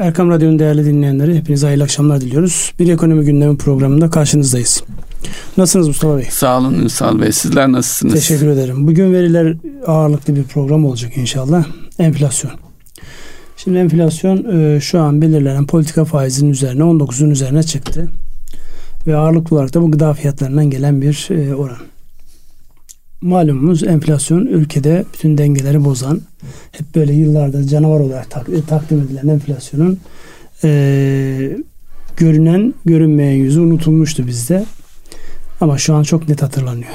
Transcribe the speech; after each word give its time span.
Erkam 0.00 0.30
Radyo'nun 0.30 0.58
değerli 0.58 0.84
dinleyenleri 0.84 1.34
hepinize 1.34 1.66
hayırlı 1.66 1.84
akşamlar 1.84 2.20
diliyoruz. 2.20 2.72
Bir 2.78 2.92
ekonomi 2.92 3.24
gündemi 3.24 3.56
programında 3.56 4.10
karşınızdayız. 4.10 4.84
Nasılsınız 5.56 5.88
Mustafa 5.88 6.18
Bey? 6.18 6.28
Sağ 6.30 6.58
olun 6.58 6.74
Ünsal 6.74 7.20
Bey. 7.20 7.32
Sizler 7.32 7.72
nasılsınız? 7.72 8.14
Teşekkür 8.14 8.48
ederim. 8.48 8.86
Bugün 8.86 9.12
veriler 9.12 9.56
ağırlıklı 9.86 10.36
bir 10.36 10.44
program 10.44 10.84
olacak 10.84 11.16
inşallah. 11.16 11.64
Enflasyon. 11.98 12.52
Şimdi 13.56 13.78
enflasyon 13.78 14.60
e, 14.60 14.80
şu 14.80 15.00
an 15.00 15.22
belirlenen 15.22 15.66
politika 15.66 16.04
faizinin 16.04 16.50
üzerine 16.50 16.82
19'un 16.82 17.30
üzerine 17.30 17.62
çıktı. 17.62 18.08
Ve 19.06 19.16
ağırlıklı 19.16 19.56
olarak 19.56 19.74
da 19.74 19.82
bu 19.82 19.90
gıda 19.90 20.14
fiyatlarından 20.14 20.70
gelen 20.70 21.02
bir 21.02 21.28
e, 21.30 21.54
oran. 21.54 21.78
Malumumuz 23.22 23.82
enflasyon 23.82 24.46
ülkede 24.46 25.04
bütün 25.14 25.38
dengeleri 25.38 25.84
bozan, 25.84 26.20
hep 26.72 26.94
böyle 26.94 27.12
yıllardır 27.12 27.64
canavar 27.64 28.00
olarak 28.00 28.30
tak, 28.30 28.48
e, 28.48 28.62
takdim 28.62 29.00
edilen 29.00 29.28
enflasyonun 29.28 29.98
e, 30.64 31.58
görünen 32.16 32.74
görünmeyen 32.84 33.32
yüzü 33.32 33.60
unutulmuştu 33.60 34.26
bizde. 34.26 34.64
Ama 35.60 35.78
şu 35.78 35.94
an 35.94 36.02
çok 36.02 36.28
net 36.28 36.42
hatırlanıyor. 36.42 36.92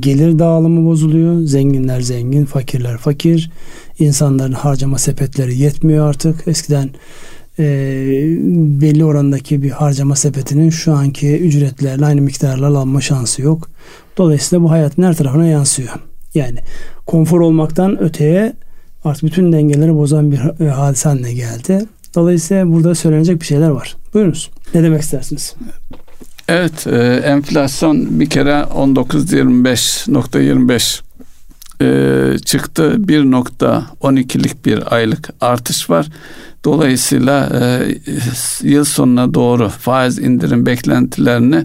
Gelir 0.00 0.38
dağılımı 0.38 0.86
bozuluyor. 0.86 1.40
Zenginler 1.40 2.00
zengin, 2.00 2.44
fakirler 2.44 2.96
fakir. 2.98 3.50
İnsanların 3.98 4.52
harcama 4.52 4.98
sepetleri 4.98 5.58
yetmiyor 5.58 6.08
artık. 6.08 6.48
Eskiden 6.48 6.90
e, 7.58 7.64
belli 8.80 9.04
orandaki 9.04 9.62
bir 9.62 9.70
harcama 9.70 10.16
sepetinin 10.16 10.70
şu 10.70 10.92
anki 10.92 11.38
ücretlerle 11.38 12.04
aynı 12.04 12.20
miktarlarla 12.20 12.78
alma 12.78 13.00
şansı 13.00 13.42
yok. 13.42 13.70
Dolayısıyla 14.20 14.64
bu 14.64 14.70
hayatın 14.70 15.02
her 15.02 15.16
tarafına 15.16 15.46
yansıyor. 15.46 15.88
Yani 16.34 16.58
konfor 17.06 17.40
olmaktan 17.40 18.02
öteye 18.02 18.52
artık 19.04 19.24
bütün 19.24 19.52
dengeleri 19.52 19.94
bozan 19.94 20.32
bir 20.32 20.40
e, 20.66 20.68
hadise 20.68 21.08
haline 21.08 21.32
geldi. 21.32 21.86
Dolayısıyla 22.14 22.72
burada 22.72 22.94
söylenecek 22.94 23.40
bir 23.40 23.46
şeyler 23.46 23.68
var. 23.68 23.96
Buyurunuz. 24.14 24.50
Ne 24.74 24.82
demek 24.82 25.02
istersiniz? 25.02 25.54
Evet, 26.48 26.86
e, 26.86 27.22
enflasyon 27.24 28.20
bir 28.20 28.30
kere 28.30 28.50
19.25.25 28.50 31.00
e, 31.82 32.38
çıktı. 32.38 32.96
1.12'lik 32.98 34.66
bir 34.66 34.94
aylık 34.94 35.30
artış 35.40 35.90
var. 35.90 36.06
Dolayısıyla 36.64 37.48
e, 37.60 37.88
yıl 38.62 38.84
sonuna 38.84 39.34
doğru 39.34 39.68
faiz 39.68 40.18
indirim 40.18 40.66
beklentilerini 40.66 41.64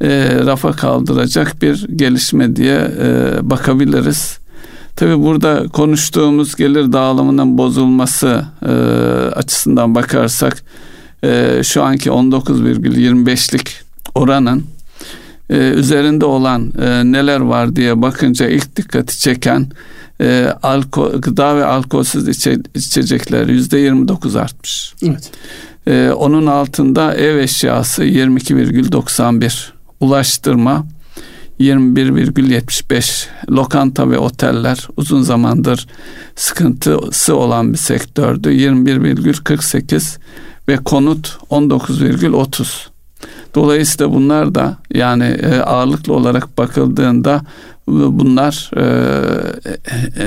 e, 0.00 0.08
rafa 0.46 0.72
kaldıracak 0.72 1.62
bir 1.62 1.86
gelişme 1.96 2.56
diye 2.56 2.90
e, 3.02 3.38
bakabiliriz. 3.42 4.38
Tabi 4.96 5.22
burada 5.22 5.68
konuştuğumuz 5.72 6.56
gelir 6.56 6.92
dağılımının 6.92 7.58
bozulması 7.58 8.44
e, 8.62 8.72
açısından 9.34 9.94
bakarsak 9.94 10.62
e, 11.24 11.60
şu 11.64 11.82
anki 11.82 12.08
19,25'lik 12.08 13.80
oranın 14.14 14.64
e, 15.50 15.56
üzerinde 15.56 16.24
olan 16.24 16.72
e, 16.82 17.12
neler 17.12 17.40
var 17.40 17.76
diye 17.76 18.02
bakınca 18.02 18.48
ilk 18.48 18.76
dikkati 18.76 19.18
çeken 19.18 19.66
e, 20.20 20.52
alkol, 20.62 21.12
gıda 21.20 21.56
ve 21.56 21.64
alkolsüz 21.64 22.28
içe, 22.28 22.58
içecekler 22.74 23.46
yüzde 23.46 23.78
29 23.78 24.36
artmış. 24.36 24.94
Evet. 25.02 25.30
E, 25.86 26.10
onun 26.10 26.46
altında 26.46 27.14
ev 27.14 27.36
eşyası 27.36 28.04
22,91 28.04 29.77
ulaştırma 30.00 30.86
21,75 31.60 33.26
lokanta 33.50 34.10
ve 34.10 34.18
oteller 34.18 34.88
uzun 34.96 35.22
zamandır 35.22 35.86
sıkıntısı 36.36 37.36
olan 37.36 37.72
bir 37.72 37.78
sektördü. 37.78 38.48
21,48 38.48 40.18
ve 40.68 40.76
konut 40.76 41.38
19,30 41.50 42.88
Dolayısıyla 43.54 44.12
bunlar 44.12 44.54
da 44.54 44.76
yani 44.94 45.24
e, 45.24 45.60
ağırlıklı 45.60 46.14
olarak 46.14 46.58
bakıldığında 46.58 47.40
bunlar 47.86 48.70
e, 48.76 48.84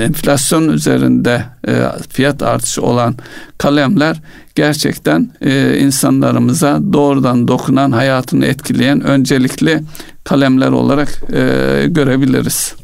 enflasyon 0.04 0.68
üzerinde 0.68 1.44
e, 1.68 1.86
fiyat 2.08 2.42
artışı 2.42 2.82
olan 2.82 3.14
kalemler 3.58 4.20
gerçekten 4.54 5.30
e, 5.40 5.78
insanlarımıza 5.78 6.80
doğrudan 6.92 7.48
dokunan 7.48 7.92
hayatını 7.92 8.46
etkileyen 8.46 9.00
öncelikli 9.00 9.82
kalemler 10.24 10.70
olarak 10.70 11.22
e, 11.32 11.86
görebiliriz. 11.88 12.74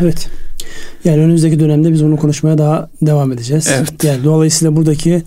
Evet. 0.00 0.28
Yani 1.04 1.22
önümüzdeki 1.22 1.60
dönemde 1.60 1.92
biz 1.92 2.02
onu 2.02 2.16
konuşmaya 2.16 2.58
daha 2.58 2.90
devam 3.02 3.32
edeceğiz. 3.32 3.68
Evet. 3.78 4.04
Yani 4.04 4.24
dolayısıyla 4.24 4.76
buradaki 4.76 5.22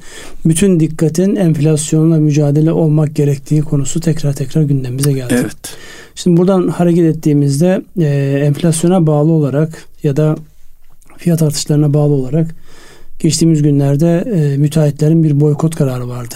bütün 0.46 0.80
dikkatin 0.80 1.36
enflasyonla 1.36 2.18
mücadele 2.18 2.72
olmak 2.72 3.16
gerektiği 3.16 3.62
konusu 3.62 4.00
tekrar 4.00 4.34
tekrar 4.34 4.62
gündemimize 4.62 5.14
geldi. 5.14 5.36
Evet. 5.42 5.76
Şimdi 6.16 6.38
buradan 6.38 6.68
hareket 6.68 7.16
ettiğimizde 7.16 7.82
e, 8.00 8.06
enflasyona 8.46 9.08
bağlı 9.08 9.32
olarak 9.32 9.86
ya 10.04 10.18
da 10.18 10.36
fiyat 11.18 11.42
artışlarına 11.42 11.94
bağlı 11.94 12.14
olarak 12.14 12.56
geçtiğimiz 13.22 13.62
günlerde 13.62 14.24
e, 14.36 14.58
müteahhitlerin 14.58 15.24
bir 15.24 15.40
boykot 15.40 15.76
kararı 15.76 16.10
vardı. 16.10 16.36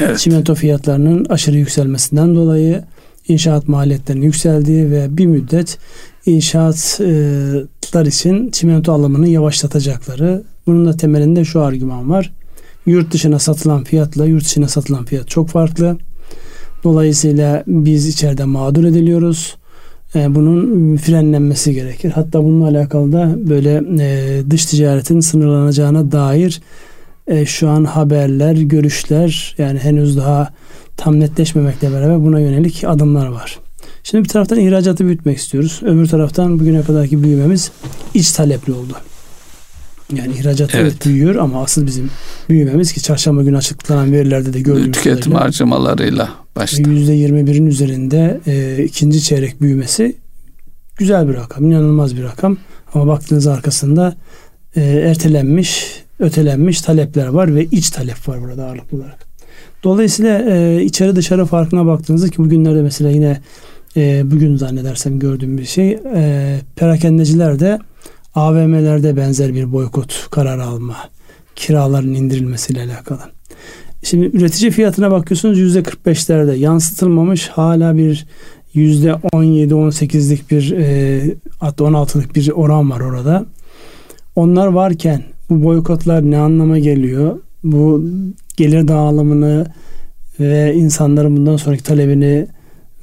Evet. 0.00 0.18
Çimento 0.18 0.54
fiyatlarının 0.54 1.24
aşırı 1.24 1.56
yükselmesinden 1.56 2.34
dolayı 2.34 2.84
inşaat 3.28 3.68
maliyetlerinin 3.68 4.24
yükseldiği 4.24 4.90
ve 4.90 5.16
bir 5.16 5.26
müddet 5.26 5.78
inşaatlar 6.26 8.06
için 8.06 8.50
çimento 8.50 8.92
alımını 8.92 9.28
yavaşlatacakları. 9.28 10.42
Bunun 10.66 10.86
da 10.86 10.96
temelinde 10.96 11.44
şu 11.44 11.60
argüman 11.60 12.10
var. 12.10 12.32
Yurt 12.86 13.12
dışına 13.12 13.38
satılan 13.38 13.84
fiyatla 13.84 14.26
yurt 14.26 14.44
dışına 14.44 14.68
satılan 14.68 15.04
fiyat 15.04 15.28
çok 15.28 15.48
farklı. 15.48 15.98
Dolayısıyla 16.84 17.64
biz 17.66 18.08
içeride 18.08 18.44
mağdur 18.44 18.84
ediliyoruz. 18.84 19.56
E, 20.14 20.34
bunun 20.34 20.96
frenlenmesi 20.96 21.74
gerekir. 21.74 22.10
Hatta 22.10 22.44
bununla 22.44 22.68
alakalı 22.68 23.12
da 23.12 23.34
böyle 23.36 23.82
e, 24.00 24.50
dış 24.50 24.66
ticaretin 24.66 25.20
sınırlanacağına 25.20 26.12
dair 26.12 26.60
e, 27.26 27.46
şu 27.46 27.68
an 27.68 27.84
haberler, 27.84 28.54
görüşler 28.54 29.54
yani 29.58 29.78
henüz 29.78 30.16
daha 30.16 30.48
tam 30.96 31.20
netleşmemekle 31.20 31.92
beraber 31.92 32.24
buna 32.24 32.40
yönelik 32.40 32.84
adımlar 32.86 33.26
var. 33.26 33.58
Şimdi 34.02 34.24
bir 34.24 34.28
taraftan 34.28 34.58
ihracatı 34.58 35.04
büyütmek 35.04 35.38
istiyoruz. 35.38 35.80
Öbür 35.84 36.06
taraftan 36.06 36.60
bugüne 36.60 36.82
kadarki 36.82 37.22
büyümemiz 37.22 37.72
iç 38.14 38.32
talepli 38.32 38.72
oldu. 38.72 38.96
Yani 40.16 40.32
ihracat 40.34 40.74
evet. 40.74 41.06
büyüyor 41.06 41.34
ama 41.34 41.62
asıl 41.62 41.86
bizim 41.86 42.10
büyümemiz 42.48 42.92
ki 42.92 43.02
çarşamba 43.02 43.42
günü 43.42 43.56
açıklanan 43.56 44.12
verilerde 44.12 44.52
de 44.52 44.60
gördüğümüz 44.60 44.92
Tüketim 44.92 45.20
kadarıyla, 45.20 45.40
harcamalarıyla 45.40 46.30
başta. 46.56 46.82
%21'in 46.82 47.66
üzerinde 47.66 48.40
e, 48.46 48.84
ikinci 48.84 49.22
çeyrek 49.22 49.60
büyümesi 49.60 50.16
güzel 50.96 51.28
bir 51.28 51.34
rakam, 51.34 51.66
inanılmaz 51.66 52.16
bir 52.16 52.22
rakam. 52.22 52.56
Ama 52.94 53.06
baktığınız 53.06 53.46
arkasında 53.46 54.16
e, 54.76 54.80
ertelenmiş, 54.80 56.02
ötelenmiş 56.18 56.80
talepler 56.80 57.26
var 57.26 57.54
ve 57.54 57.64
iç 57.64 57.90
talep 57.90 58.28
var 58.28 58.42
burada 58.42 58.66
ağırlıklı 58.66 58.98
olarak. 58.98 59.26
Dolayısıyla 59.84 60.42
e, 60.50 60.82
içeri 60.82 61.16
dışarı 61.16 61.44
farkına 61.44 61.86
baktığınızda 61.86 62.28
ki 62.28 62.38
bugünlerde 62.38 62.82
mesela 62.82 63.10
yine 63.10 63.40
e, 63.96 64.30
bugün 64.30 64.56
zannedersem 64.56 65.18
gördüğüm 65.18 65.58
bir 65.58 65.64
şey 65.64 65.98
e, 66.14 66.58
perakendeciler 66.76 67.60
de 67.60 67.78
AVM'lerde 68.34 69.16
benzer 69.16 69.54
bir 69.54 69.72
boykot 69.72 70.28
kararı 70.30 70.64
alma 70.64 70.96
kiraların 71.56 72.14
indirilmesiyle 72.14 72.82
alakalı. 72.82 73.20
Şimdi 74.02 74.36
üretici 74.36 74.70
fiyatına 74.70 75.10
bakıyorsunuz 75.10 75.58
yüzde 75.58 75.80
45'lerde 75.80 76.56
yansıtılmamış 76.56 77.48
hala 77.48 77.96
bir 77.96 78.26
yüzde 78.74 79.10
17-18'lik 79.10 80.50
bir 80.50 80.72
e, 80.72 81.20
hatta 81.60 81.84
16'lık 81.84 82.34
bir 82.34 82.50
oran 82.50 82.90
var 82.90 83.00
orada. 83.00 83.46
Onlar 84.36 84.66
varken 84.66 85.24
bu 85.50 85.64
boykotlar 85.64 86.22
ne 86.22 86.38
anlama 86.38 86.78
geliyor? 86.78 87.38
Bu 87.64 88.04
gelir 88.56 88.88
dağılımını 88.88 89.66
ve 90.40 90.74
insanların 90.74 91.36
bundan 91.36 91.56
sonraki 91.56 91.82
talebini 91.82 92.46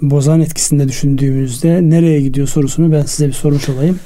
bozan 0.02 0.42
etkisinde 0.42 0.88
düşündüğümüzde 0.88 1.90
nereye 1.90 2.22
gidiyor 2.22 2.48
sorusunu 2.48 2.92
ben 2.92 3.02
size 3.02 3.28
bir 3.28 3.34
sormuş 3.34 3.70
olayım. 3.70 4.00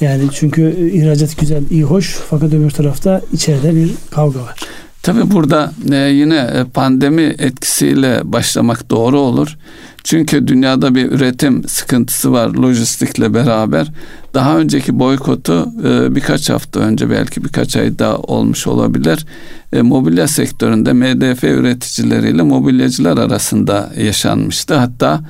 Yani 0.00 0.22
çünkü 0.32 0.90
ihracat 0.92 1.40
güzel, 1.40 1.62
iyi, 1.70 1.82
hoş 1.82 2.18
fakat 2.30 2.52
öbür 2.52 2.70
tarafta 2.70 3.22
içeride 3.32 3.74
bir 3.76 3.90
kavga 4.10 4.40
var. 4.40 4.58
Tabi 5.02 5.30
burada 5.30 5.72
e, 5.92 5.96
yine 5.96 6.36
e, 6.36 6.64
pandemi 6.64 7.22
etkisiyle 7.22 8.20
başlamak 8.24 8.90
doğru 8.90 9.20
olur. 9.20 9.56
Çünkü 10.04 10.48
dünyada 10.48 10.94
bir 10.94 11.12
üretim 11.12 11.68
sıkıntısı 11.68 12.32
var 12.32 12.48
lojistikle 12.48 13.34
beraber. 13.34 13.92
Daha 14.34 14.58
önceki 14.58 14.98
boykotu 14.98 15.68
e, 15.84 16.14
birkaç 16.14 16.50
hafta 16.50 16.80
önce 16.80 17.10
belki 17.10 17.44
birkaç 17.44 17.76
ay 17.76 17.98
daha 17.98 18.16
olmuş 18.16 18.66
olabilir. 18.66 19.26
E, 19.72 19.82
mobilya 19.82 20.28
sektöründe 20.28 20.92
MDF 20.92 21.44
üreticileriyle 21.44 22.42
mobilyacılar 22.42 23.18
arasında 23.18 23.92
yaşanmıştı. 23.98 24.74
Hatta 24.74 25.20
e, 25.20 25.22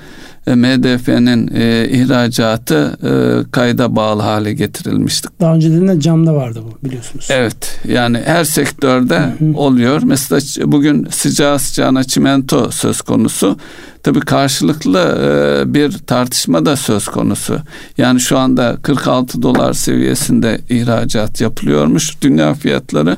MDF'nin 0.57 1.51
e, 1.55 1.89
ihracatı 1.89 2.99
e, 3.03 3.51
kayda 3.51 3.97
bağlı 3.97 4.23
hale 4.23 4.53
getirilmişti. 4.53 5.29
Daha 5.41 5.55
önceden 5.55 5.89
de 5.89 6.01
camda 6.01 6.35
vardı 6.35 6.61
bu 6.65 6.87
biliyorsunuz. 6.87 7.29
Evet 7.31 7.81
yani 7.89 8.23
her 8.25 8.45
sektörde 8.45 9.19
hı 9.19 9.45
hı. 9.45 9.57
oluyor. 9.57 10.03
Mesela 10.05 10.41
bugün 10.73 11.07
sıcağı 11.11 11.59
sıcağına 11.59 12.05
çimento 12.05 12.71
söz 12.71 13.01
konusu. 13.01 13.57
Tabii 14.03 14.21
karşılıklı 14.21 14.99
e, 14.99 15.75
bir 15.75 15.93
tartışma 15.99 16.67
da 16.67 16.77
söz 16.77 17.09
konusu. 17.09 17.59
Yani 17.99 18.21
şu 18.21 18.39
anda 18.39 18.77
46 18.83 19.43
dolar 19.43 19.73
seviyesinde 19.73 20.61
ihracat 20.69 21.41
yapılıyormuş. 21.41 22.23
Dünya 22.23 22.55
fiyatları 22.55 23.17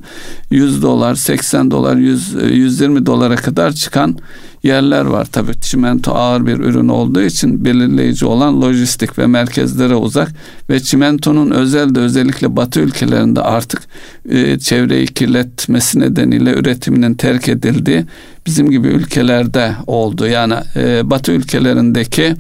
100 0.50 0.82
dolar, 0.82 1.14
80 1.14 1.70
dolar, 1.70 1.96
100, 1.96 2.34
120 2.50 3.06
dolara 3.06 3.36
kadar 3.36 3.72
çıkan 3.72 4.16
yerler 4.62 5.04
var. 5.04 5.24
Tabii 5.32 5.60
çimento 5.60 6.12
ağır 6.12 6.46
bir 6.46 6.58
ürün 6.58 6.88
olduğu 6.88 7.22
için 7.22 7.64
belirleyici 7.64 8.26
olan 8.26 8.62
lojistik 8.62 9.18
ve 9.18 9.26
merkezlere 9.26 9.94
uzak 9.94 10.32
ve 10.70 10.80
çimentonun 10.80 11.50
özel 11.50 11.94
de 11.94 12.00
özellikle 12.00 12.56
batı 12.56 12.80
ülkelerinde 12.80 13.40
artık 13.40 13.82
e, 14.28 14.58
çevreyi 14.58 15.06
kirletmesi 15.06 16.00
nedeniyle 16.00 16.54
üretiminin 16.54 17.14
terk 17.14 17.48
edildiği 17.48 18.04
bizim 18.50 18.70
gibi 18.70 18.88
ülkelerde 18.88 19.72
oldu. 19.86 20.26
Yani 20.26 20.54
e, 20.76 21.10
Batı 21.10 21.32
ülkelerindeki 21.32 22.34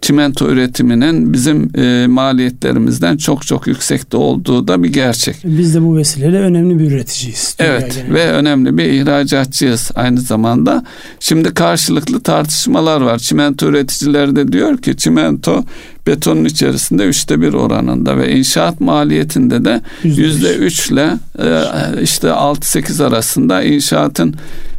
çimento 0.00 0.48
üretiminin 0.48 1.32
bizim 1.32 1.70
e, 1.78 2.06
maliyetlerimizden 2.06 3.16
çok 3.16 3.46
çok 3.46 3.66
yüksekte 3.66 4.16
olduğu 4.16 4.68
da 4.68 4.82
bir 4.82 4.92
gerçek. 4.92 5.36
Biz 5.44 5.74
de 5.74 5.82
bu 5.82 5.96
vesileyle 5.96 6.38
önemli 6.38 6.78
bir 6.78 6.90
üreticiyiz. 6.90 7.56
Evet 7.58 7.94
genelinde. 7.94 8.14
ve 8.14 8.32
önemli 8.32 8.78
bir 8.78 8.84
ihracatçıyız 8.84 9.90
aynı 9.94 10.20
zamanda. 10.20 10.84
Şimdi 11.20 11.54
karşılıklı 11.54 12.20
tartışmalar 12.20 13.00
var. 13.00 13.18
Çimento 13.18 13.66
üreticileri 13.66 14.36
de 14.36 14.52
diyor 14.52 14.78
ki 14.78 14.96
çimento 14.96 15.64
betonun 16.06 16.44
içerisinde 16.44 17.04
üçte 17.04 17.40
bir 17.40 17.52
oranında 17.52 18.18
ve 18.18 18.32
inşaat 18.36 18.80
maliyetinde 18.80 19.64
de 19.64 19.80
yüzde 20.02 20.54
üçle 20.54 21.10
e, 21.38 21.62
işte 22.02 22.30
altı 22.30 22.70
sekiz 22.70 23.00
arasında 23.00 23.62
inşaatın 23.62 24.34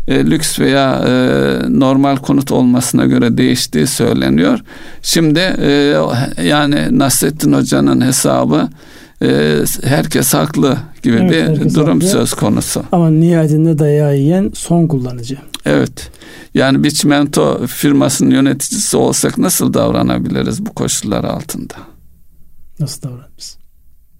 e, 0.07 0.25
lüks 0.25 0.59
veya 0.59 1.04
e, 1.07 1.12
normal 1.80 2.15
konut 2.18 2.51
olmasına 2.51 3.06
göre 3.06 3.38
değiştiği 3.38 3.88
söyleniyor. 3.88 4.59
Şimdi 5.01 5.39
e, 5.39 5.98
yani 6.44 7.00
Nasrettin 7.00 7.54
Hoca'nın 7.54 8.01
hesabı 8.01 8.69
e, 9.21 9.59
herkes 9.83 10.33
haklı 10.33 10.77
gibi 11.04 11.15
evet, 11.15 11.65
bir 11.65 11.74
durum 11.74 12.00
haklı. 12.00 12.07
söz 12.07 12.33
konusu. 12.33 12.83
Ama 12.92 13.09
nihayetinde 13.09 13.80
dayağı 13.80 14.18
yiyen 14.18 14.51
son 14.54 14.88
kullanıcı. 14.88 15.38
Evet. 15.65 16.10
Yani 16.53 16.83
bir 16.83 16.92
çimento 16.92 17.68
firmasının 17.68 18.31
yöneticisi 18.31 18.98
olsak 18.98 19.38
nasıl 19.38 19.74
davranabiliriz 19.74 20.65
bu 20.65 20.74
koşullar 20.74 21.24
altında? 21.24 21.74
Nasıl 22.80 23.01
davranırız? 23.01 23.57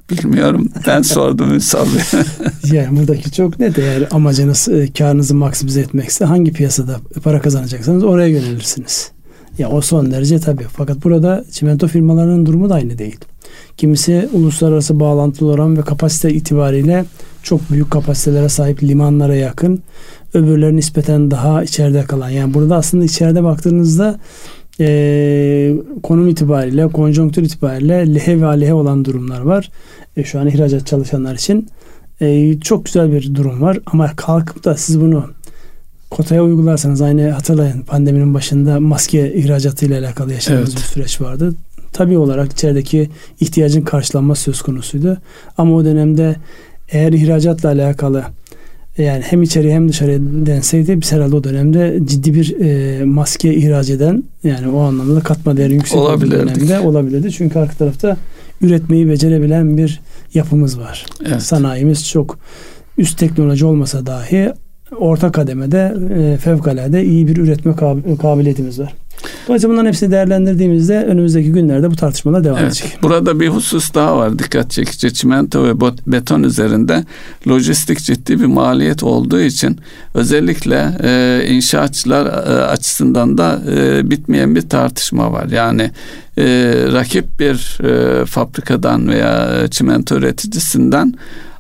Bilmiyorum. 0.10 0.70
Ben 0.88 1.02
sordum 1.02 1.54
Ünsal 1.54 1.88
yani 2.64 3.00
buradaki 3.00 3.32
çok 3.32 3.60
net. 3.60 3.80
Eğer 3.80 4.08
amacınız 4.12 4.70
e, 4.70 4.94
karınızı 4.98 5.36
maksimize 5.36 5.82
etmekse 5.82 6.26
hangi 6.26 6.54
piyasada 6.54 7.00
para 7.24 7.42
kazanacaksanız 7.42 8.04
oraya 8.04 8.28
yönelirsiniz. 8.28 9.12
Ya 9.58 9.70
o 9.70 9.82
son 9.82 10.12
derece 10.12 10.40
tabii. 10.40 10.66
Fakat 10.74 11.04
burada 11.04 11.46
çimento 11.52 11.88
firmalarının 11.88 12.46
durumu 12.46 12.70
da 12.70 12.74
aynı 12.74 12.98
değil. 12.98 13.18
Kimisi 13.78 14.30
uluslararası 14.34 15.00
bağlantılı 15.00 15.52
olan 15.52 15.78
ve 15.78 15.82
kapasite 15.82 16.34
itibariyle 16.34 17.06
çok 17.44 17.72
büyük 17.72 17.92
kapasitelere 17.92 18.50
sahip 18.50 18.84
limanlara 18.84 19.36
yakın. 19.36 19.84
Öbürleri 20.34 20.76
nispeten 20.76 21.32
daha 21.32 21.64
içeride 21.64 22.04
kalan. 22.04 22.30
Yani 22.30 22.54
burada 22.54 22.76
aslında 22.76 23.06
içeride 23.06 23.44
baktığınızda 23.44 24.20
e, 24.80 25.74
konum 26.04 26.28
itibariyle, 26.28 26.88
konjonktür 26.88 27.44
itibariyle 27.44 28.14
lehe 28.14 28.42
ve 28.42 28.46
aleyhe 28.46 28.74
olan 28.74 29.06
durumlar 29.06 29.42
var. 29.42 29.72
E, 30.18 30.24
şu 30.24 30.40
an 30.40 30.48
ihracat 30.48 30.88
çalışanlar 30.88 31.36
için. 31.36 31.68
E, 32.22 32.60
çok 32.60 32.86
güzel 32.86 33.12
bir 33.12 33.36
durum 33.36 33.62
var 33.62 33.80
ama 33.86 34.12
kalkıp 34.16 34.66
da 34.66 34.78
siz 34.78 35.02
bunu 35.02 35.26
kotaya 36.10 36.44
uygularsanız 36.44 37.02
aynı 37.02 37.30
hatırlayın 37.30 37.82
pandeminin 37.82 38.34
başında 38.34 38.80
maske 38.80 39.34
ihracatı 39.34 39.86
ile 39.86 39.98
alakalı 39.98 40.34
yaşadığımız 40.34 40.70
evet. 40.70 40.78
bir 40.78 40.84
süreç 40.84 41.22
vardı. 41.22 41.54
Tabi 41.94 42.18
olarak 42.18 42.52
içerideki 42.52 43.10
ihtiyacın 43.40 43.82
karşılanması 43.82 44.44
söz 44.44 44.62
konusuydu. 44.62 45.18
Ama 45.58 45.76
o 45.76 45.86
dönemde 45.86 46.36
eğer 46.90 47.14
ihracatla 47.14 47.70
alakalı 47.70 48.24
yani 48.98 49.24
hem 49.24 49.44
içeri 49.44 49.74
hem 49.74 49.90
dışarı 49.90 50.20
denseydi 50.46 51.02
biz 51.02 51.12
herhalde 51.12 51.36
o 51.36 51.44
dönemde 51.44 52.00
ciddi 52.06 52.34
bir 52.34 52.60
e, 52.60 53.06
maske 53.06 53.56
ihraç 53.56 53.90
eden 53.90 54.24
yani 54.44 54.68
o 54.68 54.80
anlamda 54.80 55.20
katma 55.20 55.58
değeri 55.58 55.74
yüksek 55.74 56.00
bir 56.22 56.32
dönemde 56.32 56.80
olabilirdi. 56.80 57.32
Çünkü 57.32 57.60
arka 57.60 57.74
tarafta 57.74 58.18
üretmeyi 58.62 59.10
becerebilen 59.10 59.78
bir 59.78 60.02
yapımız 60.34 60.80
var. 60.80 61.06
Evet. 61.26 61.42
Sanayimiz 61.42 62.10
çok 62.10 62.40
üst 62.98 63.20
teknoloji 63.20 63.66
olmasa 63.66 64.06
dahi 64.06 64.54
orta 64.98 65.32
kademede 65.32 65.96
e, 66.16 66.38
fevkalade 66.38 67.06
iyi 67.06 67.28
bir 67.28 67.38
üretme 67.38 67.76
kabiliyetimiz 68.22 68.80
var. 68.80 68.94
Dolayısıyla 69.48 69.74
bunların 69.74 69.88
hepsini 69.88 70.12
değerlendirdiğimizde 70.12 71.04
önümüzdeki 71.04 71.52
günlerde 71.52 71.92
bu 71.92 71.96
tartışmalar 71.96 72.44
devam 72.44 72.58
evet, 72.58 72.68
edecek. 72.68 73.00
Burada 73.04 73.40
bir 73.40 73.48
husus 73.48 73.94
daha 73.94 74.18
var 74.18 74.40
dikkat 74.40 74.72
çekici. 74.72 75.14
Çimento 75.14 75.64
ve 75.64 75.82
beton 76.08 76.44
üzerinde 76.44 77.06
lojistik 77.48 78.00
ciddi 78.00 78.40
bir 78.40 78.46
maliyet 78.46 79.04
olduğu 79.04 79.42
için 79.42 79.80
özellikle 80.14 80.98
e, 81.04 81.46
inşaatçılar 81.48 82.26
e, 82.26 82.30
açısından 82.64 83.38
da 83.38 83.62
e, 83.72 84.10
bitmeyen 84.10 84.56
bir 84.56 84.70
tartışma 84.70 85.32
var. 85.32 85.48
Yani 85.48 85.92
e, 86.38 86.44
rakip 86.94 87.40
bir 87.40 87.80
e, 87.84 88.26
fabrikadan 88.26 89.08
veya 89.08 89.68
çimento 89.72 90.16
üreticisinden 90.16 91.14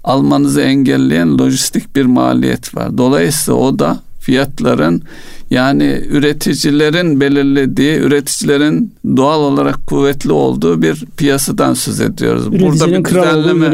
almanızı 0.04 0.62
engelleyen 0.62 1.38
lojistik 1.38 1.95
bir 1.95 2.06
maliyet 2.06 2.75
var. 2.75 2.98
Dolayısıyla 2.98 3.59
o 3.59 3.80
da 3.80 4.00
fiyatların 4.19 5.04
yani 5.49 6.01
üreticilerin 6.09 7.19
belirlediği, 7.19 7.97
üreticilerin 7.97 8.94
doğal 9.17 9.41
olarak 9.41 9.88
kuvvetli 9.88 10.31
olduğu 10.31 10.81
bir 10.81 11.05
piyasadan 11.17 11.73
söz 11.73 12.01
ediyoruz. 12.01 12.51
Burada 12.51 12.88
bir 12.88 13.05
düzenleme 13.05 13.71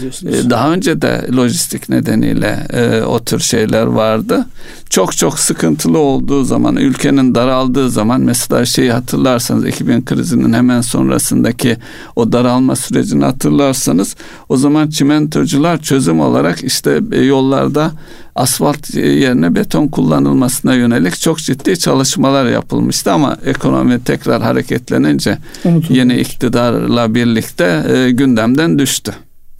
diyorsunuz. 0.00 0.46
E, 0.46 0.50
daha 0.50 0.72
önce 0.72 1.02
de 1.02 1.26
lojistik 1.36 1.88
nedeniyle 1.88 2.66
e, 2.72 3.02
o 3.02 3.24
tür 3.24 3.38
şeyler 3.38 3.86
vardı. 3.86 4.46
Çok 4.90 5.16
çok 5.16 5.38
sıkıntılı 5.38 5.98
olduğu 5.98 6.44
zaman, 6.44 6.76
ülkenin 6.76 7.34
daraldığı 7.34 7.90
zaman 7.90 8.20
mesela 8.20 8.64
şeyi 8.64 8.92
hatırlarsanız 8.92 9.66
2000 9.66 10.04
krizinin 10.04 10.52
hemen 10.52 10.80
sonrasındaki 10.80 11.76
o 12.16 12.32
daralma 12.32 12.76
sürecini 12.76 13.24
hatırlarsanız 13.24 14.16
o 14.48 14.56
zaman 14.56 14.88
çimentocular 14.88 15.82
çözüm 15.82 16.20
olarak 16.20 16.64
işte 16.64 17.00
e, 17.12 17.20
yollarda 17.20 17.92
asfalt 18.34 18.94
yerine 18.94 19.54
beton 19.54 19.88
kullanılmasına 19.88 20.74
yönelik 20.74 21.13
çok 21.20 21.38
ciddi 21.38 21.78
çalışmalar 21.78 22.46
yapılmıştı 22.46 23.12
ama 23.12 23.38
ekonomi 23.46 24.04
tekrar 24.04 24.42
hareketlenince 24.42 25.38
Unutuldu. 25.64 25.98
yeni 25.98 26.16
iktidarla 26.16 27.14
birlikte 27.14 27.84
e, 27.94 28.10
gündemden 28.10 28.78
düştü. 28.78 29.12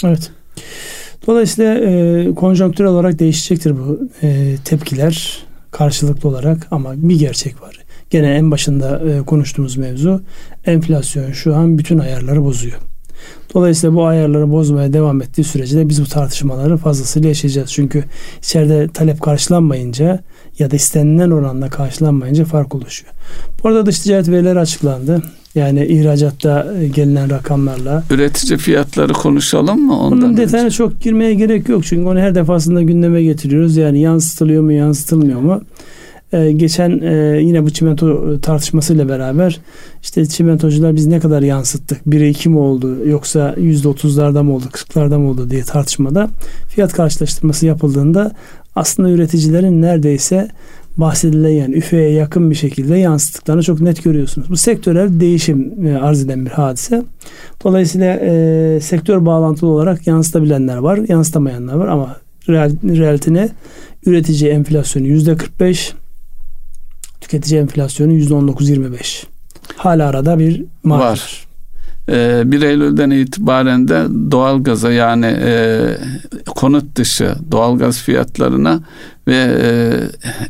Evet. 0.04 0.30
Dolayısıyla 1.26 1.74
e, 1.74 2.34
konjonktürel 2.34 2.90
olarak 2.90 3.18
değişecektir 3.18 3.74
bu 3.78 4.00
e, 4.22 4.56
tepkiler 4.64 5.38
karşılıklı 5.70 6.28
olarak 6.28 6.66
ama 6.70 6.92
bir 6.96 7.18
gerçek 7.18 7.62
var. 7.62 7.78
Gene 8.10 8.34
en 8.34 8.50
başında 8.50 9.02
e, 9.10 9.22
konuştuğumuz 9.22 9.76
mevzu 9.76 10.22
enflasyon 10.66 11.32
şu 11.32 11.54
an 11.54 11.78
bütün 11.78 11.98
ayarları 11.98 12.44
bozuyor. 12.44 12.78
Dolayısıyla 13.54 13.96
bu 13.96 14.06
ayarları 14.06 14.50
bozmaya 14.52 14.92
devam 14.92 15.22
ettiği 15.22 15.44
sürece 15.44 15.76
de 15.76 15.88
biz 15.88 16.02
bu 16.02 16.06
tartışmaları 16.06 16.76
fazlasıyla 16.76 17.28
yaşayacağız. 17.28 17.72
Çünkü 17.72 18.04
içeride 18.38 18.88
talep 18.88 19.20
karşılanmayınca 19.20 20.20
ya 20.58 20.70
da 20.70 20.76
istenilen 20.76 21.30
oranda 21.30 21.68
karşılanmayınca 21.70 22.44
fark 22.44 22.74
oluşuyor. 22.74 23.12
Bu 23.62 23.68
arada 23.68 23.86
dış 23.86 23.98
ticaret 23.98 24.28
verileri 24.28 24.58
açıklandı. 24.58 25.22
Yani 25.54 25.86
ihracatta 25.86 26.74
e, 26.80 26.88
gelinen 26.88 27.30
rakamlarla. 27.30 28.04
Üretici 28.10 28.58
fiyatları 28.58 29.12
konuşalım 29.12 29.80
mı 29.86 30.00
ondan 30.00 30.20
Bunun 30.22 30.36
detayına 30.36 30.66
önce? 30.66 30.76
çok 30.76 31.00
girmeye 31.00 31.34
gerek 31.34 31.68
yok. 31.68 31.84
Çünkü 31.84 32.08
onu 32.08 32.18
her 32.18 32.34
defasında 32.34 32.82
gündeme 32.82 33.22
getiriyoruz. 33.22 33.76
Yani 33.76 34.00
yansıtılıyor 34.00 34.62
mu 34.62 34.72
yansıtılmıyor 34.72 35.40
mu? 35.40 35.62
Ee, 36.34 36.52
geçen 36.52 37.00
e, 37.00 37.40
yine 37.42 37.64
bu 37.64 37.70
çimento 37.70 38.40
tartışmasıyla 38.40 39.08
beraber 39.08 39.60
işte 40.02 40.26
çimentocular 40.26 40.94
biz 40.94 41.06
ne 41.06 41.20
kadar 41.20 41.42
yansıttık? 41.42 42.06
1'e 42.06 42.28
2 42.28 42.48
mi 42.48 42.58
oldu 42.58 43.06
yoksa 43.06 43.54
%30'larda 43.58 44.42
mı 44.42 44.54
oldu 44.54 44.64
40'larda 44.72 45.18
mı 45.18 45.28
oldu 45.28 45.50
diye 45.50 45.62
tartışmada 45.62 46.28
fiyat 46.68 46.92
karşılaştırması 46.92 47.66
yapıldığında 47.66 48.32
aslında 48.76 49.10
üreticilerin 49.10 49.82
neredeyse 49.82 50.48
bahsedilen 50.96 51.48
yani 51.48 51.74
üfeye 51.74 52.10
yakın 52.10 52.50
bir 52.50 52.54
şekilde 52.54 52.96
yansıttıklarını 52.96 53.62
çok 53.62 53.80
net 53.80 54.04
görüyorsunuz. 54.04 54.50
Bu 54.50 54.56
sektörel 54.56 55.20
değişim 55.20 55.86
e, 55.86 55.96
arz 55.96 56.22
eden 56.24 56.46
bir 56.46 56.50
hadise. 56.50 57.02
Dolayısıyla 57.64 58.16
e, 58.22 58.78
sektör 58.80 59.26
bağlantılı 59.26 59.70
olarak 59.70 60.06
yansıtabilenler 60.06 60.76
var, 60.76 61.00
yansıtamayanlar 61.08 61.74
var 61.74 61.88
ama 61.88 62.16
real, 62.48 62.70
realite 62.84 63.48
üretici 64.06 64.50
enflasyonu 64.50 65.06
yüzde 65.06 65.36
45, 65.36 65.94
tüketici 67.24 67.60
enflasyonu 67.60 68.12
yüzde 68.12 68.34
19-25. 68.34 69.24
hala 69.76 70.08
arada 70.08 70.38
bir 70.38 70.64
var. 70.84 70.98
var. 70.98 71.44
1 72.08 72.12
ee, 72.62 72.68
Eylül'den 72.68 73.10
itibaren 73.10 73.88
de 73.88 74.06
doğalgaza 74.30 74.92
yani 74.92 75.26
e, 75.26 75.80
konut 76.46 76.96
dışı 76.96 77.34
doğalgaz 77.50 77.98
fiyatlarına 77.98 78.80
ve 79.28 79.36
e, 79.62 79.66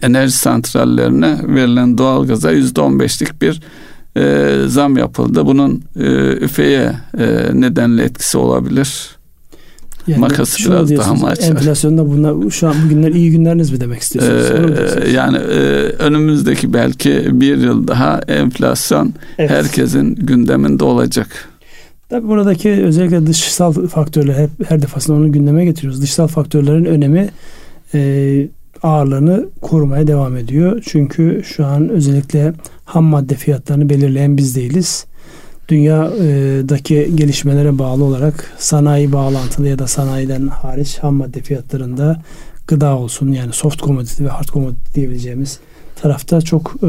enerji 0.06 0.32
santrallerine 0.32 1.38
verilen 1.42 1.98
doğalgaza 1.98 2.50
yüzde 2.50 2.80
on 2.80 3.00
beşlik 3.00 3.42
bir 3.42 3.60
e, 4.16 4.54
zam 4.66 4.96
yapıldı. 4.96 5.46
Bunun 5.46 5.84
e, 5.96 6.04
üfeye 6.32 6.92
e, 7.18 7.26
nedenli 7.54 8.02
etkisi 8.02 8.38
olabilir. 8.38 9.16
Yani 10.06 10.20
Makası 10.20 10.70
biraz 10.70 10.90
daha 10.90 11.14
mı 11.14 11.26
açar? 11.26 11.50
Enflasyonda 11.50 12.06
bunlar 12.06 12.50
şu 12.50 12.68
an 12.68 12.74
bugünler 12.84 13.10
iyi 13.10 13.30
günleriniz 13.30 13.70
mi 13.70 13.80
demek 13.80 14.02
istiyorsunuz? 14.02 14.70
Ee, 15.04 15.10
yani 15.10 15.36
e, 15.36 15.60
önümüzdeki 15.98 16.72
belki 16.72 17.40
bir 17.40 17.56
yıl 17.56 17.88
daha 17.88 18.20
enflasyon 18.28 19.14
evet. 19.38 19.50
herkesin 19.50 20.14
gündeminde 20.14 20.84
olacak. 20.84 21.48
Tabii 22.08 22.28
buradaki 22.28 22.70
özellikle 22.70 23.26
dışsal 23.26 23.72
faktörler 23.86 24.34
hep 24.34 24.70
her 24.70 24.82
defasında 24.82 25.16
onu 25.16 25.32
gündeme 25.32 25.64
getiriyoruz. 25.64 26.02
Dışsal 26.02 26.26
faktörlerin 26.26 26.84
önemi 26.84 27.28
e, 27.94 28.48
ağırlığını 28.82 29.46
korumaya 29.60 30.06
devam 30.06 30.36
ediyor. 30.36 30.82
Çünkü 30.86 31.42
şu 31.44 31.66
an 31.66 31.88
özellikle 31.88 32.52
ham 32.84 33.04
madde 33.04 33.34
fiyatlarını 33.34 33.88
belirleyen 33.88 34.36
biz 34.36 34.56
değiliz. 34.56 35.06
Dünyadaki 35.68 37.12
gelişmelere 37.14 37.78
bağlı 37.78 38.04
olarak 38.04 38.52
sanayi 38.58 39.12
bağlantılı 39.12 39.68
ya 39.68 39.78
da 39.78 39.86
sanayiden 39.86 40.48
hariç 40.48 40.98
ham 40.98 41.14
madde 41.14 41.40
fiyatlarında 41.40 42.22
gıda 42.66 42.96
olsun 42.96 43.32
yani 43.32 43.52
soft 43.52 43.82
commodity 43.82 44.24
ve 44.24 44.28
hard 44.28 44.48
commodity 44.48 44.94
diyebileceğimiz 44.94 45.58
tarafta 46.02 46.40
çok 46.40 46.74
e, 46.82 46.88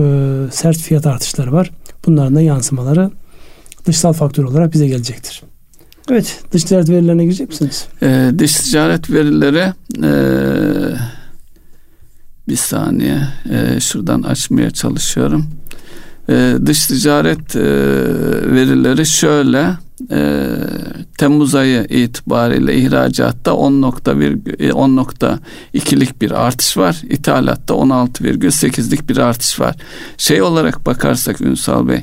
sert 0.51 0.77
fiyat 0.77 1.05
artışları 1.05 1.51
var. 1.51 1.71
Bunların 2.05 2.35
da 2.35 2.41
yansımaları 2.41 3.11
dışsal 3.85 4.13
faktör 4.13 4.43
olarak 4.43 4.73
bize 4.73 4.87
gelecektir. 4.87 5.43
Evet, 6.11 6.43
dış 6.51 6.63
ticaret 6.63 6.89
verilerine 6.89 7.23
girecek 7.23 7.49
misiniz? 7.49 7.87
Ee, 8.03 8.31
dış 8.37 8.53
ticaret 8.53 9.09
verileri 9.09 9.73
e, 10.03 10.11
bir 12.47 12.55
saniye 12.55 13.21
e, 13.51 13.79
şuradan 13.79 14.21
açmaya 14.21 14.71
çalışıyorum. 14.71 15.45
E, 16.29 16.53
dış 16.65 16.87
ticaret 16.87 17.55
e, 17.55 17.61
verileri 18.55 19.05
şöyle 19.05 19.69
e, 20.11 20.45
Temmuz 21.17 21.55
ayı 21.55 21.83
itibariyle 21.89 22.75
ihracatta 22.75 23.51
10.2'lik 23.51 26.09
e, 26.09 26.19
bir 26.21 26.31
artış 26.31 26.77
var. 26.77 27.01
İthalatta 27.09 27.73
16,8'lik 27.73 29.09
bir 29.09 29.17
artış 29.17 29.59
var. 29.59 29.75
Şey 30.17 30.41
olarak 30.41 30.85
bakarsak 30.85 31.41
Ünsal 31.41 31.87
Bey 31.87 32.01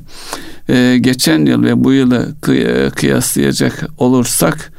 geçen 1.01 1.47
yıl 1.47 1.63
ve 1.63 1.85
bu 1.85 1.93
yılı 1.93 2.29
kıy- 2.43 2.91
kıyaslayacak 2.91 3.87
olursak 3.99 4.73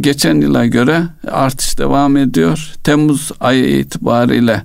geçen 0.00 0.40
yıla 0.40 0.66
göre 0.66 1.02
artış 1.30 1.78
devam 1.78 2.16
ediyor. 2.16 2.72
Temmuz 2.84 3.30
ayı 3.40 3.78
itibariyle 3.78 4.62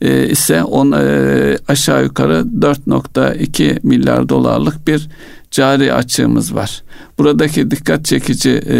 e, 0.00 0.28
ise 0.28 0.62
on, 0.62 0.92
e, 0.92 1.58
aşağı 1.68 2.02
yukarı 2.04 2.44
4.2 2.60 3.78
milyar 3.82 4.28
dolarlık 4.28 4.86
bir 4.86 5.08
cari 5.50 5.94
açığımız 5.94 6.54
var. 6.54 6.82
Buradaki 7.18 7.70
dikkat 7.70 8.04
çekici 8.04 8.50
e, 8.50 8.78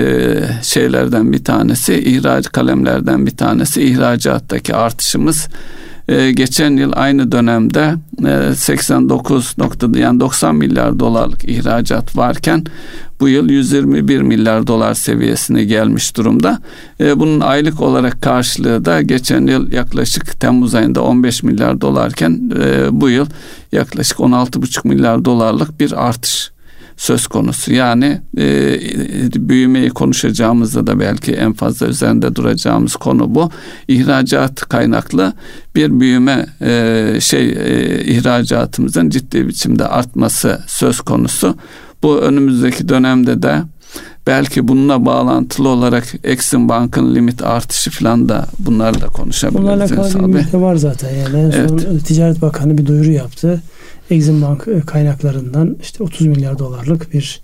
şeylerden 0.63 1.33
bir 1.33 1.45
tanesi 1.45 1.95
ihraç 1.95 2.53
kalemlerden 2.53 3.27
bir 3.27 3.37
tanesi 3.37 3.83
ihracattaki 3.83 4.75
artışımız 4.75 5.49
e, 6.11 6.33
geçen 6.33 6.77
yıl 6.77 6.93
aynı 6.97 7.33
dönemde 7.33 7.95
e, 8.27 8.55
89 8.55 9.55
noktada 9.59 9.99
yani 9.99 10.21
90 10.21 10.55
milyar 10.55 10.99
dolarlık 10.99 11.45
ihracat 11.45 12.17
varken 12.17 12.65
bu 13.21 13.29
yıl 13.29 13.51
121 13.51 14.21
milyar 14.23 14.67
dolar 14.67 14.95
seviyesine 14.95 15.65
gelmiş 15.65 16.17
durumda. 16.17 16.59
E, 17.01 17.21
bunun 17.21 17.41
aylık 17.41 17.81
olarak 17.81 18.23
karşılığı 18.23 18.85
da 18.85 19.03
geçen 19.03 19.47
yıl 19.47 19.73
yaklaşık 19.73 20.41
Temmuz 20.41 20.75
ayında 20.75 21.03
15 21.03 21.43
milyar 21.43 21.81
dolarken 21.81 22.51
e, 22.63 23.01
bu 23.01 23.09
yıl 23.09 23.27
yaklaşık 23.73 24.19
16,5 24.19 24.89
milyar 24.89 25.25
dolarlık 25.25 25.81
bir 25.81 26.09
artış 26.09 26.51
söz 27.01 27.27
konusu. 27.27 27.73
Yani 27.73 28.21
e, 28.39 28.79
büyümeyi 29.49 29.91
konuşacağımızda 29.91 30.87
da 30.87 31.01
belki 31.01 31.33
en 31.33 31.53
fazla 31.53 31.87
üzerinde 31.87 32.37
duracağımız 32.37 32.97
konu 32.97 33.35
bu. 33.35 33.51
İhracat 33.89 34.61
kaynaklı 34.61 35.33
bir 35.75 36.01
büyüme 36.01 36.47
e, 36.61 37.17
şey 37.21 37.51
e, 37.51 38.05
ihracatımızın 38.05 39.11
ciddi 39.11 39.49
biçimde 39.49 39.87
artması 39.87 40.61
söz 40.67 41.01
konusu. 41.01 41.57
Bu 42.03 42.19
önümüzdeki 42.19 42.89
dönemde 42.89 43.43
de 43.43 43.63
belki 44.27 44.69
bununla 44.69 45.07
bağlantılı 45.07 45.69
olarak 45.69 46.05
Exim 46.25 46.69
Bank'ın 46.69 47.15
limit 47.15 47.43
artışı 47.43 47.91
falan 47.91 48.29
da 48.29 48.47
bunları 48.59 49.01
da 49.01 49.07
konuşabiliriz. 49.07 49.63
Bunlarla 49.63 49.85
alakalı 49.85 50.35
bir 50.35 50.59
var 50.59 50.77
zaten 50.77 51.15
yani. 51.15 51.39
En 51.39 51.51
evet. 51.51 51.81
son 51.81 51.99
Ticaret 51.99 52.43
Bakanı 52.43 52.79
bir 52.79 52.87
duyuru 52.87 53.11
yaptı. 53.11 53.63
Exim 54.11 54.43
Bank 54.43 54.69
e, 54.69 54.81
kaynaklarından 54.81 55.77
işte 55.83 56.05
30 56.05 56.27
milyar 56.27 56.59
dolarlık 56.59 57.13
bir 57.15 57.41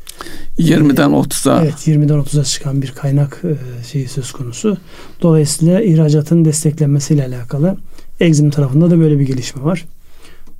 20'den 0.58 1.10
30'a 1.10 1.62
evet 1.62 1.88
20'den 1.88 2.18
30'a 2.18 2.44
çıkan 2.44 2.82
bir 2.82 2.90
kaynak 2.90 3.42
e, 3.44 3.84
şeyi 3.84 4.08
söz 4.08 4.32
konusu. 4.32 4.76
Dolayısıyla 5.22 5.80
ihracatın 5.80 6.44
desteklenmesiyle 6.44 7.26
alakalı 7.26 7.76
Exim 8.20 8.50
tarafında 8.50 8.90
da 8.90 8.98
böyle 9.00 9.18
bir 9.18 9.26
gelişme 9.26 9.62
var. 9.62 9.84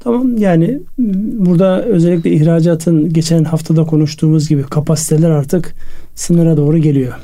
Tamam 0.01 0.39
yani 0.39 0.81
burada 1.39 1.83
özellikle 1.83 2.31
ihracatın 2.31 3.13
geçen 3.13 3.45
haftada 3.45 3.85
konuştuğumuz 3.85 4.49
gibi 4.49 4.63
kapasiteler 4.63 5.31
artık 5.31 5.75
sınıra 6.15 6.57
doğru 6.57 6.79
geliyor. 6.79 7.15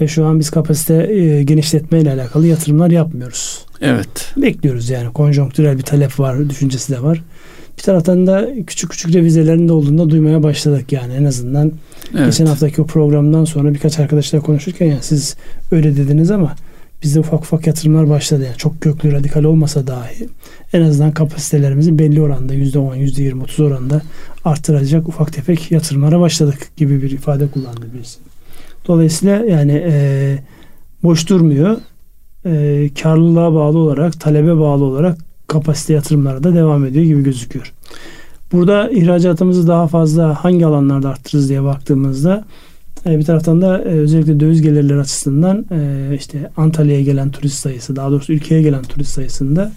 Ve 0.00 0.08
şu 0.08 0.26
an 0.26 0.40
biz 0.40 0.50
kapasite 0.50 0.94
e, 0.94 1.42
genişletme 1.42 2.00
ile 2.00 2.12
alakalı 2.12 2.46
yatırımlar 2.46 2.90
yapmıyoruz. 2.90 3.64
Evet. 3.80 4.32
Bekliyoruz 4.36 4.90
yani 4.90 5.12
konjonktürel 5.12 5.78
bir 5.78 5.82
talep 5.82 6.20
var, 6.20 6.50
düşüncesi 6.50 6.92
de 6.92 7.02
var. 7.02 7.22
Bir 7.78 7.82
taraftan 7.82 8.26
da 8.26 8.48
küçük 8.66 8.90
küçük 8.90 9.14
revizelerin 9.14 9.68
de 9.68 9.72
olduğunda 9.72 10.10
duymaya 10.10 10.42
başladık 10.42 10.92
yani 10.92 11.14
en 11.14 11.24
azından. 11.24 11.72
Evet. 12.14 12.26
Geçen 12.26 12.46
haftaki 12.46 12.82
o 12.82 12.86
programdan 12.86 13.44
sonra 13.44 13.74
birkaç 13.74 13.98
arkadaşla 13.98 14.40
konuşurken 14.40 14.86
yani 14.86 15.02
siz 15.02 15.36
öyle 15.70 15.96
dediniz 15.96 16.30
ama 16.30 16.56
bizde 17.02 17.20
ufak 17.20 17.40
ufak 17.40 17.66
yatırımlar 17.66 18.08
başladı. 18.08 18.44
Yani 18.44 18.56
çok 18.56 18.80
köklü 18.80 19.12
radikal 19.12 19.44
olmasa 19.44 19.86
dahi 19.86 20.28
en 20.72 20.82
azından 20.82 21.12
kapasitelerimizi 21.12 21.98
belli 21.98 22.22
oranda 22.22 22.54
%10, 22.54 22.96
%20, 22.96 23.42
30 23.42 23.60
oranda 23.60 24.02
arttıracak 24.44 25.08
ufak 25.08 25.32
tefek 25.32 25.70
yatırımlara 25.70 26.20
başladık 26.20 26.70
gibi 26.76 27.02
bir 27.02 27.10
ifade 27.10 27.46
kullandı 27.46 27.86
birisi. 27.94 28.18
Dolayısıyla 28.88 29.44
yani 29.44 29.84
e, 29.86 30.38
boş 31.02 31.28
durmuyor. 31.28 31.76
E, 32.46 32.90
karlılığa 33.02 33.54
bağlı 33.54 33.78
olarak, 33.78 34.20
talebe 34.20 34.56
bağlı 34.56 34.84
olarak 34.84 35.18
kapasite 35.46 35.92
yatırımları 35.92 36.44
da 36.44 36.54
devam 36.54 36.84
ediyor 36.84 37.04
gibi 37.04 37.22
gözüküyor. 37.22 37.72
Burada 38.52 38.90
ihracatımızı 38.90 39.68
daha 39.68 39.86
fazla 39.86 40.44
hangi 40.44 40.66
alanlarda 40.66 41.08
arttırırız 41.08 41.48
diye 41.48 41.62
baktığımızda 41.62 42.44
e, 43.06 43.18
bir 43.18 43.24
taraftan 43.24 43.62
da 43.62 43.78
e, 43.78 43.82
özellikle 43.82 44.40
döviz 44.40 44.62
gelirleri 44.62 45.00
açısından 45.00 45.66
e, 45.70 46.10
işte 46.16 46.50
Antalya'ya 46.56 47.02
gelen 47.02 47.30
turist 47.30 47.58
sayısı 47.58 47.96
daha 47.96 48.10
doğrusu 48.10 48.32
ülkeye 48.32 48.62
gelen 48.62 48.82
turist 48.82 49.10
sayısında 49.10 49.72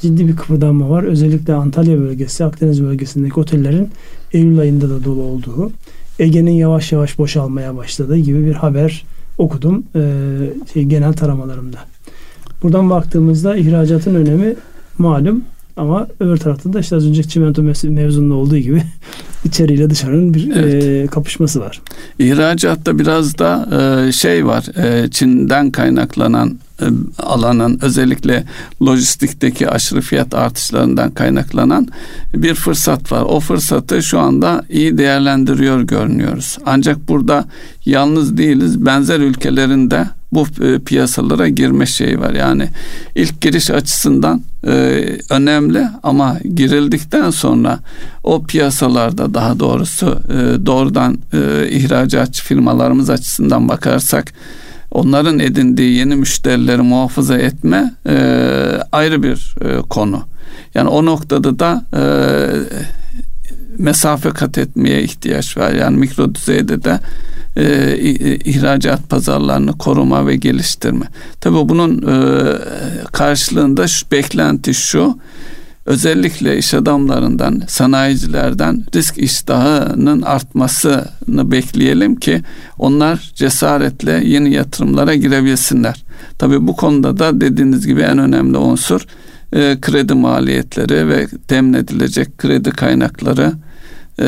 ciddi 0.00 0.28
bir 0.28 0.36
kıpırdanma 0.36 0.90
var. 0.90 1.02
Özellikle 1.02 1.54
Antalya 1.54 1.98
bölgesi, 1.98 2.44
Akdeniz 2.44 2.82
bölgesindeki 2.82 3.40
otellerin 3.40 3.88
Eylül 4.32 4.58
ayında 4.58 4.90
da 4.90 5.04
dolu 5.04 5.22
olduğu, 5.22 5.70
Ege'nin 6.18 6.52
yavaş 6.52 6.92
yavaş 6.92 7.18
boşalmaya 7.18 7.76
başladığı 7.76 8.16
gibi 8.16 8.46
bir 8.46 8.54
haber 8.54 9.04
okudum 9.38 9.84
şey, 10.72 10.84
genel 10.84 11.12
taramalarımda. 11.12 11.78
Buradan 12.62 12.90
baktığımızda 12.90 13.56
ihracatın 13.56 14.14
önemi 14.14 14.54
malum 14.98 15.44
ama 15.76 16.06
öbür 16.20 16.36
tarafta 16.36 16.72
da 16.72 16.80
işte 16.80 16.96
az 16.96 17.06
önceki 17.06 17.28
çimento 17.28 17.62
mevzunda 17.84 18.34
olduğu 18.34 18.58
gibi 18.58 18.82
içeriyle 19.44 19.90
dışarının 19.90 20.34
bir 20.34 20.50
evet. 20.56 20.84
e, 20.84 21.06
kapışması 21.06 21.60
var. 21.60 21.80
İhracatta 22.18 22.98
biraz 22.98 23.38
da 23.38 23.68
e, 24.08 24.12
şey 24.12 24.46
var. 24.46 24.64
E, 24.84 25.10
Çin'den 25.10 25.70
kaynaklanan 25.70 26.58
alanın 27.18 27.78
özellikle 27.82 28.44
lojistikteki 28.82 29.68
aşırı 29.68 30.00
fiyat 30.00 30.34
artışlarından 30.34 31.10
kaynaklanan 31.10 31.88
bir 32.34 32.54
fırsat 32.54 33.12
var. 33.12 33.22
O 33.22 33.40
fırsatı 33.40 34.02
şu 34.02 34.20
anda 34.20 34.64
iyi 34.68 34.98
değerlendiriyor 34.98 35.80
görünüyoruz. 35.80 36.58
Ancak 36.66 37.08
burada 37.08 37.44
yalnız 37.84 38.36
değiliz. 38.36 38.86
Benzer 38.86 39.20
ülkelerinde 39.20 40.06
bu 40.32 40.46
e, 40.64 40.78
piyasalara 40.78 41.48
girme 41.48 41.86
şeyi 41.86 42.20
var. 42.20 42.32
Yani 42.32 42.68
ilk 43.14 43.40
giriş 43.40 43.70
açısından 43.70 44.42
e, 44.66 44.72
önemli 45.30 45.86
ama 46.02 46.36
girildikten 46.54 47.30
sonra 47.30 47.78
o 48.24 48.42
piyasalarda 48.42 49.34
daha 49.34 49.60
doğrusu 49.60 50.18
e, 50.28 50.66
doğrudan 50.66 51.18
e, 51.32 51.68
ihracatçı 51.70 52.44
firmalarımız 52.44 53.10
açısından 53.10 53.68
bakarsak 53.68 54.32
onların 54.94 55.38
edindiği 55.38 55.96
yeni 55.96 56.16
müşterileri 56.16 56.82
muhafaza 56.82 57.38
etme 57.38 57.94
e, 58.08 58.14
ayrı 58.92 59.22
bir 59.22 59.54
e, 59.60 59.78
konu. 59.80 60.22
Yani 60.74 60.88
o 60.88 61.04
noktada 61.04 61.58
da 61.58 61.84
e, 61.96 62.02
mesafe 63.78 64.30
kat 64.30 64.58
etmeye 64.58 65.02
ihtiyaç 65.02 65.56
var. 65.56 65.72
Yani 65.72 65.96
mikro 65.96 66.34
düzeyde 66.34 66.84
de 66.84 67.00
e, 67.56 67.96
ihracat 68.44 69.08
pazarlarını 69.08 69.78
koruma 69.78 70.26
ve 70.26 70.36
geliştirme. 70.36 71.06
Tabii 71.40 71.68
bunun 71.68 72.02
e, 72.02 72.16
karşılığında 73.12 73.88
şu 73.88 74.10
beklenti 74.10 74.74
şu 74.74 75.18
özellikle 75.86 76.58
iş 76.58 76.74
adamlarından, 76.74 77.62
sanayicilerden 77.68 78.84
risk 78.94 79.18
iştahının 79.18 80.22
artmasını 80.22 81.50
bekleyelim 81.50 82.16
ki 82.16 82.42
onlar 82.78 83.32
cesaretle 83.34 84.20
yeni 84.24 84.52
yatırımlara 84.52 85.14
girebilsinler. 85.14 86.04
Tabii 86.38 86.66
bu 86.66 86.76
konuda 86.76 87.18
da 87.18 87.40
dediğiniz 87.40 87.86
gibi 87.86 88.00
en 88.00 88.18
önemli 88.18 88.56
unsur 88.56 89.06
e, 89.52 89.76
kredi 89.80 90.14
maliyetleri 90.14 91.08
ve 91.08 91.26
temin 91.48 91.72
edilecek 91.72 92.38
kredi 92.38 92.70
kaynakları 92.70 93.52
e, 94.18 94.24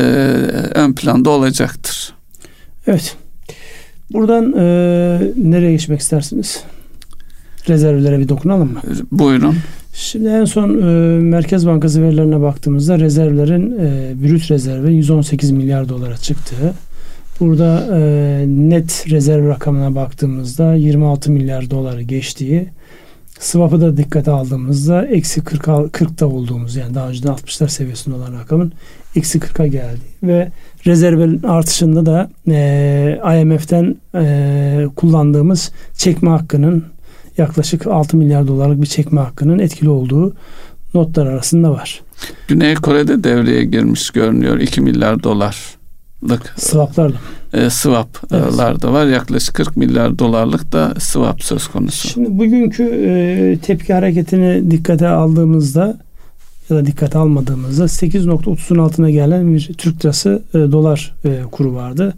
ön 0.75 0.93
planda 0.93 1.31
olacaktır. 1.31 2.15
Evet. 2.87 3.17
Buradan 4.13 4.53
e, 4.53 4.63
nereye 5.37 5.73
geçmek 5.73 6.01
istersiniz? 6.01 6.63
Rezervlere 7.69 8.19
bir 8.19 8.29
dokunalım 8.29 8.73
mı? 8.73 8.81
Buyurun. 9.11 9.57
Şimdi 9.99 10.29
en 10.29 10.45
son 10.45 10.69
e, 10.69 10.85
Merkez 11.21 11.67
Bankası 11.67 12.03
verilerine 12.03 12.41
baktığımızda 12.41 12.99
rezervlerin 12.99 13.79
e, 13.79 14.15
brüt 14.23 14.51
rezervi 14.51 14.95
118 14.95 15.51
milyar 15.51 15.89
dolara 15.89 16.17
çıktı. 16.17 16.55
Burada 17.41 17.99
e, 17.99 18.45
net 18.49 19.05
rezerv 19.11 19.49
rakamına 19.49 19.95
baktığımızda 19.95 20.75
26 20.75 21.33
milyar 21.33 21.71
doları 21.71 22.03
geçtiği 22.03 22.69
Swap'ı 23.39 23.81
da 23.81 23.97
dikkate 23.97 24.31
aldığımızda 24.31 25.07
eksi 25.07 25.45
40, 25.45 25.65
40'ta 25.67 26.27
olduğumuz 26.27 26.77
yani 26.77 26.95
daha 26.95 27.09
önceden 27.09 27.33
60'lar 27.33 27.69
seviyesinde 27.69 28.15
olan 28.17 28.33
rakamın 28.33 28.73
eksi 29.17 29.39
40'a 29.39 29.67
geldi. 29.67 30.01
Ve 30.23 30.53
rezervin 30.87 31.43
artışında 31.43 32.07
da 32.07 32.31
e, 32.49 33.41
IMF'den 33.41 33.97
e, 34.15 34.87
kullandığımız 34.97 35.73
çekme 35.97 36.31
hakkının 36.31 36.85
yaklaşık 37.39 37.87
6 37.87 38.17
milyar 38.17 38.47
dolarlık 38.47 38.83
bir 38.83 38.87
çekme 38.87 39.21
hakkının 39.21 39.59
etkili 39.59 39.89
olduğu 39.89 40.35
notlar 40.95 41.27
arasında 41.27 41.71
var. 41.71 42.01
Güney 42.49 42.75
Kore'de 42.75 43.25
devreye 43.25 43.65
girmiş 43.65 44.11
görünüyor 44.11 44.61
2 44.61 44.81
milyar 44.81 45.23
dolarlık 45.23 46.55
swaplarla. 46.57 47.17
E, 47.53 47.71
swaplar 47.71 48.71
evet. 48.71 48.83
da 48.83 48.93
var. 48.93 49.07
Yaklaşık 49.07 49.55
40 49.55 49.77
milyar 49.77 50.19
dolarlık 50.19 50.73
da 50.73 50.95
swap 50.99 51.43
söz 51.43 51.69
konusu. 51.69 52.09
Şimdi 52.09 52.39
bugünkü 52.39 52.83
e, 52.83 53.59
tepki 53.59 53.95
hareketini 53.95 54.71
dikkate 54.71 55.09
aldığımızda 55.09 56.06
ya 56.71 56.77
da 56.77 56.87
dikkate 56.87 57.19
almadığımızda 57.19 57.85
8.30'un 57.85 58.79
altına 58.79 59.11
gelen 59.11 59.55
bir 59.55 59.71
Türk 59.79 60.05
lirası 60.05 60.43
e, 60.51 60.59
dolar 60.59 61.15
e, 61.25 61.43
kuru 61.51 61.75
vardı. 61.75 62.15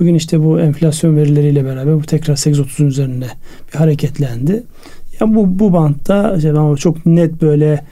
Bugün 0.00 0.14
işte 0.14 0.44
bu 0.44 0.60
enflasyon 0.60 1.16
verileriyle 1.16 1.64
beraber 1.64 1.94
bu 1.94 2.02
tekrar 2.02 2.36
8.30'un 2.36 2.86
üzerinde 2.86 3.26
bir 3.72 3.78
hareketlendi. 3.78 4.62
Ya 5.20 5.34
bu 5.34 5.58
bu 5.58 5.72
bantta 5.72 6.36
işte 6.36 6.52
ama 6.52 6.76
çok 6.76 7.06
net 7.06 7.42
böyle 7.42 7.84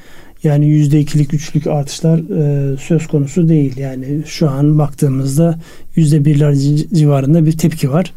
yani 0.45 0.67
yüzde 0.67 1.01
ikilik, 1.01 1.35
üçlük 1.35 1.67
artışlar 1.67 2.19
e, 2.19 2.77
söz 2.77 3.07
konusu 3.07 3.49
değil. 3.49 3.77
Yani 3.77 4.23
şu 4.27 4.51
an 4.51 4.79
baktığımızda 4.79 5.59
yüzde 5.97 6.25
birler 6.25 6.55
civarında 6.95 7.47
bir 7.47 7.53
tepki 7.53 7.91
var. 7.91 8.13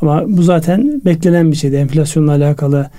Ama 0.00 0.24
bu 0.28 0.42
zaten 0.42 1.02
beklenen 1.04 1.50
bir 1.50 1.56
şeydi. 1.56 1.76
Enflasyonla 1.76 2.32
alakalı 2.32 2.90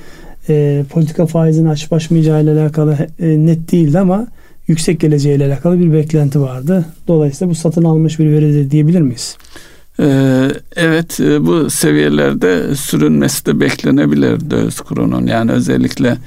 e, 0.50 0.84
politika 0.90 1.26
faizin 1.26 1.66
açıp 1.66 1.94
açmayacağı 1.94 2.44
ile 2.44 2.52
alakalı 2.52 2.98
e, 3.20 3.28
net 3.28 3.72
değildi 3.72 4.00
ama 4.00 4.28
yüksek 4.68 5.00
geleceğiyle 5.00 5.46
alakalı 5.46 5.80
bir 5.80 5.94
beklenti 5.94 6.42
vardı. 6.42 6.86
Dolayısıyla 7.08 7.52
bu 7.52 7.56
satın 7.56 7.84
almış 7.84 8.20
bir 8.20 8.32
veridir 8.32 8.72
diyebilir 8.72 9.02
miyiz? 9.02 9.38
Ee, 10.00 10.48
evet 10.76 11.20
e, 11.20 11.46
bu 11.46 11.70
seviyelerde 11.70 12.76
sürünmesi 12.76 13.46
de 13.46 13.60
beklenebilir 13.60 14.50
döviz 14.50 14.80
kurunun. 14.80 15.28
Yani 15.28 15.52
özellikle 15.52 16.18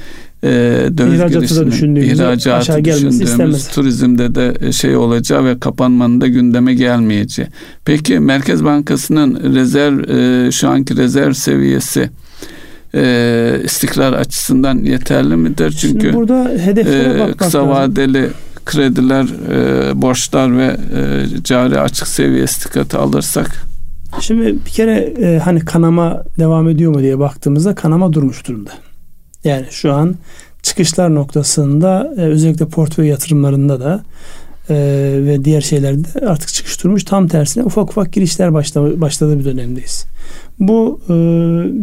e, 0.43 0.51
döviz 0.99 1.21
ihracatı 1.21 1.57
da 1.57 1.67
düşündüğümüz, 1.67 2.13
ihracatı 2.13 2.55
aşağı 2.55 2.81
gelmesi 2.81 3.25
istemez. 3.25 3.69
turizmde 3.69 4.35
de 4.35 4.73
şey 4.73 4.97
olacağı 4.97 5.45
ve 5.45 5.59
kapanmanın 5.59 6.21
da 6.21 6.27
gündeme 6.27 6.75
gelmeyeceği. 6.75 7.49
Peki 7.85 8.19
Merkez 8.21 8.65
Bankası'nın 8.65 9.55
rezerv 9.55 10.09
e, 10.09 10.51
şu 10.53 10.69
anki 10.69 10.97
rezerv 10.97 11.33
seviyesi 11.33 12.11
e, 12.95 13.61
istikrar 13.65 14.13
açısından 14.13 14.79
yeterli 14.79 15.37
midir? 15.37 15.71
Çünkü 15.71 16.01
Şimdi 16.01 16.17
burada 16.17 16.49
hedeflere 16.49 17.31
e, 17.31 17.33
kısa 17.33 17.59
lazım. 17.59 17.71
vadeli 17.71 18.31
krediler, 18.67 19.27
e, 19.51 20.03
borçlar 20.03 20.59
ve 20.59 20.77
e, 20.97 21.27
cari 21.45 21.81
açık 21.81 22.07
seviyesi 22.09 22.65
dikkate 22.65 22.99
alırsak 22.99 23.67
Şimdi 24.21 24.65
bir 24.67 24.71
kere 24.71 25.15
e, 25.21 25.39
hani 25.39 25.61
kanama 25.61 26.25
devam 26.39 26.69
ediyor 26.69 26.95
mu 26.95 27.01
diye 27.01 27.19
baktığımızda 27.19 27.75
kanama 27.75 28.13
durmuş 28.13 28.49
durumda. 28.49 28.71
Yani 29.45 29.67
şu 29.71 29.93
an 29.93 30.15
çıkışlar 30.63 31.15
noktasında 31.15 32.15
e, 32.17 32.21
özellikle 32.21 32.67
portföy 32.67 33.07
yatırımlarında 33.07 33.81
da 33.81 34.05
e, 34.69 34.75
ve 35.27 35.45
diğer 35.45 35.61
şeylerde 35.61 36.27
artık 36.27 36.49
çıkış 36.49 36.85
durmuş. 36.85 37.05
Tam 37.05 37.29
tersine 37.29 37.65
ufak 37.65 37.91
ufak 37.91 38.13
girişler 38.13 38.55
başla, 38.55 39.01
başladığı 39.01 39.39
bir 39.39 39.45
dönemdeyiz. 39.45 40.05
Bu 40.59 41.01
e, 41.09 41.15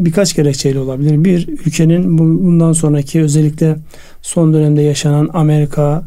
birkaç 0.05 0.35
gerekçeyle 0.35 0.79
olabilir. 0.79 1.23
Bir, 1.23 1.47
ülkenin 1.47 2.17
bundan 2.17 2.73
sonraki 2.73 3.21
özellikle 3.21 3.75
son 4.21 4.53
dönemde 4.53 4.81
yaşanan 4.81 5.29
Amerika, 5.33 6.03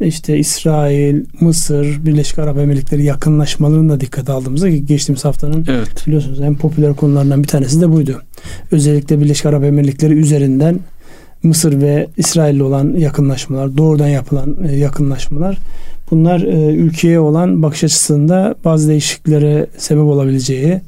işte 0.00 0.38
İsrail, 0.38 1.24
Mısır, 1.40 2.06
Birleşik 2.06 2.38
Arap 2.38 2.58
Emirlikleri 2.58 3.04
yakınlaşmalarını 3.04 3.92
da 3.92 4.00
dikkate 4.00 4.32
aldığımızda 4.32 4.68
geçtiğimiz 4.68 5.24
haftanın 5.24 5.66
evet. 5.68 6.06
biliyorsunuz 6.06 6.40
en 6.40 6.54
popüler 6.54 6.94
konularından 6.94 7.42
bir 7.42 7.48
tanesi 7.48 7.80
de 7.80 7.92
buydu. 7.92 8.22
Özellikle 8.70 9.20
Birleşik 9.20 9.46
Arap 9.46 9.64
Emirlikleri 9.64 10.14
üzerinden 10.14 10.80
Mısır 11.42 11.80
ve 11.80 12.06
İsrail 12.16 12.54
ile 12.54 12.62
olan 12.62 12.94
yakınlaşmalar, 12.94 13.76
doğrudan 13.76 14.08
yapılan 14.08 14.56
e, 14.68 14.76
yakınlaşmalar 14.76 15.58
bunlar 16.10 16.40
e, 16.40 16.74
ülkeye 16.74 17.20
olan 17.20 17.62
bakış 17.62 17.84
açısında 17.84 18.54
bazı 18.64 18.88
değişikliklere 18.88 19.66
sebep 19.78 20.04
olabileceği 20.04 20.80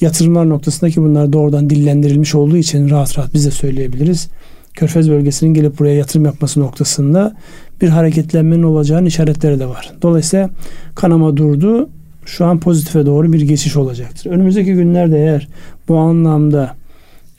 yatırımlar 0.00 0.48
noktasındaki 0.48 1.02
bunlar 1.02 1.32
doğrudan 1.32 1.70
dillendirilmiş 1.70 2.34
olduğu 2.34 2.56
için 2.56 2.90
rahat 2.90 3.18
rahat 3.18 3.34
biz 3.34 3.46
de 3.46 3.50
söyleyebiliriz. 3.50 4.28
Körfez 4.74 5.10
bölgesinin 5.10 5.54
gelip 5.54 5.78
buraya 5.78 5.94
yatırım 5.94 6.24
yapması 6.24 6.60
noktasında 6.60 7.36
bir 7.80 7.88
hareketlenmenin 7.88 8.62
olacağının 8.62 9.06
işaretleri 9.06 9.60
de 9.60 9.66
var. 9.66 9.92
Dolayısıyla 10.02 10.50
kanama 10.94 11.36
durdu. 11.36 11.88
Şu 12.26 12.44
an 12.44 12.60
pozitife 12.60 13.06
doğru 13.06 13.32
bir 13.32 13.40
geçiş 13.40 13.76
olacaktır. 13.76 14.30
Önümüzdeki 14.30 14.72
günlerde 14.74 15.18
eğer 15.18 15.48
bu 15.88 15.96
anlamda 15.96 16.79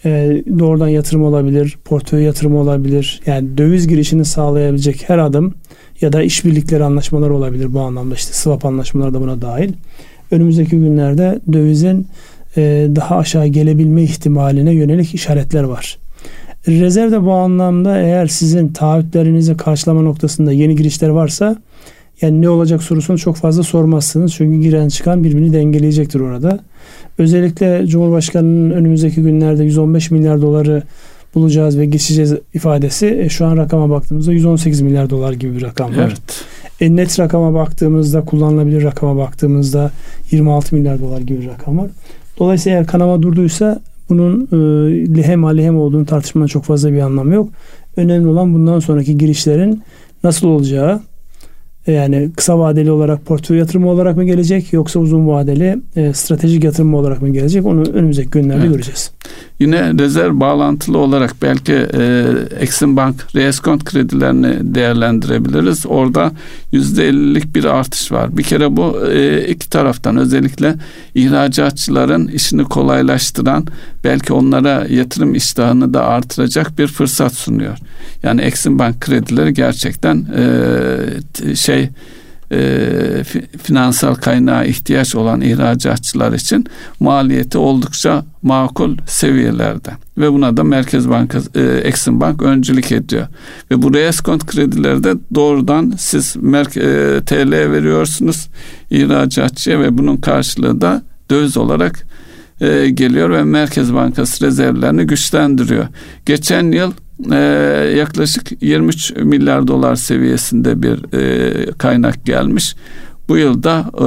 e, 0.05 0.43
doğrudan 0.59 0.87
yatırım 0.87 1.23
olabilir, 1.23 1.77
portföy 1.85 2.23
yatırımı 2.23 2.57
olabilir. 2.57 3.21
Yani 3.25 3.57
döviz 3.57 3.87
girişini 3.87 4.25
sağlayabilecek 4.25 5.09
her 5.09 5.17
adım 5.17 5.53
ya 6.01 6.13
da 6.13 6.23
işbirlikleri 6.23 6.83
anlaşmalar 6.83 7.29
olabilir 7.29 7.73
bu 7.73 7.79
anlamda. 7.79 8.15
işte 8.15 8.33
swap 8.33 8.65
anlaşmaları 8.65 9.13
da 9.13 9.21
buna 9.21 9.41
dahil. 9.41 9.73
Önümüzdeki 10.31 10.79
günlerde 10.79 11.39
dövizin 11.53 12.07
e, 12.57 12.87
daha 12.95 13.17
aşağı 13.17 13.47
gelebilme 13.47 14.03
ihtimaline 14.03 14.73
yönelik 14.73 15.15
işaretler 15.15 15.63
var. 15.63 15.97
Rezervde 16.67 17.25
bu 17.25 17.31
anlamda 17.31 17.97
eğer 17.97 18.27
sizin 18.27 18.67
taahhütlerinizi 18.67 19.57
karşılama 19.57 20.01
noktasında 20.01 20.51
yeni 20.51 20.75
girişler 20.75 21.09
varsa 21.09 21.55
yani 22.21 22.41
ne 22.41 22.49
olacak 22.49 22.83
sorusunu 22.83 23.17
çok 23.17 23.35
fazla 23.35 23.63
sormazsınız. 23.63 24.33
Çünkü 24.33 24.61
giren 24.61 24.87
çıkan 24.87 25.23
birbirini 25.23 25.53
dengeleyecektir 25.53 26.19
orada. 26.19 26.59
Özellikle 27.21 27.88
Cumhurbaşkanı'nın 27.88 28.71
önümüzdeki 28.71 29.21
günlerde 29.21 29.63
115 29.63 30.12
milyar 30.12 30.41
doları 30.41 30.84
bulacağız 31.36 31.77
ve 31.77 31.86
geçeceğiz 31.86 32.34
ifadesi 32.53 33.07
e, 33.07 33.29
şu 33.29 33.45
an 33.45 33.57
rakama 33.57 33.89
baktığımızda 33.89 34.34
118 34.34 34.81
milyar 34.81 35.10
dolar 35.10 35.34
gibi 35.34 35.55
bir 35.55 35.62
rakam 35.62 35.89
var. 35.89 36.07
Evet. 36.07 36.45
E, 36.79 36.95
net 36.95 37.19
rakama 37.19 37.53
baktığımızda 37.53 38.25
kullanılabilir 38.25 38.84
rakama 38.84 39.17
baktığımızda 39.17 39.91
26 40.31 40.75
milyar 40.75 41.01
dolar 41.01 41.21
gibi 41.21 41.41
bir 41.41 41.47
rakam 41.47 41.77
var. 41.77 41.89
Dolayısıyla 42.39 42.77
eğer 42.77 42.88
kanama 42.88 43.21
durduysa 43.21 43.79
bunun 44.10 44.47
e, 44.51 44.55
lihem 45.15 45.45
aleyhem 45.45 45.77
olduğunu 45.77 46.05
tartışmanın 46.05 46.47
çok 46.47 46.63
fazla 46.63 46.93
bir 46.93 46.99
anlamı 46.99 47.34
yok. 47.34 47.49
Önemli 47.97 48.27
olan 48.27 48.53
bundan 48.53 48.79
sonraki 48.79 49.17
girişlerin 49.17 49.81
nasıl 50.23 50.47
olacağı, 50.47 51.01
yani 51.87 52.31
kısa 52.37 52.59
vadeli 52.59 52.91
olarak 52.91 53.25
portföy 53.25 53.57
yatırımı 53.57 53.89
olarak 53.89 54.17
mı 54.17 54.23
gelecek 54.23 54.73
yoksa 54.73 54.99
uzun 54.99 55.27
vadeli 55.27 55.79
e, 55.95 56.13
stratejik 56.13 56.63
yatırım 56.63 56.93
olarak 56.93 57.21
mı 57.21 57.29
gelecek 57.29 57.65
onu 57.65 57.83
önümüzdeki 57.83 58.29
günlerde 58.29 58.61
evet. 58.61 58.71
göreceğiz. 58.71 59.11
Yine 59.59 59.93
rezerv 59.93 60.39
bağlantılı 60.39 60.97
olarak 60.97 61.35
belki 61.41 61.73
e, 61.73 62.25
Exim 62.59 62.97
Bank 62.97 63.35
reeskont 63.35 63.83
kredilerini 63.83 64.75
değerlendirebiliriz. 64.75 65.85
Orada 65.85 66.31
yüzde 66.71 67.09
50'lik 67.09 67.55
bir 67.55 67.63
artış 67.63 68.11
var. 68.11 68.37
Bir 68.37 68.43
kere 68.43 68.77
bu 68.77 69.07
e, 69.11 69.47
iki 69.47 69.69
taraftan 69.69 70.17
özellikle 70.17 70.75
ihracatçıların 71.15 72.27
işini 72.27 72.63
kolaylaştıran 72.63 73.65
belki 74.03 74.33
onlara 74.33 74.85
yatırım 74.89 75.35
iştahını 75.35 75.93
da 75.93 76.05
artıracak 76.05 76.77
bir 76.79 76.87
fırsat 76.87 77.33
sunuyor. 77.33 77.77
Yani 78.23 78.41
Exim 78.41 78.79
Bank 78.79 79.01
kredileri 79.01 79.53
gerçekten 79.53 80.25
e, 80.35 81.55
şey 81.55 81.89
e, 82.51 83.23
finansal 83.63 84.15
kaynağa 84.15 84.63
ihtiyaç 84.63 85.15
olan 85.15 85.41
ihracatçılar 85.41 86.33
için 86.33 86.65
maliyeti 86.99 87.57
oldukça 87.57 88.25
makul 88.41 88.97
seviyelerde 89.07 89.89
ve 90.17 90.33
buna 90.33 90.57
da 90.57 90.63
Merkez 90.63 91.09
Bankası 91.09 91.49
e, 91.55 91.87
Exim 91.87 92.19
Bank 92.19 92.41
öncülük 92.41 92.91
ediyor. 92.91 93.27
Ve 93.71 93.81
bu 93.81 93.93
reeskont 93.93 94.45
kredilerde 94.45 95.13
doğrudan 95.35 95.93
siz 95.97 96.35
merke, 96.35 96.79
e, 96.79 97.21
TL 97.25 97.51
veriyorsunuz 97.51 98.47
ihracatçıya 98.89 99.79
ve 99.79 99.97
bunun 99.97 100.17
karşılığı 100.17 100.81
da 100.81 101.03
döviz 101.29 101.57
olarak 101.57 102.05
e, 102.61 102.89
geliyor 102.89 103.29
ve 103.29 103.43
Merkez 103.43 103.93
Bankası 103.93 104.45
rezervlerini 104.45 105.03
güçlendiriyor. 105.03 105.87
Geçen 106.25 106.71
yıl 106.71 106.91
e, 107.31 107.36
yaklaşık 107.97 108.63
23 108.63 109.13
milyar 109.15 109.67
dolar 109.67 109.95
seviyesinde 109.95 110.84
bir 110.84 111.13
e, 111.13 111.71
kaynak 111.71 112.25
gelmiş. 112.25 112.75
Bu 113.29 113.38
yılda 113.38 113.86
e, 113.97 114.03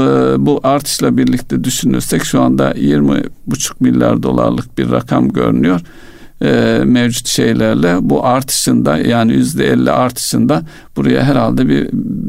bu 0.46 0.60
artışla 0.62 1.16
birlikte 1.16 1.64
düşünürsek 1.64 2.24
şu 2.24 2.40
anda 2.40 2.72
20,5 2.72 3.72
milyar 3.80 4.22
dolarlık 4.22 4.78
bir 4.78 4.90
rakam 4.90 5.32
görünüyor 5.32 5.80
e, 6.42 6.80
mevcut 6.84 7.28
şeylerle 7.28 7.96
bu 8.00 8.26
artışında 8.26 8.98
yani 8.98 9.32
yüzde 9.32 9.66
elli 9.66 9.90
artışında 9.90 10.62
buraya 10.96 11.24
herhalde 11.24 11.68
bir 11.68 11.82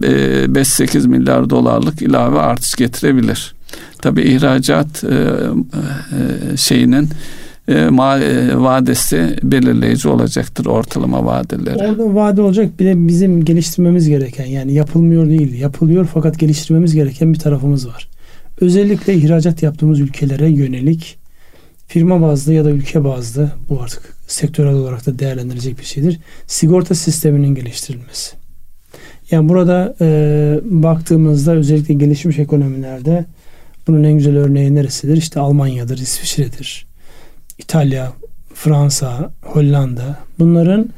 e, 0.04 0.46
5-8 0.46 1.08
milyar 1.08 1.50
dolarlık 1.50 2.02
ilave 2.02 2.40
artış 2.40 2.76
getirebilir. 2.76 3.56
Tabi 4.02 4.22
ihracat 4.22 5.04
e, 5.04 5.08
e, 5.14 6.58
şeyinin 6.58 7.10
e, 7.68 7.86
ma, 7.86 8.20
e, 8.20 8.58
vadesi 8.58 9.36
belirleyici 9.44 10.10
olacaktır 10.10 10.66
ortalama 10.66 11.26
vadeleri. 11.26 11.76
Orada 11.76 12.16
vade 12.16 12.42
olacak 12.42 12.80
bir 12.80 12.86
de 12.86 13.08
bizim 13.08 13.46
geliştirmemiz 13.46 14.10
gereken 14.10 14.46
yani 14.46 14.74
yapılmıyor 14.74 15.30
değil 15.30 15.60
yapılıyor 15.60 16.10
fakat 16.14 16.40
geliştirmemiz 16.40 16.96
gereken 16.96 17.34
bir 17.34 17.40
tarafımız 17.40 17.88
var. 17.88 18.10
Özellikle 18.62 19.14
ihracat 19.14 19.64
yaptığımız 19.64 20.00
ülkelere 20.00 20.50
yönelik 20.50 21.18
firma 21.88 22.22
bazlı 22.22 22.54
ya 22.54 22.66
da 22.66 22.70
ülke 22.70 23.04
bazlı 23.04 23.52
bu 23.70 23.82
artık 23.82 24.16
sektörel 24.28 24.74
olarak 24.74 25.06
da 25.06 25.20
değerlendirilecek 25.20 25.80
bir 25.80 25.86
şeydir. 25.86 26.20
Sigorta 26.48 26.96
sisteminin 26.96 27.56
geliştirilmesi. 27.56 28.36
Yani 29.32 29.50
burada 29.50 29.96
e, 30.02 30.60
baktığımızda 30.64 31.52
özellikle 31.52 31.94
gelişmiş 31.94 32.40
ekonomilerde 32.40 33.26
bunun 33.88 34.04
en 34.04 34.14
güzel 34.14 34.38
örneği 34.38 34.76
neresidir? 34.76 35.18
İşte 35.18 35.40
Almanya'dır, 35.40 35.98
İsviçre'dir, 35.98 36.88
İtalya, 37.58 38.14
Fransa, 38.54 39.32
Hollanda. 39.42 40.18
Bunların 40.40 40.90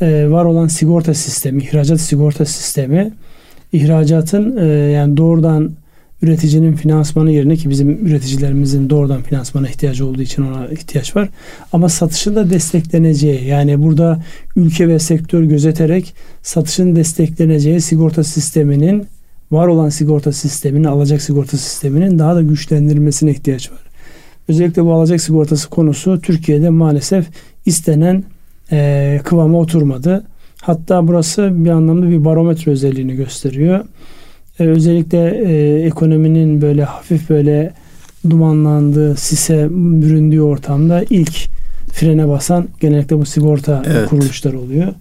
e, 0.00 0.30
var 0.30 0.44
olan 0.44 0.66
sigorta 0.66 1.14
sistemi, 1.14 1.62
ihracat 1.62 2.00
sigorta 2.00 2.44
sistemi 2.44 3.12
ihracatın 3.72 4.56
e, 4.56 4.66
yani 4.66 5.16
doğrudan 5.16 5.72
üreticinin 6.22 6.72
finansmanı 6.72 7.30
yerine 7.30 7.56
ki 7.56 7.70
bizim 7.70 8.06
üreticilerimizin 8.06 8.90
doğrudan 8.90 9.22
finansmana 9.22 9.68
ihtiyacı 9.68 10.06
olduğu 10.06 10.22
için 10.22 10.42
ona 10.42 10.66
ihtiyaç 10.66 11.16
var. 11.16 11.28
Ama 11.72 11.88
satışın 11.88 12.36
da 12.36 12.50
destekleneceği 12.50 13.44
yani 13.44 13.82
burada 13.82 14.22
ülke 14.56 14.88
ve 14.88 14.98
sektör 14.98 15.42
gözeterek 15.42 16.14
satışın 16.42 16.96
destekleneceği 16.96 17.80
sigorta 17.80 18.24
sisteminin 18.24 19.06
var 19.50 19.66
olan 19.66 19.88
sigorta 19.88 20.32
sisteminin 20.32 20.84
alacak 20.84 21.22
sigorta 21.22 21.56
sisteminin 21.56 22.18
daha 22.18 22.34
da 22.34 22.42
güçlendirilmesine 22.42 23.30
ihtiyaç 23.30 23.72
var. 23.72 23.87
Özellikle 24.48 24.84
bu 24.84 24.92
alacak 24.92 25.20
sigortası 25.20 25.70
konusu 25.70 26.20
Türkiye'de 26.20 26.70
maalesef 26.70 27.26
istenen 27.66 28.24
e, 28.72 29.20
kıvama 29.24 29.58
oturmadı. 29.58 30.24
Hatta 30.62 31.08
burası 31.08 31.64
bir 31.64 31.70
anlamda 31.70 32.08
bir 32.08 32.24
barometre 32.24 32.72
özelliğini 32.72 33.14
gösteriyor. 33.14 33.84
E, 34.60 34.64
özellikle 34.64 35.42
e, 35.46 35.82
ekonominin 35.86 36.62
böyle 36.62 36.84
hafif 36.84 37.30
böyle 37.30 37.72
dumanlandığı, 38.30 39.16
sise 39.16 39.68
büründüğü 39.70 40.40
ortamda 40.40 41.04
ilk 41.10 41.48
frene 41.92 42.28
basan 42.28 42.68
genellikle 42.80 43.18
bu 43.18 43.26
sigorta 43.26 43.82
evet. 43.86 44.08
kuruluşlar 44.08 44.52
oluyor. 44.52 44.94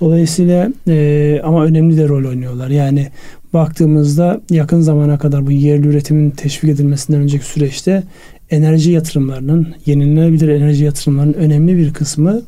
Dolayısıyla 0.00 0.72
e, 0.88 1.40
ama 1.44 1.64
önemli 1.64 1.96
de 1.96 2.08
rol 2.08 2.28
oynuyorlar. 2.28 2.68
Yani 2.68 3.08
baktığımızda 3.52 4.40
yakın 4.50 4.80
zamana 4.80 5.18
kadar 5.18 5.46
bu 5.46 5.50
yerli 5.50 5.88
üretimin 5.88 6.30
teşvik 6.30 6.70
edilmesinden 6.70 7.20
önceki 7.20 7.44
süreçte 7.44 8.02
enerji 8.50 8.90
yatırımlarının, 8.90 9.68
yenilenebilir 9.86 10.48
enerji 10.48 10.84
yatırımlarının 10.84 11.32
önemli 11.34 11.76
bir 11.76 11.92
kısmı 11.92 12.42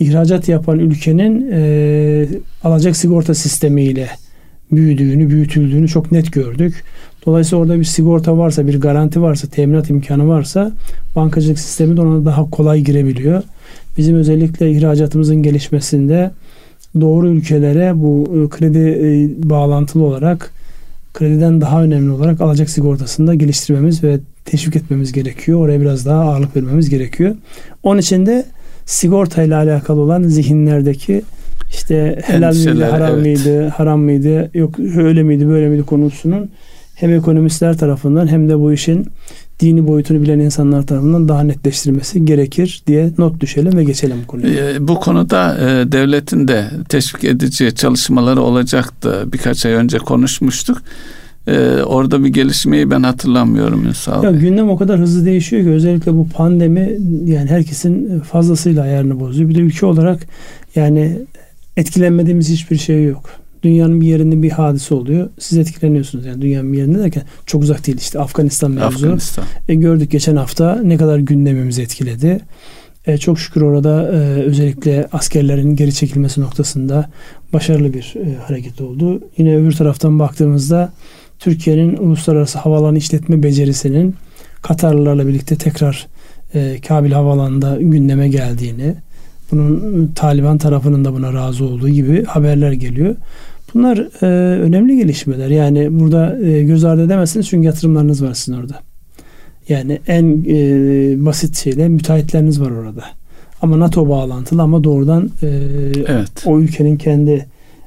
ihracat 0.00 0.48
yapan 0.48 0.78
ülkenin 0.78 1.50
e, 1.52 2.26
alacak 2.64 2.96
sigorta 2.96 3.34
sistemiyle 3.34 4.08
büyüdüğünü, 4.72 5.30
büyütüldüğünü 5.30 5.88
çok 5.88 6.12
net 6.12 6.32
gördük. 6.32 6.84
Dolayısıyla 7.26 7.62
orada 7.62 7.78
bir 7.78 7.84
sigorta 7.84 8.38
varsa, 8.38 8.66
bir 8.66 8.80
garanti 8.80 9.22
varsa, 9.22 9.48
teminat 9.48 9.90
imkanı 9.90 10.28
varsa 10.28 10.72
bankacılık 11.16 11.58
sistemi 11.58 11.96
de 11.96 12.00
ona 12.00 12.24
daha 12.24 12.50
kolay 12.50 12.80
girebiliyor. 12.80 13.42
Bizim 13.96 14.16
özellikle 14.16 14.70
ihracatımızın 14.70 15.36
gelişmesinde 15.36 16.30
doğru 17.00 17.28
ülkelere 17.28 17.92
bu 17.94 18.24
e, 18.24 18.48
kredi 18.48 18.78
e, 18.78 19.50
bağlantılı 19.50 20.04
olarak 20.04 20.52
krediden 21.18 21.60
daha 21.60 21.82
önemli 21.82 22.10
olarak 22.10 22.40
alacak 22.40 22.70
sigortasını 22.70 23.26
da 23.26 23.34
geliştirmemiz 23.34 24.04
ve 24.04 24.20
teşvik 24.44 24.76
etmemiz 24.76 25.12
gerekiyor. 25.12 25.58
Oraya 25.60 25.80
biraz 25.80 26.06
daha 26.06 26.20
ağırlık 26.20 26.56
vermemiz 26.56 26.90
gerekiyor. 26.90 27.34
Onun 27.82 28.00
için 28.00 28.26
de 28.26 28.44
sigorta 28.86 29.42
ile 29.42 29.54
alakalı 29.54 30.00
olan 30.00 30.22
zihinlerdeki 30.22 31.22
işte 31.70 32.18
helal 32.24 32.56
miydi, 32.56 32.84
haram 32.84 33.14
evet. 33.14 33.20
mıydı, 33.20 33.68
haram 33.68 34.00
mıydı, 34.00 34.50
yok 34.54 34.78
öyle 34.96 35.22
miydi, 35.22 35.48
böyle 35.48 35.68
miydi 35.68 35.82
konusunun 35.82 36.50
hem 36.94 37.14
ekonomistler 37.14 37.78
tarafından 37.78 38.26
hem 38.26 38.48
de 38.48 38.58
bu 38.58 38.72
işin 38.72 39.06
dini 39.60 39.86
boyutunu 39.86 40.22
bilen 40.22 40.38
insanlar 40.38 40.86
tarafından 40.86 41.28
daha 41.28 41.42
netleştirilmesi 41.42 42.24
gerekir 42.24 42.82
diye 42.86 43.10
not 43.18 43.40
düşelim 43.40 43.76
ve 43.76 43.84
geçelim 43.84 44.16
konuya. 44.26 44.70
E, 44.70 44.88
bu 44.88 44.94
konuda 44.94 45.58
e, 45.58 45.92
devletin 45.92 46.48
de 46.48 46.70
teşvik 46.88 47.24
edici 47.24 47.74
çalışmaları 47.74 48.42
olacaktı. 48.42 49.24
Birkaç 49.32 49.66
ay 49.66 49.72
önce 49.72 49.98
konuşmuştuk. 49.98 50.82
E, 51.46 51.82
orada 51.82 52.24
bir 52.24 52.28
gelişmeyi 52.28 52.90
ben 52.90 53.02
hatırlamıyorum 53.02 53.86
Ünsal 53.86 54.24
ya, 54.24 54.30
Gündem 54.30 54.70
o 54.70 54.76
kadar 54.76 55.00
hızlı 55.00 55.24
değişiyor 55.24 55.62
ki 55.62 55.70
özellikle 55.70 56.14
bu 56.14 56.28
pandemi 56.28 56.98
yani 57.24 57.50
herkesin 57.50 58.20
fazlasıyla 58.20 58.82
ayarını 58.82 59.20
bozuyor. 59.20 59.48
Bir 59.48 59.54
de 59.54 59.60
ülke 59.60 59.86
olarak 59.86 60.26
yani 60.74 61.18
etkilenmediğimiz 61.76 62.48
hiçbir 62.48 62.76
şey 62.76 63.04
yok. 63.04 63.30
Dünyanın 63.62 64.00
bir 64.00 64.06
yerinde 64.06 64.42
bir 64.42 64.50
hadise 64.50 64.94
oluyor. 64.94 65.28
Siz 65.38 65.58
etkileniyorsunuz 65.58 66.26
yani 66.26 66.42
dünyanın 66.42 66.72
bir 66.72 66.78
yerinde 66.78 66.98
derken 66.98 67.22
çok 67.46 67.62
uzak 67.62 67.86
değil 67.86 67.98
işte 67.98 68.20
Afganistan 68.20 68.70
mevzu. 68.70 69.06
Afganistan. 69.06 69.44
E, 69.68 69.74
gördük 69.74 70.10
geçen 70.10 70.36
hafta 70.36 70.82
ne 70.82 70.96
kadar 70.96 71.18
gündemimizi 71.18 71.82
etkiledi. 71.82 72.40
E, 73.06 73.18
çok 73.18 73.38
şükür 73.38 73.62
orada 73.62 74.02
e, 74.02 74.16
özellikle 74.42 75.08
askerlerin 75.12 75.76
geri 75.76 75.94
çekilmesi 75.94 76.40
noktasında 76.40 77.10
başarılı 77.52 77.94
bir 77.94 78.14
e, 78.16 78.34
hareket 78.34 78.80
oldu. 78.80 79.20
Yine 79.36 79.56
öbür 79.56 79.72
taraftan 79.72 80.18
baktığımızda 80.18 80.92
Türkiye'nin 81.38 81.96
uluslararası 81.96 82.58
havalan 82.58 82.94
işletme 82.94 83.42
becerisinin 83.42 84.14
Katarlılarla 84.62 85.26
birlikte 85.26 85.56
tekrar 85.56 86.06
e, 86.54 86.78
Kabil 86.88 87.12
Havalanı'nda 87.12 87.76
gündeme 87.80 88.28
geldiğini, 88.28 88.94
bunun 89.50 90.06
Taliban 90.14 90.58
tarafının 90.58 91.04
da 91.04 91.14
buna 91.14 91.32
razı 91.32 91.64
olduğu 91.64 91.88
gibi 91.88 92.24
haberler 92.24 92.72
geliyor. 92.72 93.14
Bunlar 93.74 93.98
e, 94.22 94.26
önemli 94.60 94.96
gelişmeler. 94.96 95.48
Yani 95.48 96.00
burada 96.00 96.38
e, 96.40 96.62
göz 96.62 96.84
ardı 96.84 97.04
edemezsiniz 97.04 97.48
çünkü 97.48 97.66
yatırımlarınız 97.66 98.24
var 98.24 98.34
sizin 98.34 98.58
orada. 98.58 98.80
Yani 99.68 100.00
en 100.06 100.44
e, 100.48 100.56
basit 101.26 101.56
şeyle 101.56 101.88
müteahhitleriniz 101.88 102.60
var 102.60 102.70
orada. 102.70 103.04
Ama 103.62 103.78
NATO 103.78 104.08
bağlantılı 104.08 104.62
ama 104.62 104.84
doğrudan 104.84 105.30
e, 105.42 105.46
evet. 106.06 106.30
o 106.46 106.60
ülkenin 106.60 106.96
kendi 106.96 107.46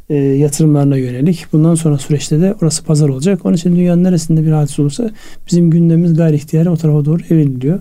e, 0.10 0.16
yatırımlarına 0.16 0.98
yönelik. 0.98 1.46
Bundan 1.54 1.76
sonra 1.76 1.98
süreçte 1.98 2.42
de 2.42 2.56
orası 2.62 2.84
pazar 2.84 3.10
olacak. 3.10 3.46
Onun 3.46 3.56
için 3.56 3.76
dünyanın 3.76 4.04
neresinde 4.04 4.46
bir 4.46 4.52
hadise 4.52 4.82
olursa 4.82 5.12
bizim 5.48 5.70
gündemimiz 5.70 6.14
gayri 6.14 6.36
ihtiyari 6.36 6.70
o 6.70 6.78
tarafa 6.78 7.06
doğru 7.06 7.22
evriliyor. 7.30 7.80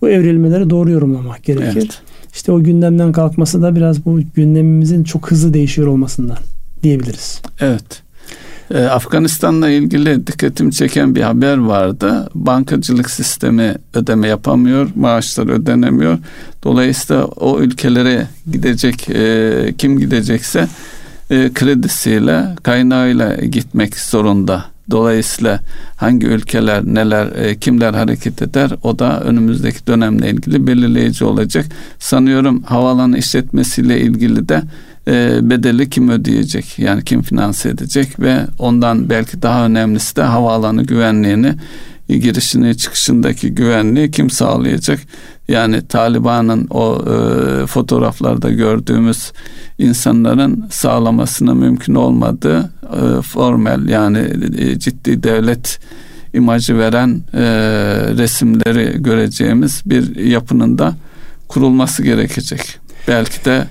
Bu 0.00 0.08
evrilmeleri 0.08 0.70
doğru 0.70 0.90
yorumlamak 0.90 1.44
gerekir. 1.44 1.72
Evet. 1.76 2.02
İşte 2.32 2.52
o 2.52 2.62
gündemden 2.62 3.12
kalkması 3.12 3.62
da 3.62 3.76
biraz 3.76 4.06
bu 4.06 4.20
gündemimizin 4.34 5.04
çok 5.04 5.30
hızlı 5.30 5.54
değişiyor 5.54 5.88
olmasından 5.88 6.38
diyebiliriz. 6.82 7.42
Evet. 7.60 8.02
Ee, 8.74 8.84
Afganistan'la 8.84 9.68
ilgili 9.68 10.26
dikkatimi 10.26 10.72
çeken 10.72 11.14
bir 11.14 11.22
haber 11.22 11.56
vardı. 11.56 12.28
Bankacılık 12.34 13.10
sistemi 13.10 13.74
ödeme 13.94 14.28
yapamıyor, 14.28 14.90
maaşlar 14.94 15.48
ödenemiyor. 15.48 16.18
Dolayısıyla 16.64 17.24
o 17.24 17.60
ülkelere 17.60 18.26
gidecek 18.52 19.10
e, 19.10 19.74
kim 19.78 19.98
gidecekse 19.98 20.68
e, 21.30 21.50
kredisiyle, 21.54 22.46
kaynağıyla 22.62 23.34
gitmek 23.36 23.96
zorunda. 23.96 24.71
Dolayısıyla 24.90 25.60
hangi 25.96 26.26
ülkeler 26.26 26.84
neler 26.84 27.26
e, 27.26 27.58
kimler 27.58 27.94
hareket 27.94 28.42
eder 28.42 28.70
o 28.82 28.98
da 28.98 29.20
önümüzdeki 29.20 29.86
dönemle 29.86 30.30
ilgili 30.30 30.66
belirleyici 30.66 31.24
olacak. 31.24 31.66
Sanıyorum 31.98 32.62
havaalanı 32.62 33.18
işletmesiyle 33.18 34.00
ilgili 34.00 34.48
de 34.48 34.62
e, 35.08 35.38
bedeli 35.50 35.90
kim 35.90 36.08
ödeyecek? 36.08 36.78
Yani 36.78 37.04
kim 37.04 37.22
finanse 37.22 37.68
edecek 37.68 38.20
ve 38.20 38.46
ondan 38.58 39.10
belki 39.10 39.42
daha 39.42 39.66
önemlisi 39.66 40.16
de 40.16 40.22
havaalanı 40.22 40.82
güvenliğini 40.82 41.54
girişini 42.08 42.76
çıkışındaki 42.76 43.54
güvenliği 43.54 44.10
kim 44.10 44.30
sağlayacak? 44.30 45.00
Yani 45.48 45.86
Taliban'ın 45.86 46.66
o 46.70 47.02
e, 47.02 47.66
fotoğraflarda 47.66 48.50
gördüğümüz 48.50 49.32
insanların 49.78 50.66
sağlamasına 50.70 51.54
mümkün 51.54 51.94
olmadığı 51.94 52.70
e, 52.82 53.22
formel 53.22 53.88
yani 53.88 54.18
e, 54.58 54.78
ciddi 54.78 55.22
devlet 55.22 55.80
imajı 56.34 56.78
veren 56.78 57.22
e, 57.34 57.42
resimleri 58.18 59.02
göreceğimiz 59.02 59.82
bir 59.86 60.16
yapının 60.16 60.78
da 60.78 60.94
kurulması 61.48 62.02
gerekecek. 62.02 62.60
Belki 63.08 63.44
de 63.44 63.66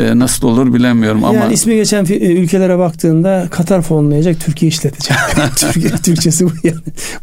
e, 0.00 0.18
nasıl 0.18 0.48
olur 0.48 0.74
bilemiyorum 0.74 1.24
ama 1.24 1.38
yani 1.38 1.54
ismi 1.54 1.74
geçen 1.74 2.04
e, 2.04 2.32
ülkelere 2.32 2.78
baktığında 2.78 3.46
Katar 3.50 3.82
fonlayacak, 3.82 4.40
Türkiye 4.40 4.68
işletecek. 4.68 5.16
Türkiye 5.56 5.90
Türkçesi 5.90 6.46
bu 6.46 6.50
yani. 6.64 6.76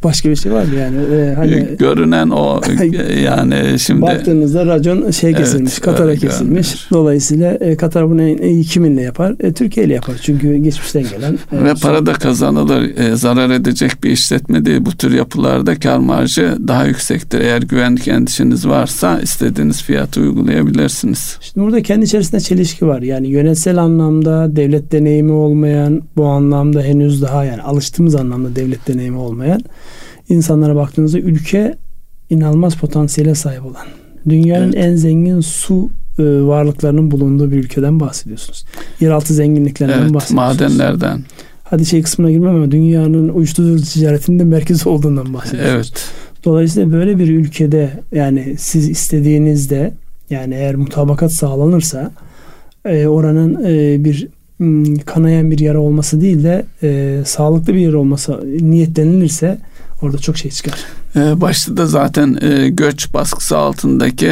Başka 0.03 0.29
bir 0.29 0.35
şey 0.35 0.51
var 0.51 0.63
mı 0.63 0.75
yani? 0.75 0.97
Ee, 1.13 1.33
hani 1.35 1.67
görünen 1.79 2.29
o 2.29 2.61
yani 3.23 3.79
şimdi 3.79 4.01
baktığınızda 4.01 4.65
racon 4.65 5.11
şey 5.11 5.33
kesilmiş, 5.33 5.73
evet, 5.73 5.81
Katar'a 5.81 6.15
kesilmiş. 6.15 6.67
Görünür. 6.67 6.87
Dolayısıyla 6.91 7.53
e, 7.53 7.77
Katar 7.77 8.09
bunu 8.09 8.21
en 8.21 8.37
iyi 8.37 8.63
kiminle 8.63 9.01
yapar? 9.01 9.35
E, 9.39 9.53
Türkiye 9.53 9.85
ile 9.85 9.93
yapar. 9.93 10.15
Çünkü 10.21 10.55
geçmişten 10.55 11.03
gelen 11.03 11.33
e, 11.33 11.63
ve 11.63 11.73
para 11.81 12.05
da 12.05 12.13
kazanılır. 12.13 12.97
E, 12.97 13.15
zarar 13.15 13.49
edecek 13.49 14.03
bir 14.03 14.11
işletme 14.11 14.65
değil. 14.65 14.85
Bu 14.85 14.91
tür 14.91 15.13
yapılarda 15.13 15.79
kar 15.79 15.97
marjı 15.97 16.57
daha 16.67 16.85
yüksektir. 16.85 17.39
Eğer 17.39 17.61
güvenlik 17.61 18.07
endişeniz 18.07 18.67
varsa 18.67 19.19
istediğiniz 19.21 19.83
fiyatı 19.83 20.21
uygulayabilirsiniz. 20.21 21.37
Şimdi 21.41 21.65
burada 21.65 21.81
kendi 21.81 22.05
içerisinde 22.05 22.39
çelişki 22.67 22.87
var. 22.87 23.01
Yani 23.01 23.27
yönetsel 23.27 23.77
anlamda 23.77 24.55
devlet 24.55 24.91
deneyimi 24.91 25.31
olmayan, 25.31 26.01
bu 26.17 26.25
anlamda 26.25 26.81
henüz 26.81 27.21
daha 27.21 27.45
yani 27.45 27.61
alıştığımız 27.61 28.15
anlamda 28.15 28.55
devlet 28.55 28.87
deneyimi 28.87 29.17
olmayan 29.17 29.61
insanlara 30.29 30.75
baktığınızda 30.75 31.19
ülke 31.19 31.75
inanılmaz 32.29 32.75
potansiyele 32.75 33.35
sahip 33.35 33.65
olan, 33.65 33.85
dünyanın 34.29 34.73
evet. 34.73 34.85
en 34.85 34.95
zengin 34.95 35.41
su 35.41 35.89
e, 36.19 36.23
varlıklarının 36.23 37.11
bulunduğu 37.11 37.51
bir 37.51 37.57
ülkeden 37.57 37.99
bahsediyorsunuz. 37.99 38.65
Yeraltı 38.99 39.33
zenginliklerinden 39.33 40.01
evet, 40.01 40.13
bahsediyorsunuz. 40.13 40.59
Madenlerden. 40.59 41.23
Hadi 41.63 41.85
şey 41.85 42.01
kısmına 42.01 42.31
girmem 42.31 42.55
ama 42.55 42.71
dünyanın 42.71 43.29
uyuşturucu 43.29 43.85
ticaretinde 43.85 44.43
merkez 44.43 44.87
olduğundan 44.87 45.33
bahsediyorsunuz. 45.33 45.91
Evet. 45.91 46.11
Dolayısıyla 46.45 46.91
böyle 46.91 47.19
bir 47.19 47.29
ülkede 47.29 47.91
yani 48.11 48.55
siz 48.57 48.89
istediğinizde 48.89 49.93
yani 50.29 50.53
eğer 50.55 50.75
mutabakat 50.75 51.31
sağlanırsa 51.31 52.11
e, 52.89 53.07
oranın 53.07 53.63
e, 53.65 54.03
bir 54.03 54.27
kanayan 55.05 55.51
bir 55.51 55.59
yara 55.59 55.79
olması 55.79 56.21
değil 56.21 56.43
de 56.43 56.65
e, 56.83 57.21
sağlıklı 57.25 57.73
bir 57.73 57.79
yer 57.79 57.93
olması 57.93 58.43
niyetlenilirse 58.61 59.57
orada 60.01 60.17
çok 60.17 60.37
şey 60.37 60.51
çıkar. 60.51 60.79
E, 61.15 61.41
başta 61.41 61.77
da 61.77 61.85
zaten 61.85 62.37
e, 62.41 62.69
göç 62.69 63.13
baskısı 63.13 63.57
altındaki 63.57 64.31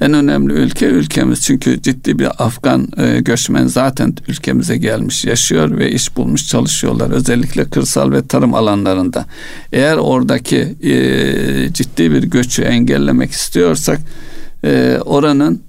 en 0.00 0.12
önemli 0.12 0.52
ülke 0.52 0.86
ülkemiz. 0.86 1.42
Çünkü 1.42 1.82
ciddi 1.82 2.18
bir 2.18 2.44
Afgan 2.44 2.88
e, 2.96 3.20
göçmen 3.20 3.66
zaten 3.66 4.14
ülkemize 4.28 4.76
gelmiş, 4.76 5.24
yaşıyor 5.24 5.78
ve 5.78 5.90
iş 5.90 6.16
bulmuş 6.16 6.48
çalışıyorlar. 6.48 7.10
Özellikle 7.10 7.64
kırsal 7.64 8.12
ve 8.12 8.26
tarım 8.26 8.54
alanlarında. 8.54 9.26
Eğer 9.72 9.96
oradaki 9.96 10.58
e, 10.82 11.72
ciddi 11.72 12.12
bir 12.12 12.22
göçü 12.22 12.62
engellemek 12.62 13.30
istiyorsak 13.30 14.00
e, 14.64 14.98
oranın 15.04 15.65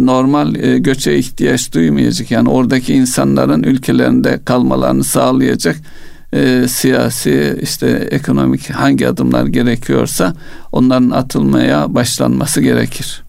normal 0.00 0.54
e, 0.54 0.78
göçe 0.78 1.18
ihtiyaç 1.18 1.74
duymayacak. 1.74 2.30
Yani 2.30 2.48
oradaki 2.48 2.94
insanların 2.94 3.62
ülkelerinde 3.62 4.40
kalmalarını 4.44 5.04
sağlayacak 5.04 5.76
e, 6.34 6.68
siyasi 6.68 7.58
işte 7.62 8.08
ekonomik 8.10 8.70
hangi 8.70 9.08
adımlar 9.08 9.46
gerekiyorsa 9.46 10.34
onların 10.72 11.10
atılmaya 11.10 11.94
başlanması 11.94 12.60
gerekir. 12.60 13.24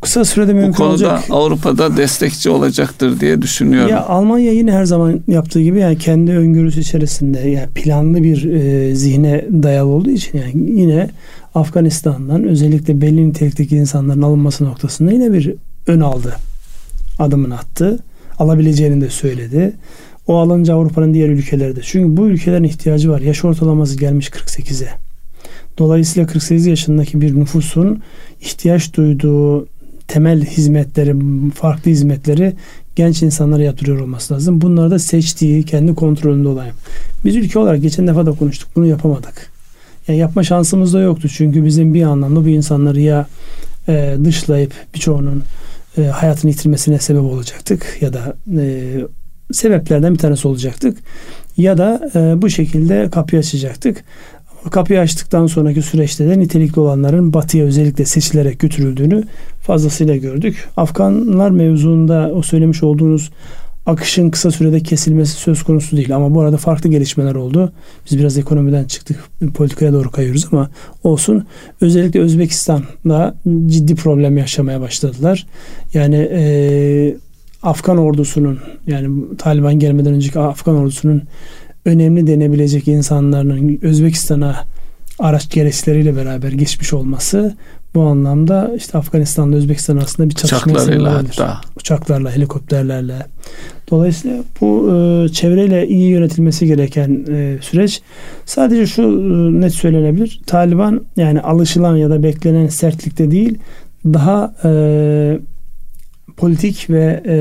Kısa 0.00 0.24
sürede 0.24 0.52
mümkün 0.52 0.72
Bu 0.72 0.76
konuda 0.76 0.90
olacak. 0.90 1.24
Avrupa'da 1.30 1.96
destekçi 1.96 2.50
olacaktır 2.50 3.20
diye 3.20 3.42
düşünüyorum. 3.42 3.90
Ya 3.90 4.06
Almanya 4.06 4.52
yine 4.52 4.72
her 4.72 4.84
zaman 4.84 5.20
yaptığı 5.28 5.60
gibi 5.60 5.80
yani 5.80 5.98
kendi 5.98 6.32
öngörüsü 6.32 6.80
içerisinde 6.80 7.38
yani 7.38 7.68
planlı 7.74 8.22
bir 8.22 8.44
e, 8.44 8.94
zihne 8.94 9.44
dayalı 9.62 9.88
olduğu 9.88 10.10
için 10.10 10.38
yani 10.38 10.80
yine 10.80 11.10
Afganistan'dan 11.54 12.44
özellikle 12.44 13.00
belli 13.00 13.28
nitelikteki 13.28 13.76
insanların 13.76 14.22
alınması 14.22 14.64
noktasında 14.64 15.12
yine 15.12 15.32
bir 15.32 15.54
ön 15.86 16.00
aldı. 16.00 16.36
Adımını 17.18 17.58
attı. 17.58 17.98
Alabileceğini 18.38 19.00
de 19.00 19.10
söyledi. 19.10 19.72
O 20.26 20.36
alınca 20.36 20.74
Avrupa'nın 20.74 21.14
diğer 21.14 21.28
ülkeleri 21.28 21.76
de. 21.76 21.80
Çünkü 21.82 22.16
bu 22.16 22.28
ülkelerin 22.28 22.64
ihtiyacı 22.64 23.10
var. 23.10 23.20
Yaş 23.20 23.44
ortalaması 23.44 23.98
gelmiş 23.98 24.28
48'e. 24.28 24.88
Dolayısıyla 25.78 26.26
48 26.26 26.66
yaşındaki 26.66 27.20
bir 27.20 27.36
nüfusun 27.36 28.02
ihtiyaç 28.40 28.94
duyduğu 28.94 29.66
temel 30.08 30.44
hizmetleri, 30.44 31.14
farklı 31.54 31.90
hizmetleri 31.90 32.52
genç 32.96 33.22
insanlara 33.22 33.62
yatırıyor 33.62 34.00
olması 34.00 34.34
lazım. 34.34 34.60
Bunları 34.60 34.90
da 34.90 34.98
seçtiği, 34.98 35.62
kendi 35.62 35.94
kontrolünde 35.94 36.48
olan. 36.48 36.66
Biz 37.24 37.36
ülke 37.36 37.58
olarak 37.58 37.82
geçen 37.82 38.06
defa 38.06 38.26
da 38.26 38.32
konuştuk. 38.32 38.68
Bunu 38.76 38.86
yapamadık. 38.86 39.50
Yani 40.08 40.18
yapma 40.18 40.42
şansımız 40.42 40.94
da 40.94 41.00
yoktu. 41.00 41.28
Çünkü 41.28 41.64
bizim 41.64 41.94
bir 41.94 42.02
anlamda 42.02 42.44
bu 42.44 42.48
insanları 42.48 43.00
ya 43.00 43.26
e, 43.88 44.16
dışlayıp 44.24 44.72
birçoğunun 44.94 45.42
e, 46.00 46.06
hayatını 46.06 46.50
yitirmesine 46.50 46.98
sebep 46.98 47.22
olacaktık 47.22 47.98
ya 48.00 48.12
da 48.12 48.36
e, 48.60 48.94
sebeplerden 49.52 50.14
bir 50.14 50.18
tanesi 50.18 50.48
olacaktık 50.48 50.98
ya 51.56 51.78
da 51.78 52.10
e, 52.14 52.42
bu 52.42 52.50
şekilde 52.50 53.10
kapıyı 53.10 53.40
açacaktık. 53.40 54.04
Kapıyı 54.70 55.00
açtıktan 55.00 55.46
sonraki 55.46 55.82
süreçte 55.82 56.28
de 56.28 56.38
nitelikli 56.38 56.80
olanların 56.80 57.32
batıya 57.32 57.64
özellikle 57.64 58.04
seçilerek 58.04 58.58
götürüldüğünü 58.58 59.22
fazlasıyla 59.62 60.16
gördük. 60.16 60.68
Afganlar 60.76 61.50
mevzuunda 61.50 62.30
o 62.34 62.42
söylemiş 62.42 62.82
olduğunuz 62.82 63.30
akışın 63.86 64.30
kısa 64.30 64.50
sürede 64.50 64.80
kesilmesi 64.80 65.32
söz 65.32 65.62
konusu 65.62 65.96
değil. 65.96 66.16
Ama 66.16 66.34
bu 66.34 66.40
arada 66.40 66.56
farklı 66.56 66.90
gelişmeler 66.90 67.34
oldu. 67.34 67.72
Biz 68.10 68.18
biraz 68.18 68.38
ekonomiden 68.38 68.84
çıktık. 68.84 69.24
Politikaya 69.54 69.92
doğru 69.92 70.10
kayıyoruz 70.10 70.46
ama 70.52 70.70
olsun. 71.04 71.46
Özellikle 71.80 72.20
Özbekistan'da 72.20 73.34
ciddi 73.66 73.94
problem 73.94 74.38
yaşamaya 74.38 74.80
başladılar. 74.80 75.46
Yani 75.94 76.28
e, 76.32 77.16
Afgan 77.62 77.98
ordusunun 77.98 78.58
yani 78.86 79.36
Taliban 79.38 79.78
gelmeden 79.78 80.14
önceki 80.14 80.38
Afgan 80.38 80.76
ordusunun 80.76 81.22
önemli 81.84 82.26
denebilecek 82.26 82.88
insanların 82.88 83.78
Özbekistan'a 83.82 84.64
araç 85.18 85.50
gereçleriyle 85.50 86.16
beraber 86.16 86.52
geçmiş 86.52 86.92
olması 86.92 87.56
bu 87.94 88.02
anlamda 88.02 88.72
işte 88.76 88.98
Afganistan'da 88.98 89.56
Özbekistan 89.56 89.96
arasında 89.96 90.28
bir 90.28 90.34
çatışma 90.34 90.72
Uçaklarıyla 90.72 91.14
hatta. 91.14 91.60
Uçaklarla, 91.76 92.36
helikopterlerle. 92.36 93.14
Dolayısıyla 93.90 94.44
bu 94.60 94.90
e, 94.94 95.28
çevreyle 95.28 95.88
iyi 95.88 96.10
yönetilmesi 96.10 96.66
gereken 96.66 97.26
e, 97.30 97.58
süreç. 97.60 98.02
Sadece 98.44 98.86
şu 98.86 99.02
e, 99.02 99.60
net 99.60 99.74
söylenebilir. 99.74 100.40
Taliban 100.46 101.00
yani 101.16 101.40
alışılan 101.40 101.96
ya 101.96 102.10
da 102.10 102.22
beklenen 102.22 102.66
sertlikte 102.66 103.30
değil 103.30 103.58
daha 104.04 104.54
e, 104.64 104.70
politik 106.36 106.90
ve 106.90 107.22
e, 107.26 107.36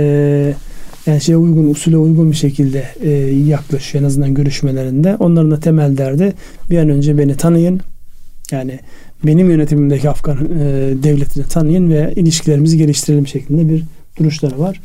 yani 1.05 1.21
şeye 1.21 1.37
uygun, 1.37 1.69
usule 1.69 1.97
uygun 1.97 2.31
bir 2.31 2.35
şekilde 2.35 2.85
e, 3.01 3.09
yaklaşıyor 3.47 4.03
en 4.03 4.07
azından 4.07 4.33
görüşmelerinde. 4.33 5.15
Onların 5.15 5.51
da 5.51 5.59
temel 5.59 5.97
derdi 5.97 6.33
bir 6.69 6.77
an 6.77 6.89
önce 6.89 7.17
beni 7.17 7.37
tanıyın. 7.37 7.81
Yani 8.51 8.79
benim 9.23 9.49
yönetimimdeki 9.49 10.09
Afgan 10.09 10.37
e, 10.37 10.67
devletini 11.03 11.43
tanıyın 11.43 11.89
ve 11.89 12.13
ilişkilerimizi 12.15 12.77
geliştirelim 12.77 13.27
şeklinde 13.27 13.69
bir 13.69 13.83
duruşları 14.19 14.59
var. 14.59 14.81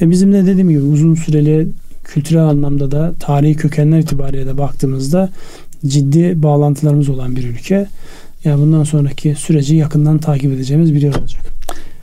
E, 0.00 0.10
bizim 0.10 0.32
de 0.32 0.46
dediğim 0.46 0.68
gibi 0.68 0.80
uzun 0.80 1.14
süreli 1.14 1.68
kültürel 2.04 2.44
anlamda 2.44 2.90
da 2.90 3.12
tarihi 3.20 3.54
kökenler 3.54 3.98
itibariyle 3.98 4.46
de 4.46 4.58
baktığımızda 4.58 5.30
ciddi 5.86 6.42
bağlantılarımız 6.42 7.08
olan 7.08 7.36
bir 7.36 7.44
ülke. 7.44 7.86
Yani 8.44 8.60
bundan 8.60 8.84
sonraki 8.84 9.34
süreci 9.34 9.76
yakından 9.76 10.18
takip 10.18 10.52
edeceğimiz 10.52 10.94
bir 10.94 11.02
yer 11.02 11.14
olacak. 11.14 11.42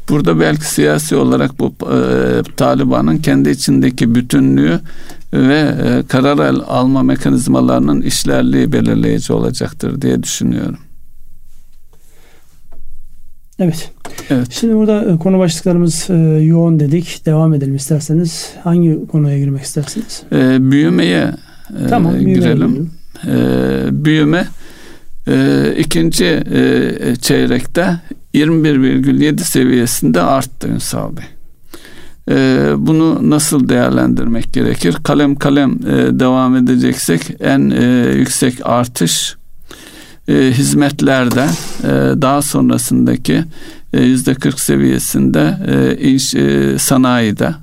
Burada 0.09 0.39
belki 0.39 0.65
siyasi 0.65 1.15
olarak 1.15 1.59
bu 1.59 1.73
e, 1.93 1.97
Taliban'ın 2.57 3.17
kendi 3.17 3.49
içindeki 3.49 4.15
bütünlüğü 4.15 4.79
ve 5.33 5.75
e, 5.85 6.03
karar 6.07 6.55
alma 6.67 7.03
mekanizmalarının 7.03 8.01
işlerliği 8.01 8.71
belirleyici 8.71 9.33
olacaktır 9.33 10.01
diye 10.01 10.23
düşünüyorum. 10.23 10.77
Evet. 13.59 13.91
evet. 14.29 14.47
Şimdi 14.51 14.75
burada 14.75 15.11
e, 15.11 15.17
konu 15.17 15.39
başlıklarımız 15.39 16.09
e, 16.09 16.13
yoğun 16.43 16.79
dedik. 16.79 17.21
Devam 17.25 17.53
edelim 17.53 17.75
isterseniz. 17.75 18.49
Hangi 18.63 19.07
konuya 19.11 19.37
girmek 19.39 19.63
istersiniz? 19.63 20.23
E, 20.31 20.71
büyümeye 20.71 21.33
e, 21.85 21.87
tamam, 21.89 22.13
büyümeye 22.13 22.35
girelim. 22.35 22.91
E, 23.27 23.35
büyüme 24.05 24.47
e, 25.27 25.65
ikinci 25.77 26.25
e, 26.25 27.15
çeyrekte 27.21 27.99
21,7 28.33 29.39
seviyesinde 29.39 30.21
arttı 30.21 30.67
Ünsal 30.67 31.11
Bey. 31.17 31.25
E, 32.29 32.71
bunu 32.77 33.29
nasıl 33.29 33.69
değerlendirmek 33.69 34.53
gerekir? 34.53 34.97
Kalem 35.03 35.35
kalem 35.35 35.71
e, 35.71 36.19
devam 36.19 36.55
edeceksek 36.55 37.21
en 37.39 37.69
e, 37.69 38.13
yüksek 38.15 38.53
artış 38.63 39.38
e, 40.29 40.51
hizmetlerde 40.51 41.45
e, 41.83 42.21
daha 42.21 42.41
sonrasındaki 42.41 43.43
e, 43.93 44.01
yüzde 44.01 44.33
40 44.33 44.59
seviyesinde 44.59 45.57
e, 45.67 45.97
iş 45.97 46.35
e, 46.35 46.79
sanayide 46.79 47.55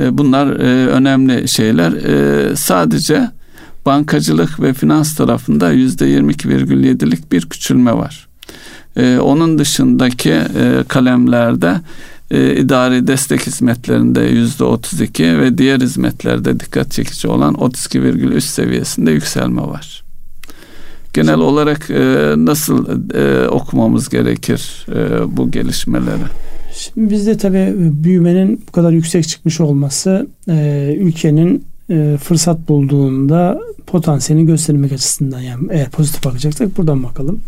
e, 0.00 0.18
bunlar 0.18 0.46
e, 0.46 0.86
önemli 0.86 1.48
şeyler. 1.48 1.92
E, 1.92 2.56
sadece 2.56 3.30
bankacılık 3.86 4.60
ve 4.62 4.74
finans 4.74 5.14
tarafında 5.14 5.70
yüzde 5.70 6.04
22,7'lik 6.04 7.32
bir 7.32 7.48
küçülme 7.48 7.92
var. 7.92 8.28
E, 8.96 9.18
onun 9.18 9.58
dışındaki 9.58 10.30
e, 10.30 10.84
kalemlerde 10.88 11.80
e, 12.30 12.56
idari 12.56 13.06
destek 13.06 13.46
hizmetlerinde 13.46 14.20
yüzde 14.20 14.64
32 14.64 15.38
ve 15.38 15.58
diğer 15.58 15.80
hizmetlerde 15.80 16.60
dikkat 16.60 16.90
çekici 16.90 17.28
olan 17.28 17.54
32,3 17.54 18.40
seviyesinde 18.40 19.10
yükselme 19.10 19.62
var. 19.62 20.07
Genel 21.12 21.38
olarak 21.38 21.90
e, 21.90 22.34
nasıl 22.36 22.86
e, 23.14 23.48
okumamız 23.48 24.08
gerekir 24.08 24.86
e, 24.88 25.36
bu 25.36 25.50
gelişmeleri? 25.50 26.22
Şimdi 26.74 27.10
bizde 27.10 27.36
tabii 27.36 27.74
büyümenin 27.76 28.64
bu 28.68 28.72
kadar 28.72 28.92
yüksek 28.92 29.28
çıkmış 29.28 29.60
olması 29.60 30.26
e, 30.48 30.96
ülkenin 31.00 31.64
e, 31.90 32.16
fırsat 32.22 32.68
bulduğunda 32.68 33.60
potansiyelini 33.86 34.46
göstermek 34.46 34.92
açısından 34.92 35.40
yani 35.40 35.68
eğer 35.70 35.90
pozitif 35.90 36.24
bakacaksak 36.24 36.78
buradan 36.78 37.02
bakalım. 37.02 37.40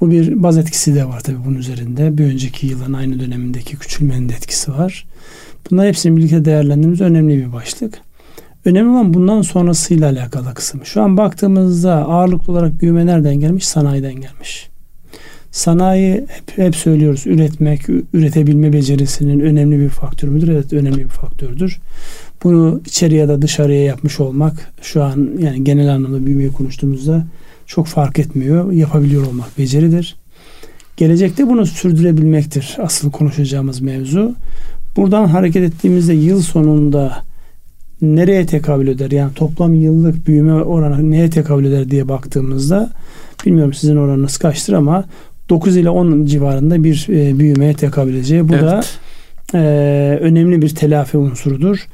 Bu 0.00 0.10
bir 0.10 0.42
baz 0.42 0.58
etkisi 0.58 0.94
de 0.94 1.04
var 1.04 1.20
tabii 1.20 1.44
bunun 1.46 1.58
üzerinde. 1.58 2.18
Bir 2.18 2.24
önceki 2.24 2.66
yılın 2.66 2.92
aynı 2.92 3.20
dönemindeki 3.20 3.76
küçülmenin 3.76 4.28
de 4.28 4.34
etkisi 4.34 4.72
var. 4.72 5.06
Bunlar 5.70 5.86
hepsini 5.86 6.16
birlikte 6.16 6.44
değerlendirdiğimiz 6.44 7.00
önemli 7.00 7.38
bir 7.38 7.52
başlık. 7.52 8.00
Önemli 8.64 8.90
olan 8.90 9.14
bundan 9.14 9.42
sonrasıyla 9.42 10.10
alakalı 10.10 10.54
kısım. 10.54 10.80
Şu 10.84 11.02
an 11.02 11.16
baktığımızda 11.16 11.94
ağırlıklı 11.94 12.52
olarak 12.52 12.80
büyüme 12.80 13.06
nereden 13.06 13.34
gelmiş? 13.34 13.66
Sanayiden 13.66 14.14
gelmiş. 14.14 14.68
Sanayi 15.50 16.14
hep, 16.14 16.58
hep 16.58 16.76
söylüyoruz 16.76 17.26
üretmek, 17.26 17.88
üretebilme 18.12 18.72
becerisinin 18.72 19.40
önemli 19.40 19.78
bir 19.78 19.88
faktörü 19.88 20.30
müdür? 20.30 20.48
Evet 20.48 20.72
önemli 20.72 20.98
bir 20.98 21.08
faktördür. 21.08 21.78
Bunu 22.44 22.80
içeriye 22.86 23.28
da 23.28 23.42
dışarıya 23.42 23.84
yapmış 23.84 24.20
olmak 24.20 24.72
şu 24.82 25.02
an 25.02 25.30
yani 25.38 25.64
genel 25.64 25.94
anlamda 25.94 26.26
büyümeyi 26.26 26.52
konuştuğumuzda 26.52 27.26
çok 27.66 27.86
fark 27.86 28.18
etmiyor. 28.18 28.72
Yapabiliyor 28.72 29.26
olmak 29.26 29.58
beceridir. 29.58 30.16
Gelecekte 30.96 31.48
bunu 31.48 31.66
sürdürebilmektir 31.66 32.76
asıl 32.82 33.10
konuşacağımız 33.10 33.80
mevzu. 33.80 34.34
Buradan 34.96 35.26
hareket 35.26 35.62
ettiğimizde 35.62 36.14
yıl 36.14 36.42
sonunda 36.42 37.22
nereye 38.04 38.46
tekabül 38.46 38.88
eder? 38.88 39.10
Yani 39.10 39.34
toplam 39.34 39.74
yıllık 39.74 40.26
büyüme 40.26 40.52
oranı 40.52 41.10
neye 41.10 41.30
tekabül 41.30 41.64
eder 41.64 41.90
diye 41.90 42.08
baktığımızda 42.08 42.90
bilmiyorum 43.46 43.74
sizin 43.74 43.96
oranınız 43.96 44.38
kaçtır 44.38 44.72
ama 44.72 45.04
9 45.48 45.76
ile 45.76 45.90
10 45.90 46.24
civarında 46.24 46.84
bir 46.84 47.06
e, 47.08 47.38
büyümeye 47.38 47.74
tekabül 47.74 48.14
edeceği. 48.14 48.48
Bu 48.48 48.54
evet. 48.54 48.64
da 48.64 48.84
e, 49.54 50.18
önemli 50.20 50.62
bir 50.62 50.74
telafi 50.74 51.16
unsurudur. 51.16 51.86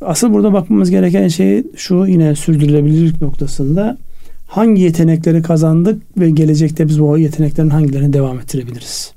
Asıl 0.00 0.32
burada 0.32 0.52
bakmamız 0.52 0.90
gereken 0.90 1.28
şey 1.28 1.62
şu 1.76 2.06
yine 2.06 2.36
sürdürülebilirlik 2.36 3.22
noktasında 3.22 3.98
hangi 4.46 4.82
yetenekleri 4.82 5.42
kazandık 5.42 6.02
ve 6.18 6.30
gelecekte 6.30 6.88
biz 6.88 7.00
bu 7.00 7.18
yeteneklerin 7.18 7.70
hangilerini 7.70 8.12
devam 8.12 8.40
ettirebiliriz? 8.40 9.12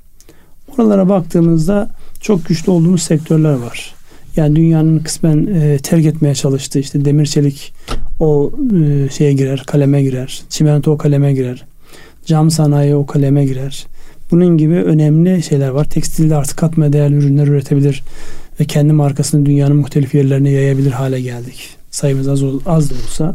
Oralara 0.78 1.08
baktığımızda 1.08 1.88
çok 2.20 2.46
güçlü 2.46 2.72
olduğumuz 2.72 3.02
sektörler 3.02 3.52
var. 3.52 3.95
Yani 4.36 4.56
dünyanın 4.56 4.98
kısmen 4.98 5.46
e, 5.46 5.78
terk 5.78 6.06
etmeye 6.06 6.34
çalıştığı 6.34 6.78
işte 6.78 7.04
demir 7.04 7.26
çelik 7.26 7.72
o 8.20 8.52
e, 8.82 9.08
şeye 9.10 9.32
girer, 9.32 9.62
kaleme 9.66 10.02
girer. 10.02 10.42
Çimento 10.48 10.90
o 10.90 10.98
kaleme 10.98 11.32
girer. 11.32 11.64
Cam 12.26 12.50
sanayi 12.50 12.94
o 12.94 13.06
kaleme 13.06 13.44
girer. 13.44 13.86
Bunun 14.30 14.56
gibi 14.58 14.74
önemli 14.74 15.42
şeyler 15.42 15.68
var. 15.68 15.84
Tekstilde 15.84 16.36
artık 16.36 16.58
katma 16.58 16.92
değerli 16.92 17.14
ürünler 17.14 17.46
üretebilir 17.46 18.02
ve 18.60 18.64
kendi 18.64 18.92
markasını 18.92 19.46
dünyanın 19.46 19.76
muhtelif 19.76 20.14
yerlerine 20.14 20.50
yayabilir 20.50 20.90
hale 20.90 21.20
geldik. 21.20 21.68
Sayımız 21.90 22.28
az, 22.28 22.42
az 22.66 22.90
da 22.90 22.94
olsa. 22.94 23.34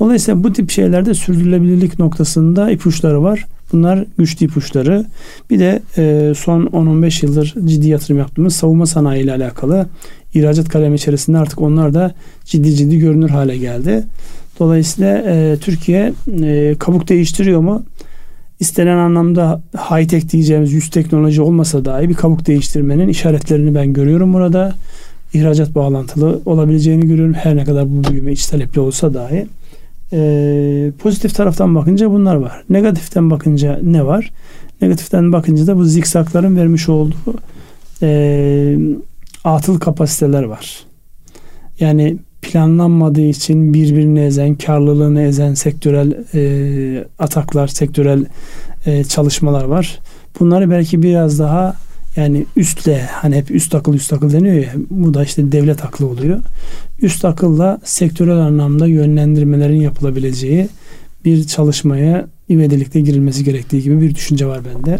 Dolayısıyla 0.00 0.44
bu 0.44 0.52
tip 0.52 0.70
şeylerde 0.70 1.14
sürdürülebilirlik 1.14 1.98
noktasında 1.98 2.70
ipuçları 2.70 3.22
var. 3.22 3.46
Bunlar 3.72 4.04
güçlü 4.18 4.46
ipuçları. 4.46 5.06
Bir 5.50 5.58
de 5.58 5.82
e, 5.96 6.32
son 6.36 6.66
10-15 6.66 7.26
yıldır 7.26 7.54
ciddi 7.64 7.88
yatırım 7.88 8.18
yaptığımız 8.18 8.56
savunma 8.56 8.86
sanayi 8.86 9.24
ile 9.24 9.32
alakalı 9.32 9.86
ihracat 10.34 10.68
kalemi 10.68 10.96
içerisinde 10.96 11.38
artık 11.38 11.60
onlar 11.60 11.94
da 11.94 12.14
ciddi 12.44 12.74
ciddi 12.74 12.98
görünür 12.98 13.30
hale 13.30 13.56
geldi. 13.56 14.04
Dolayısıyla 14.58 15.18
e, 15.18 15.56
Türkiye 15.60 16.12
e, 16.42 16.74
kabuk 16.78 17.08
değiştiriyor 17.08 17.60
mu? 17.60 17.82
İstenen 18.60 18.96
anlamda 18.96 19.62
high 19.74 20.08
tech 20.08 20.32
diyeceğimiz 20.32 20.72
yüz 20.72 20.90
teknoloji 20.90 21.42
olmasa 21.42 21.84
dahi 21.84 22.08
bir 22.08 22.14
kabuk 22.14 22.46
değiştirmenin 22.46 23.08
işaretlerini 23.08 23.74
ben 23.74 23.92
görüyorum 23.92 24.32
burada. 24.34 24.74
İhracat 25.34 25.74
bağlantılı 25.74 26.40
olabileceğini 26.46 27.06
görüyorum. 27.06 27.34
Her 27.34 27.56
ne 27.56 27.64
kadar 27.64 27.90
bu 27.90 28.10
büyüme 28.10 28.32
iç 28.32 28.46
talepli 28.46 28.80
olsa 28.80 29.14
dahi. 29.14 29.46
Ee, 30.12 30.92
pozitif 30.98 31.34
taraftan 31.34 31.74
bakınca 31.74 32.10
bunlar 32.10 32.34
var. 32.34 32.62
Negatiften 32.70 33.30
bakınca 33.30 33.80
ne 33.82 34.06
var? 34.06 34.30
Negatiften 34.82 35.32
bakınca 35.32 35.66
da 35.66 35.76
bu 35.76 35.84
zikzakların 35.84 36.56
vermiş 36.56 36.88
olduğu 36.88 37.34
e, 38.02 38.78
atıl 39.44 39.80
kapasiteler 39.80 40.42
var. 40.42 40.84
Yani 41.80 42.16
planlanmadığı 42.42 43.26
için 43.26 43.74
birbirini 43.74 44.20
ezen, 44.20 44.54
karlılığını 44.54 45.22
ezen 45.22 45.54
sektörel 45.54 46.24
e, 46.34 47.04
ataklar, 47.18 47.68
sektörel 47.68 48.24
e, 48.86 49.04
çalışmalar 49.04 49.64
var. 49.64 49.98
Bunları 50.40 50.70
belki 50.70 51.02
biraz 51.02 51.38
daha 51.38 51.76
yani 52.16 52.46
üstle 52.56 53.02
hani 53.12 53.36
hep 53.36 53.50
üst 53.50 53.74
akıl 53.74 53.94
üst 53.94 54.12
akıl 54.12 54.32
deniyor 54.32 54.54
ya 54.54 54.72
bu 54.90 55.14
da 55.14 55.24
işte 55.24 55.52
devlet 55.52 55.84
aklı 55.84 56.06
oluyor. 56.06 56.40
Üst 57.02 57.24
akılla 57.24 57.80
sektörel 57.84 58.38
anlamda 58.38 58.86
yönlendirmelerin 58.86 59.80
yapılabileceği 59.80 60.68
bir 61.24 61.44
çalışmaya 61.46 62.26
ivedilikte 62.50 63.00
girilmesi 63.00 63.44
gerektiği 63.44 63.82
gibi 63.82 64.00
bir 64.00 64.14
düşünce 64.14 64.46
var 64.46 64.60
bende. 64.64 64.98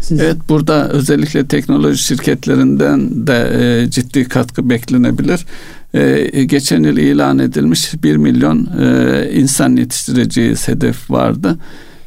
Siz... 0.00 0.20
Evet 0.20 0.36
burada 0.48 0.88
özellikle 0.88 1.46
teknoloji 1.46 2.02
şirketlerinden 2.02 3.26
de 3.26 3.50
e, 3.60 3.90
ciddi 3.90 4.24
katkı 4.24 4.70
beklenebilir. 4.70 5.46
E, 5.94 6.44
geçen 6.44 6.82
yıl 6.82 6.96
ilan 6.96 7.38
edilmiş 7.38 8.02
1 8.02 8.16
milyon 8.16 8.68
e, 8.80 9.30
insan 9.32 9.76
yetiştireceğiz 9.76 10.68
hedef 10.68 11.10
vardı 11.10 11.58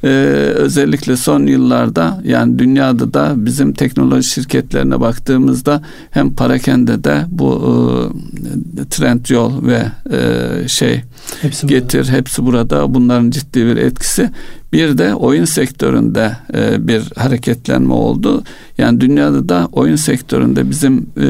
e, 0.03 0.07
özellikle 0.55 1.17
son 1.17 1.45
yıllarda 1.47 2.21
yani 2.23 2.59
dünyada 2.59 3.13
da 3.13 3.33
bizim 3.35 3.73
teknoloji 3.73 4.29
şirketlerine 4.29 4.99
baktığımızda 4.99 5.81
hem 6.11 6.33
parakende 6.33 7.03
de 7.03 7.25
bu 7.29 8.11
e, 8.79 8.85
trend 8.89 9.25
yol 9.29 9.67
ve 9.67 9.85
e, 10.11 10.67
şey 10.67 11.01
hepsi 11.41 11.67
getir 11.67 11.99
burada. 11.99 12.11
hepsi 12.11 12.45
burada 12.45 12.93
bunların 12.93 13.31
ciddi 13.31 13.65
bir 13.65 13.77
etkisi 13.77 14.29
bir 14.73 14.97
de 14.97 15.15
oyun 15.15 15.45
sektöründe 15.45 16.37
e, 16.53 16.87
bir 16.87 17.03
hareketlenme 17.15 17.93
oldu. 17.93 18.43
Yani 18.77 19.01
dünyada 19.01 19.49
da 19.49 19.69
oyun 19.71 19.95
sektöründe 19.95 20.69
bizim 20.69 21.07
e, 21.17 21.27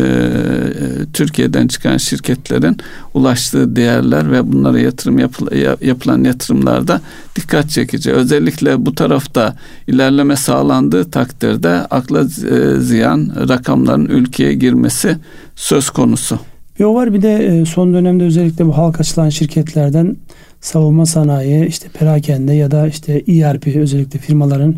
Türkiye'den 1.13 1.67
çıkan 1.67 1.97
şirketlerin 1.97 2.77
ulaştığı 3.13 3.75
değerler 3.75 4.31
ve 4.31 4.51
bunlara 4.51 4.79
yatırım 4.79 5.19
yapıl, 5.19 5.47
yapılan 5.81 6.23
yatırımlarda 6.23 7.01
dikkat 7.35 7.69
çekici. 7.69 8.11
Özellikle 8.11 8.85
bu 8.85 8.95
tarafta 8.95 9.55
ilerleme 9.87 10.35
sağlandığı 10.35 11.11
takdirde 11.11 11.69
akla 11.69 12.21
e, 12.21 12.79
ziyan 12.79 13.33
rakamların 13.49 14.05
ülkeye 14.05 14.53
girmesi 14.53 15.17
söz 15.55 15.89
konusu. 15.89 16.39
Bir 16.79 16.83
o 16.83 16.95
var 16.95 17.13
bir 17.13 17.21
de 17.21 17.35
e, 17.35 17.65
son 17.65 17.93
dönemde 17.93 18.23
özellikle 18.23 18.65
bu 18.65 18.77
halk 18.77 18.99
açılan 18.99 19.29
şirketlerden 19.29 20.15
savunma 20.63 21.05
sanayi, 21.05 21.65
işte 21.65 21.87
perakende 21.89 22.53
ya 22.53 22.71
da 22.71 22.87
işte 22.87 23.23
ERP 23.27 23.67
özellikle 23.67 24.19
firmaların 24.19 24.75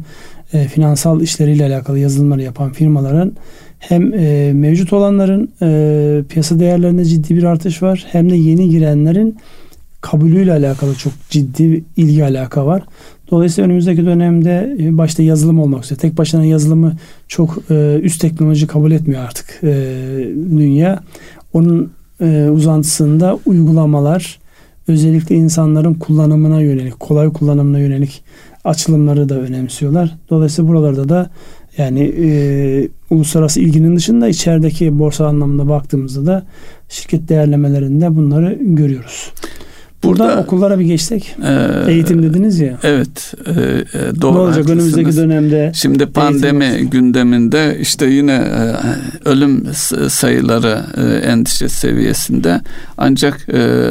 e, 0.53 0.67
finansal 0.67 1.21
işleriyle 1.21 1.65
alakalı 1.65 1.99
yazılımları 1.99 2.41
yapan 2.41 2.71
firmaların 2.71 3.33
hem 3.79 4.13
e, 4.13 4.53
mevcut 4.53 4.93
olanların 4.93 5.51
e, 5.61 6.23
piyasa 6.29 6.59
değerlerinde 6.59 7.05
ciddi 7.05 7.35
bir 7.35 7.43
artış 7.43 7.83
var 7.83 8.05
hem 8.11 8.29
de 8.29 8.35
yeni 8.35 8.69
girenlerin 8.69 9.37
kabulüyle 10.01 10.51
alakalı 10.51 10.95
çok 10.95 11.13
ciddi 11.29 11.83
ilgi 11.97 12.23
alaka 12.23 12.65
var. 12.65 12.83
Dolayısıyla 13.31 13.65
önümüzdeki 13.65 14.05
dönemde 14.05 14.75
e, 14.79 14.97
başta 14.97 15.23
yazılım 15.23 15.59
olmak 15.59 15.83
üzere 15.83 15.99
tek 15.99 16.17
başına 16.17 16.45
yazılımı 16.45 16.93
çok 17.27 17.57
e, 17.69 17.99
üst 18.03 18.21
teknoloji 18.21 18.67
kabul 18.67 18.91
etmiyor 18.91 19.23
artık 19.23 19.59
e, 19.63 19.73
dünya. 20.35 20.99
Onun 21.53 21.91
e, 22.21 22.49
uzantısında 22.51 23.39
uygulamalar 23.45 24.44
özellikle 24.87 25.35
insanların 25.35 25.93
kullanımına 25.93 26.61
yönelik, 26.61 26.99
kolay 26.99 27.33
kullanımına 27.33 27.79
yönelik 27.79 28.23
açılımları 28.63 29.29
da 29.29 29.35
önemsiyorlar. 29.35 30.17
Dolayısıyla 30.29 30.69
buralarda 30.69 31.09
da 31.09 31.29
Yani 31.77 32.13
e, 32.17 32.89
uluslararası 33.09 33.59
ilginin 33.59 33.95
dışında 33.95 34.27
içerideki 34.27 34.99
borsa 34.99 35.27
anlamında 35.27 35.69
baktığımızda 35.69 36.25
da 36.25 36.45
şirket 36.89 37.29
değerlemelerinde 37.29 38.15
bunları 38.15 38.57
görüyoruz. 38.61 39.31
Burada, 40.05 40.41
okullara 40.41 40.79
bir 40.79 40.85
geçsek. 40.85 41.35
E, 41.87 41.91
eğitim 41.91 42.23
dediniz 42.23 42.59
ya. 42.59 42.77
Evet. 42.83 43.33
E, 43.47 43.55
doğru. 44.21 44.35
Ne 44.35 44.39
olacak 44.39 44.69
önümüzdeki 44.69 45.15
dönemde? 45.17 45.71
Şimdi 45.75 46.05
pandemi 46.05 46.89
gündeminde 46.91 47.77
işte 47.81 48.05
yine 48.05 48.33
e, 48.33 48.75
ölüm 49.29 49.65
sayıları 50.09 50.81
e, 50.97 51.27
endişe 51.27 51.69
seviyesinde 51.69 52.61
ancak 52.97 53.49
e, 53.49 53.89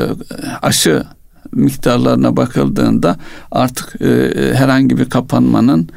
aşı 0.62 1.04
miktarlarına 1.52 2.36
bakıldığında 2.36 3.16
artık 3.50 4.02
e, 4.02 4.32
herhangi 4.54 4.98
bir 4.98 5.04
kapanmanın 5.04 5.88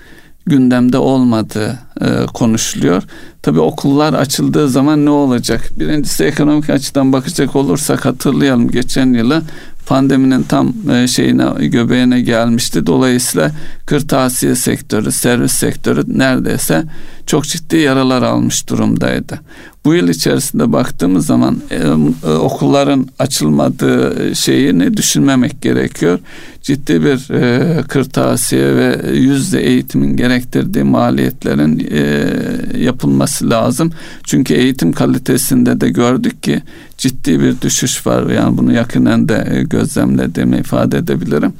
gündemde 0.46 0.98
olmadığı 0.98 1.80
e, 2.02 2.26
konuşuluyor. 2.34 3.04
Tabii 3.42 3.60
okullar 3.60 4.14
açıldığı 4.14 4.70
zaman 4.70 5.06
ne 5.06 5.10
olacak? 5.10 5.62
Birincisi 5.80 6.24
ekonomik 6.24 6.70
açıdan 6.70 7.14
bakacak 7.14 7.56
olursak 7.56 8.06
hatırlayalım 8.06 8.72
geçen 8.72 9.14
yılı 9.14 9.42
pandeminin 9.88 10.44
tam 10.44 10.74
e, 10.92 11.08
şeyine 11.08 11.68
göbeğine 11.68 12.22
gelmişti. 12.22 12.86
Dolayısıyla 12.86 13.52
kırtasiye 13.86 14.56
sektörü, 14.56 15.12
servis 15.12 15.52
sektörü 15.52 16.20
neredeyse 16.20 16.84
çok 17.26 17.44
ciddi 17.44 17.78
yaralar 17.78 18.22
almış 18.22 18.70
durumdaydı. 18.70 19.40
Bu 19.88 19.94
yıl 19.94 20.08
içerisinde 20.08 20.74
baktığımız 20.74 21.26
zaman 21.26 21.62
e, 21.72 21.76
e, 21.76 22.30
okulların 22.30 23.08
açılmadığı 23.20 24.36
şeyini 24.36 24.98
düşünmemek 24.98 25.62
gerekiyor. 25.62 26.20
Ciddi 26.62 27.04
bir 27.04 27.34
e, 27.34 27.82
kırtasiye 27.82 28.76
ve 28.76 29.02
yüzde 29.14 29.62
eğitimin 29.62 30.18
gerektirdiği 30.18 30.84
maliyetlerin 30.84 31.88
e, 31.92 32.80
yapılması 32.80 33.50
lazım. 33.50 33.92
Çünkü 34.24 34.54
eğitim 34.54 34.94
kalitesinde 34.94 35.82
de 35.82 35.90
gördük 35.90 36.44
ki 36.44 36.62
ciddi 36.98 37.40
bir 37.40 37.62
düşüş 37.62 38.08
var. 38.08 38.30
Yani 38.30 38.58
bunu 38.58 38.74
yakinen 38.74 39.30
de 39.30 39.48
e, 39.52 39.64
gözlemlediğimi 39.64 40.58
ifade 40.58 40.98
edebilirim. 40.98 41.54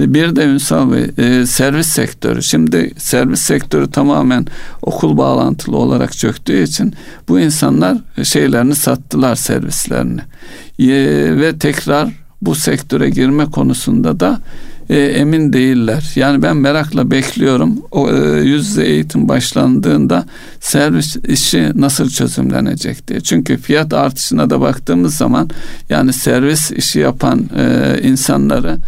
E, 0.00 0.14
bir 0.14 0.36
de 0.36 0.44
Ünsal 0.44 0.92
Bey 0.92 1.10
e, 1.18 1.46
servis 1.46 1.86
sektörü. 1.86 2.42
Şimdi 2.42 2.90
servis 2.96 3.40
sektörü 3.40 3.90
tamamen 3.90 4.46
okul 4.82 5.16
bağlantılı 5.16 5.76
olarak 5.76 6.12
çöktüğü 6.12 6.62
için 6.62 6.94
bu 7.28 7.40
insanlar 7.70 7.98
şeylerini 8.24 8.74
sattılar 8.74 9.34
servislerini. 9.34 10.20
ve 11.40 11.58
tekrar 11.58 12.08
bu 12.42 12.54
sektöre 12.54 13.10
girme 13.10 13.46
konusunda 13.46 14.20
da 14.20 14.40
e, 14.88 14.98
emin 14.98 15.52
değiller. 15.52 16.12
Yani 16.14 16.42
ben 16.42 16.56
merakla 16.56 17.10
bekliyorum. 17.10 17.82
O 17.90 18.10
e, 18.10 18.40
yüz 18.40 18.68
yüze 18.68 18.84
eğitim 18.84 19.28
başlandığında 19.28 20.24
servis 20.60 21.16
işi 21.16 21.72
nasıl 21.74 22.08
çözümlenecek 22.08 23.08
diye. 23.08 23.20
Çünkü 23.20 23.56
fiyat 23.56 23.94
artışına 23.94 24.50
da 24.50 24.60
baktığımız 24.60 25.16
zaman 25.16 25.50
yani 25.88 26.12
servis 26.12 26.70
işi 26.70 26.98
yapan 26.98 27.50
e, 27.58 27.96
insanları 28.02 28.78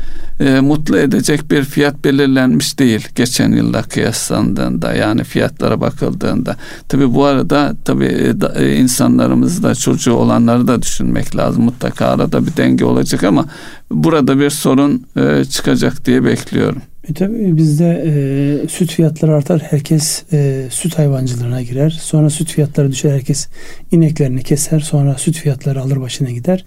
e, 0.40 0.60
mutlu 0.60 0.98
edecek 0.98 1.50
bir 1.50 1.64
fiyat 1.64 2.04
belirlenmiş 2.04 2.78
değil 2.78 3.08
geçen 3.14 3.52
yılla 3.52 3.82
kıyaslandığında 3.82 4.94
yani 4.94 5.24
fiyatlara 5.24 5.80
bakıldığında. 5.80 6.56
Tabi 6.88 7.14
bu 7.14 7.24
arada 7.24 7.74
tabi 7.84 8.04
e, 8.04 8.34
e, 8.56 8.76
insanlarımız 8.76 9.62
da 9.62 9.74
çocuğu 9.74 10.12
olanları 10.14 10.68
da 10.68 10.82
düşünmek 10.82 11.36
lazım. 11.36 11.64
Mutlaka 11.64 12.06
arada 12.06 12.46
bir 12.46 12.56
denge 12.56 12.84
olacak 12.84 13.24
ama 13.24 13.46
burada 13.90 14.38
bir 14.38 14.50
sorun 14.50 15.06
e, 15.16 15.44
çıkacak 15.44 16.06
diye 16.06 16.24
bekliyorum. 16.24 16.82
E 17.10 17.14
tabii 17.14 17.56
bizde 17.56 18.04
e, 18.06 18.68
süt 18.68 18.90
fiyatları 18.90 19.34
artar. 19.34 19.60
Herkes 19.60 20.22
e, 20.32 20.66
süt 20.70 20.98
hayvancılığına 20.98 21.62
girer. 21.62 21.90
Sonra 21.90 22.30
süt 22.30 22.50
fiyatları 22.50 22.92
düşer. 22.92 23.10
Herkes 23.10 23.48
ineklerini 23.92 24.42
keser. 24.42 24.80
Sonra 24.80 25.14
süt 25.14 25.36
fiyatları 25.36 25.80
alır 25.80 26.00
başına 26.00 26.30
gider. 26.30 26.64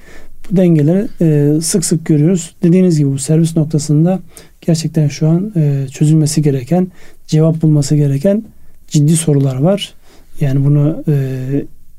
Bu 0.52 0.58
dengeleri 0.58 1.08
e, 1.22 1.62
sık 1.62 1.86
sık 1.86 2.06
görüyoruz. 2.06 2.56
Dediğiniz 2.64 2.98
gibi 2.98 3.12
bu 3.12 3.20
servis 3.20 3.58
noktasında 3.58 4.20
gerçekten 4.62 5.08
şu 5.08 5.28
an 5.28 5.54
e, 5.56 5.88
çözülmesi 5.92 6.42
gereken, 6.42 6.88
cevap 7.28 7.62
bulması 7.62 7.96
gereken 7.96 8.44
ciddi 8.88 9.18
sorular 9.18 9.56
var. 9.56 9.94
Yani 10.42 10.66
bunu 10.66 11.04
e, 11.08 11.14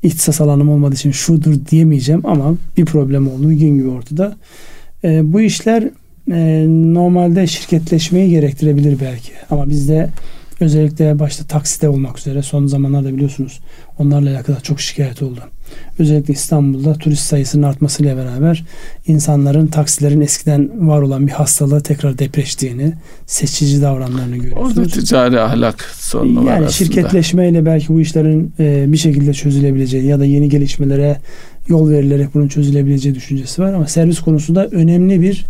ihtisas 0.03 0.41
alanım 0.41 0.69
olmadığı 0.69 0.95
için 0.95 1.11
şudur 1.11 1.55
diyemeyeceğim 1.71 2.25
ama 2.25 2.55
bir 2.77 2.85
problem 2.85 3.27
olduğu 3.27 3.53
gün 3.53 3.77
gibi 3.77 3.87
ortada. 3.87 4.35
E, 5.03 5.33
bu 5.33 5.41
işler 5.41 5.83
e, 6.31 6.65
normalde 6.93 7.47
şirketleşmeyi 7.47 8.29
gerektirebilir 8.29 8.99
belki. 9.01 9.31
Ama 9.49 9.69
bizde 9.69 10.09
özellikle 10.59 11.19
başta 11.19 11.43
taksite 11.43 11.89
olmak 11.89 12.19
üzere 12.19 12.41
son 12.41 12.67
zamanlarda 12.67 13.13
biliyorsunuz 13.13 13.59
onlarla 13.97 14.29
alakalı 14.29 14.61
çok 14.61 14.81
şikayet 14.81 15.21
oldu. 15.21 15.39
Özellikle 15.99 16.33
İstanbul'da 16.33 16.93
turist 16.93 17.23
sayısının 17.23 17.63
artmasıyla 17.63 18.17
beraber 18.17 18.63
insanların 19.07 19.67
taksilerin 19.67 20.21
eskiden 20.21 20.87
var 20.87 21.01
olan 21.01 21.27
bir 21.27 21.31
hastalığı 21.31 21.81
tekrar 21.81 22.17
depreştiğini, 22.19 22.93
seçici 23.25 23.81
davranlarını 23.81 24.37
görüyorsunuz. 24.37 24.77
Orada 24.77 24.89
ticari 24.89 25.39
ahlak 25.39 25.81
sorunu 25.81 26.45
var 26.45 26.51
Yani 26.51 26.71
şirketleşmeyle 26.71 27.65
belki 27.65 27.87
bu 27.89 28.01
işlerin 28.01 28.53
e, 28.59 28.85
bir 28.87 28.97
şekilde 28.97 29.33
çözülebileceği 29.33 30.05
ya 30.05 30.19
da 30.19 30.25
yeni 30.25 30.49
gelişmelere 30.49 31.17
yol 31.67 31.89
verilerek 31.89 32.33
bunun 32.33 32.47
çözülebileceği 32.47 33.15
düşüncesi 33.15 33.61
var. 33.61 33.73
Ama 33.73 33.87
servis 33.87 34.19
konusu 34.19 34.55
da 34.55 34.67
önemli 34.67 35.21
bir 35.21 35.45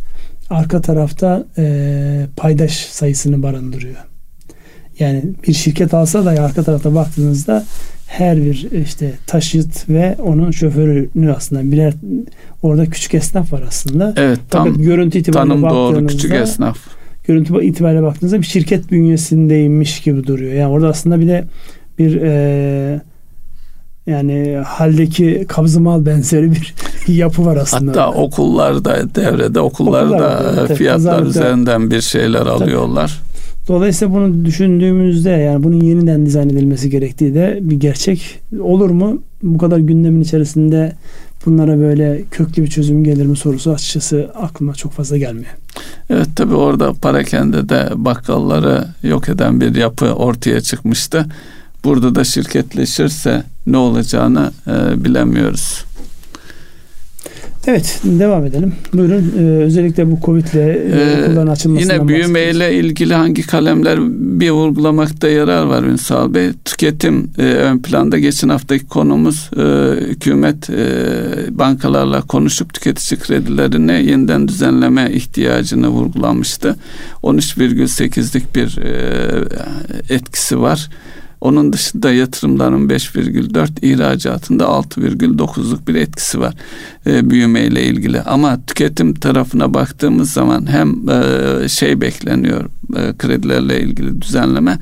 arka 0.49 0.81
tarafta 0.81 1.45
e, 1.57 2.25
paydaş 2.35 2.71
sayısını 2.71 3.43
barındırıyor. 3.43 3.95
Yani 4.99 5.23
bir 5.47 5.53
şirket 5.53 5.93
alsa 5.93 6.25
da 6.25 6.29
arka 6.29 6.63
tarafta 6.63 6.95
baktığınızda 6.95 7.65
her 8.07 8.37
bir 8.37 8.67
işte 8.85 9.13
taşıt 9.27 9.89
ve 9.89 10.15
onun 10.23 10.51
şoförünü 10.51 11.33
aslında 11.33 11.71
birer 11.71 11.93
orada 12.63 12.85
küçük 12.85 13.13
esnaf 13.13 13.53
var 13.53 13.63
aslında. 13.67 14.13
Evet 14.17 14.39
tam 14.49 14.67
Fakat 14.67 14.83
görüntü 14.83 15.17
itibariyle 15.17 15.53
tanım 15.53 15.69
doğru 15.69 16.07
küçük 16.07 16.33
esnaf. 16.33 16.77
Görüntü 17.27 17.65
itibariyle 17.65 18.03
baktığınızda 18.03 18.41
bir 18.41 18.45
şirket 18.45 18.91
bünyesindeymiş 18.91 20.01
gibi 20.01 20.27
duruyor. 20.27 20.53
Yani 20.53 20.71
orada 20.71 20.87
aslında 20.87 21.19
bir 21.19 21.27
de 21.27 21.45
bir 21.99 22.21
e, 22.21 23.01
yani 24.07 24.61
haldeki 24.65 25.45
kabzımal 25.47 26.05
benzeri 26.05 26.51
bir 26.51 26.73
yapı 27.07 27.45
var 27.45 27.57
aslında. 27.57 27.91
Hatta 27.91 28.11
okullarda 28.11 29.15
devrede 29.15 29.59
okullarda 29.59 30.51
okullar, 30.51 30.75
fiyatlar 30.75 31.19
evet, 31.19 31.29
üzerinden 31.29 31.91
bir 31.91 32.01
şeyler 32.01 32.45
alıyorlar. 32.45 33.21
Dolayısıyla 33.68 34.13
bunu 34.13 34.45
düşündüğümüzde 34.45 35.30
yani 35.30 35.63
bunun 35.63 35.82
yeniden 35.82 36.26
dizayn 36.26 36.49
edilmesi 36.49 36.89
gerektiği 36.89 37.34
de 37.34 37.59
bir 37.61 37.80
gerçek. 37.80 38.39
Olur 38.59 38.89
mu? 38.89 39.22
Bu 39.43 39.57
kadar 39.57 39.78
gündemin 39.78 40.22
içerisinde 40.22 40.95
bunlara 41.45 41.80
böyle 41.80 42.24
köklü 42.32 42.63
bir 42.63 42.68
çözüm 42.68 43.03
gelir 43.03 43.26
mi 43.26 43.38
sorusu 43.38 43.72
açıkçası 43.72 44.32
aklıma 44.36 44.74
çok 44.74 44.91
fazla 44.91 45.18
gelmiyor. 45.18 45.57
Evet 46.09 46.28
tabi 46.36 46.55
orada 46.55 46.93
Parakende 46.93 47.70
de 47.70 47.89
bakkalları 47.95 48.86
yok 49.03 49.30
eden 49.30 49.61
bir 49.61 49.76
yapı 49.76 50.05
ortaya 50.05 50.61
çıkmıştı. 50.61 51.26
Burada 51.84 52.15
da 52.15 52.24
şirketleşirse 52.24 53.43
ne 53.68 53.78
olacağını 53.78 54.51
e, 54.68 55.03
bilemiyoruz. 55.03 55.86
Evet 57.68 57.99
devam 58.03 58.45
edelim. 58.45 58.74
Buyurun 58.93 59.34
ee, 59.39 59.41
özellikle 59.41 60.11
bu 60.11 60.20
Covid 60.26 60.47
ile 60.53 60.74
e, 60.74 61.24
okulların 61.24 61.47
açılmasından 61.47 61.93
Yine 61.93 62.07
büyümeyle 62.07 62.74
ilgili 62.74 63.13
hangi 63.13 63.41
kalemler 63.41 63.99
bir 64.39 64.49
vurgulamakta 64.49 65.28
yarar 65.28 65.63
var 65.63 65.84
Ünsal 65.84 66.34
Bey. 66.34 66.49
Tüketim 66.65 67.30
e, 67.38 67.43
ön 67.43 67.80
planda. 67.80 68.20
Geçen 68.20 68.49
haftaki 68.49 68.88
konumuz 68.88 69.49
e, 69.57 69.61
hükümet 70.05 70.70
e, 70.70 70.86
bankalarla 71.49 72.22
konuşup 72.22 72.74
tüketici 72.74 73.20
kredilerini 73.20 73.91
yeniden 73.91 74.47
düzenleme 74.47 75.11
ihtiyacını 75.11 75.88
vurgulamıştı. 75.88 76.76
13,8'lik 77.24 78.55
bir 78.55 78.78
e, 78.78 78.93
etkisi 80.09 80.61
var. 80.61 80.89
Onun 81.41 81.73
dışında 81.73 82.11
yatırımların 82.11 82.89
5,4 82.89 83.85
ihracatında 83.85 84.63
6,9'luk 84.63 85.88
bir 85.88 85.95
etkisi 85.95 86.39
var 86.39 86.53
e, 87.07 87.29
büyümeyle 87.29 87.83
ilgili. 87.83 88.21
Ama 88.21 88.59
tüketim 88.67 89.13
tarafına 89.13 89.73
baktığımız 89.73 90.31
zaman 90.31 90.71
hem 90.71 91.09
e, 91.09 91.69
şey 91.69 92.01
bekleniyor 92.01 92.65
e, 92.95 93.17
kredilerle 93.17 93.81
ilgili 93.81 94.21
düzenleme 94.21 94.79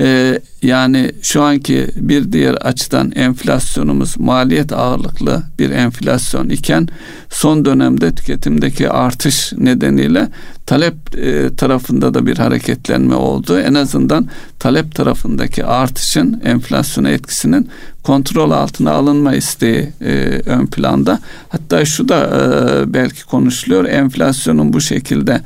ee, 0.00 0.40
yani 0.62 1.12
şu 1.22 1.42
anki 1.42 1.88
bir 1.96 2.32
diğer 2.32 2.54
açıdan 2.54 3.12
enflasyonumuz 3.14 4.18
maliyet 4.18 4.72
ağırlıklı 4.72 5.42
bir 5.58 5.70
enflasyon 5.70 6.48
iken 6.48 6.88
son 7.30 7.64
dönemde 7.64 8.14
tüketimdeki 8.14 8.90
artış 8.90 9.52
nedeniyle 9.52 10.28
talep 10.66 10.94
e, 11.16 11.54
tarafında 11.56 12.14
da 12.14 12.26
bir 12.26 12.38
hareketlenme 12.38 13.14
oldu. 13.14 13.58
En 13.58 13.74
azından 13.74 14.28
talep 14.58 14.94
tarafındaki 14.94 15.64
artışın 15.64 16.40
enflasyona 16.44 17.10
etkisinin 17.10 17.68
kontrol 18.02 18.50
altına 18.50 18.90
alınma 18.92 19.34
isteği 19.34 19.92
e, 20.00 20.12
ön 20.46 20.66
planda. 20.66 21.20
Hatta 21.48 21.84
şu 21.84 22.08
da 22.08 22.20
e, 22.24 22.94
belki 22.94 23.24
konuşuluyor. 23.24 23.84
Enflasyonun 23.84 24.72
bu 24.72 24.80
şekilde 24.80 25.40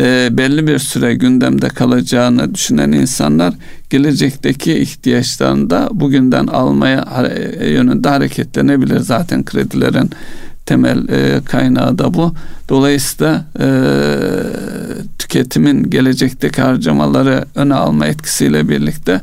e, 0.00 0.28
belli 0.32 0.66
bir 0.66 0.78
süre 0.78 1.14
gündemde 1.14 1.68
kalacağını 1.68 2.54
düşünen 2.54 2.92
insanlar 2.92 3.54
gelecekteki 3.90 4.78
ihtiyaçlarında 4.78 5.88
bugünden 5.92 6.46
almaya 6.46 7.04
yönünde 7.64 8.08
hareketlenebilir. 8.08 8.98
Zaten 8.98 9.44
kredilerin 9.44 10.10
temel 10.66 11.08
e, 11.08 11.40
kaynağı 11.44 11.98
da 11.98 12.14
bu. 12.14 12.34
Dolayısıyla 12.68 13.44
e, 13.60 13.68
tüketimin 15.18 15.90
gelecekteki 15.90 16.62
harcamaları 16.62 17.44
öne 17.54 17.74
alma 17.74 18.06
etkisiyle 18.06 18.68
birlikte 18.68 19.20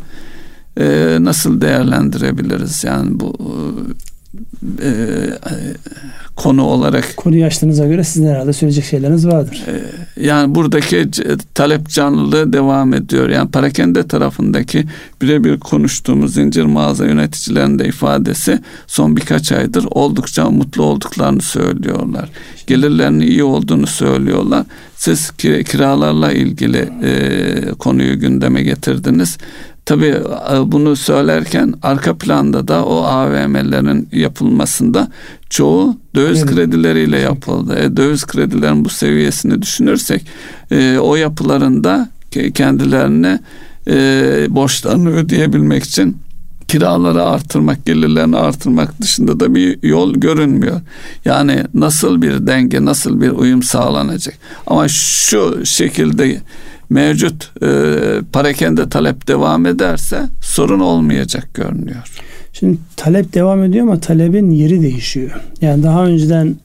e, 0.80 1.18
nasıl 1.20 1.62
değerlendirebiliriz? 1.62 2.84
Yani 2.84 3.20
bu 3.20 3.36
e, 4.82 4.92
konu 6.38 6.64
olarak. 6.64 7.14
Konuyu 7.18 7.46
açtığınıza 7.46 7.88
göre 7.88 8.04
sizin 8.04 8.28
herhalde 8.28 8.54
söyleyecek 8.54 8.86
şeyleriniz 8.86 9.28
vardır. 9.28 9.64
E, 9.68 9.82
yani 10.26 10.56
buradaki 10.56 11.10
talep 11.54 11.90
canlılığı 11.90 12.54
devam 12.54 12.94
ediyor. 12.94 13.30
Yani 13.30 13.52
parakende 13.52 14.08
tarafındaki 14.08 14.86
birebir 15.22 15.60
konuştuğumuz 15.60 16.34
zincir 16.34 16.64
mağaza 16.64 17.06
yöneticilerinde 17.06 17.86
ifadesi 17.86 18.60
son 18.88 19.16
birkaç 19.16 19.52
aydır 19.52 19.86
oldukça 19.92 20.50
mutlu 20.50 20.84
olduklarını 20.84 21.42
söylüyorlar. 21.42 22.30
Gelirlerinin 22.68 23.28
iyi 23.28 23.44
olduğunu 23.44 23.88
söylüyorlar. 23.88 24.66
Siz 24.96 25.32
kiralarla 25.66 26.32
ilgili 26.32 26.90
e, 27.04 27.72
konuyu 27.80 28.20
gündeme 28.20 28.64
getirdiniz. 28.64 29.38
Tabii 29.88 30.16
e, 30.54 30.72
bunu 30.72 30.96
söylerken 30.96 31.74
arka 31.84 32.18
planda 32.18 32.68
da 32.68 32.86
o 32.86 33.04
AVM'lerin 33.04 34.10
yapılmasında 34.12 35.12
çoğu 35.50 35.98
döviz 36.16 36.44
evet. 36.44 36.56
kredileriyle 36.56 37.20
yapıldı. 37.20 37.80
E, 37.80 37.98
döviz 37.98 38.26
kredilerin 38.26 38.86
bu 38.86 38.90
seviyesini 38.90 39.62
düşünürsek 39.62 40.26
e, 40.72 40.98
o 40.98 41.16
yapılarında 41.16 42.10
kendilerine 42.54 43.40
e, 43.88 43.96
borçlarını 44.50 45.10
ödeyebilmek 45.10 45.84
için 45.84 46.18
kiraları 46.68 47.24
artırmak, 47.24 47.86
gelirlerini 47.86 48.38
artırmak 48.38 49.02
dışında 49.02 49.40
da 49.40 49.56
bir 49.56 49.84
yol 49.84 50.14
görünmüyor. 50.14 50.82
Yani 51.26 51.64
nasıl 51.74 52.22
bir 52.22 52.48
denge, 52.48 52.86
nasıl 52.86 53.22
bir 53.22 53.30
uyum 53.30 53.64
sağlanacak? 53.64 54.38
Ama 54.68 54.88
şu 54.88 55.66
şekilde 55.66 56.42
mevcut 56.90 57.52
e, 57.64 57.68
parakende 58.34 58.90
talep 58.90 59.28
devam 59.28 59.66
ederse 59.66 60.22
sorun 60.42 60.80
olmayacak 60.80 61.54
görünüyor. 61.54 62.04
Şimdi 62.54 62.78
talep 62.96 63.34
devam 63.34 63.64
ediyor 63.64 63.86
ama 63.86 64.00
talebin 64.00 64.52
yeri 64.52 64.82
değişiyor. 64.82 65.32
Yani 65.62 65.84
daha 65.84 66.06
önceden 66.06 66.56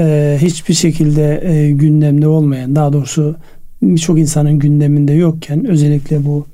e, 0.00 0.38
hiçbir 0.40 0.74
şekilde 0.74 1.42
e, 1.44 1.70
gündemde 1.70 2.28
olmayan, 2.28 2.76
daha 2.76 2.92
doğrusu 2.92 3.36
birçok 3.82 4.18
insanın 4.18 4.58
gündeminde 4.58 5.12
yokken 5.12 5.66
özellikle 5.66 6.24
bu 6.24 6.46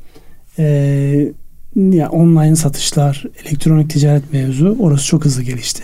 e, 0.58 0.64
ya 1.76 2.10
online 2.10 2.56
satışlar, 2.56 3.24
elektronik 3.44 3.90
ticaret 3.90 4.32
mevzu 4.32 4.76
orası 4.80 5.06
çok 5.06 5.24
hızlı 5.24 5.42
gelişti. 5.42 5.82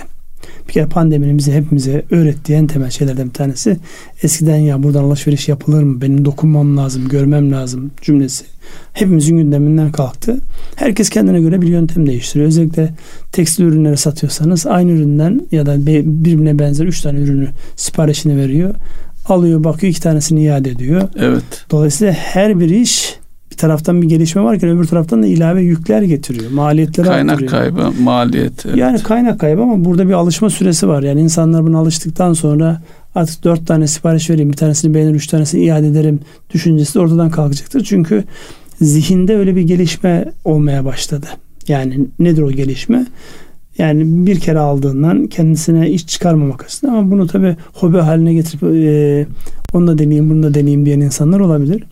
Bir 0.69 0.73
kere 0.73 0.87
pandeminin 0.87 1.39
bize 1.39 1.53
hepimize 1.53 2.05
öğrettiği 2.11 2.59
en 2.59 2.67
temel 2.67 2.91
şeylerden 2.91 3.29
bir 3.29 3.33
tanesi 3.33 3.77
eskiden 4.23 4.57
ya 4.57 4.83
buradan 4.83 5.05
alışveriş 5.05 5.49
yapılır 5.49 5.83
mı? 5.83 6.01
Benim 6.01 6.25
dokunmam 6.25 6.77
lazım, 6.77 7.09
görmem 7.09 7.53
lazım 7.53 7.91
cümlesi. 8.03 8.45
Hepimizin 8.93 9.37
gündeminden 9.37 9.93
kalktı. 9.93 10.37
Herkes 10.77 11.11
kendine 11.11 11.41
göre 11.41 11.63
bir 11.63 11.69
yöntem 11.69 12.07
değiştiriyor. 12.07 12.49
Özellikle 12.49 12.95
tekstil 13.33 13.65
ürünleri 13.65 13.97
satıyorsanız 13.97 14.67
aynı 14.67 14.91
üründen 14.91 15.41
ya 15.53 15.67
da 15.67 15.87
birbirine 15.87 16.59
benzer 16.59 16.87
üç 16.87 17.01
tane 17.01 17.19
ürünü 17.19 17.49
siparişini 17.77 18.37
veriyor. 18.37 18.75
Alıyor 19.27 19.65
bakıyor 19.65 19.91
iki 19.91 20.01
tanesini 20.01 20.43
iade 20.43 20.71
ediyor. 20.71 21.09
Evet. 21.19 21.67
Dolayısıyla 21.71 22.13
her 22.13 22.61
bir 22.61 22.71
iş 22.71 23.18
taraftan 23.59 24.03
bir 24.03 24.09
gelişme 24.09 24.43
varken 24.43 24.71
öbür 24.71 24.85
taraftan 24.85 25.23
da 25.23 25.27
ilave 25.27 25.63
yükler 25.63 26.03
getiriyor. 26.03 26.51
Maliyetleri 26.51 27.07
kaynak 27.07 27.43
artırıyor. 27.43 27.51
kaybı, 27.51 28.03
maliyet. 28.03 28.67
Evet. 28.67 28.77
Yani 28.77 29.03
kaynak 29.03 29.41
kaybı 29.41 29.63
ama 29.63 29.85
burada 29.85 30.09
bir 30.09 30.13
alışma 30.13 30.51
süresi 30.51 30.89
var. 30.89 31.03
Yani 31.03 31.21
insanlar 31.21 31.67
buna 31.67 31.79
alıştıktan 31.79 32.33
sonra 32.33 32.83
artık 33.15 33.45
dört 33.45 33.67
tane 33.67 33.87
sipariş 33.87 34.31
vereyim, 34.31 34.51
bir 34.51 34.57
tanesini 34.57 34.95
beğenir, 34.95 35.15
üç 35.15 35.27
tanesini 35.27 35.65
iade 35.65 35.87
ederim 35.87 36.21
düşüncesi 36.55 36.95
de 36.95 37.01
ortadan 37.01 37.31
kalkacaktır. 37.31 37.85
Çünkü 37.85 38.25
zihinde 38.81 39.37
öyle 39.37 39.57
bir 39.57 39.63
gelişme 39.63 40.25
olmaya 40.45 40.85
başladı. 40.85 41.27
Yani 41.69 42.07
nedir 42.19 42.43
o 42.43 42.51
gelişme? 42.51 43.07
Yani 43.79 44.27
bir 44.27 44.41
kere 44.41 44.59
aldığından 44.59 45.27
kendisine 45.27 45.91
iş 45.91 46.07
çıkarmamak 46.07 46.65
aslında 46.67 46.93
ama 46.93 47.11
bunu 47.11 47.27
tabi 47.27 47.57
hobi 47.73 47.99
haline 47.99 48.35
getirip 48.35 48.63
e, 48.63 49.27
onu 49.73 49.87
da 49.87 49.99
deneyeyim 49.99 50.31
bunu 50.31 50.43
da 50.43 50.55
deneyeyim 50.55 50.87
diyen 50.87 51.01
insanlar 51.01 51.41
olabilir. 51.41 51.85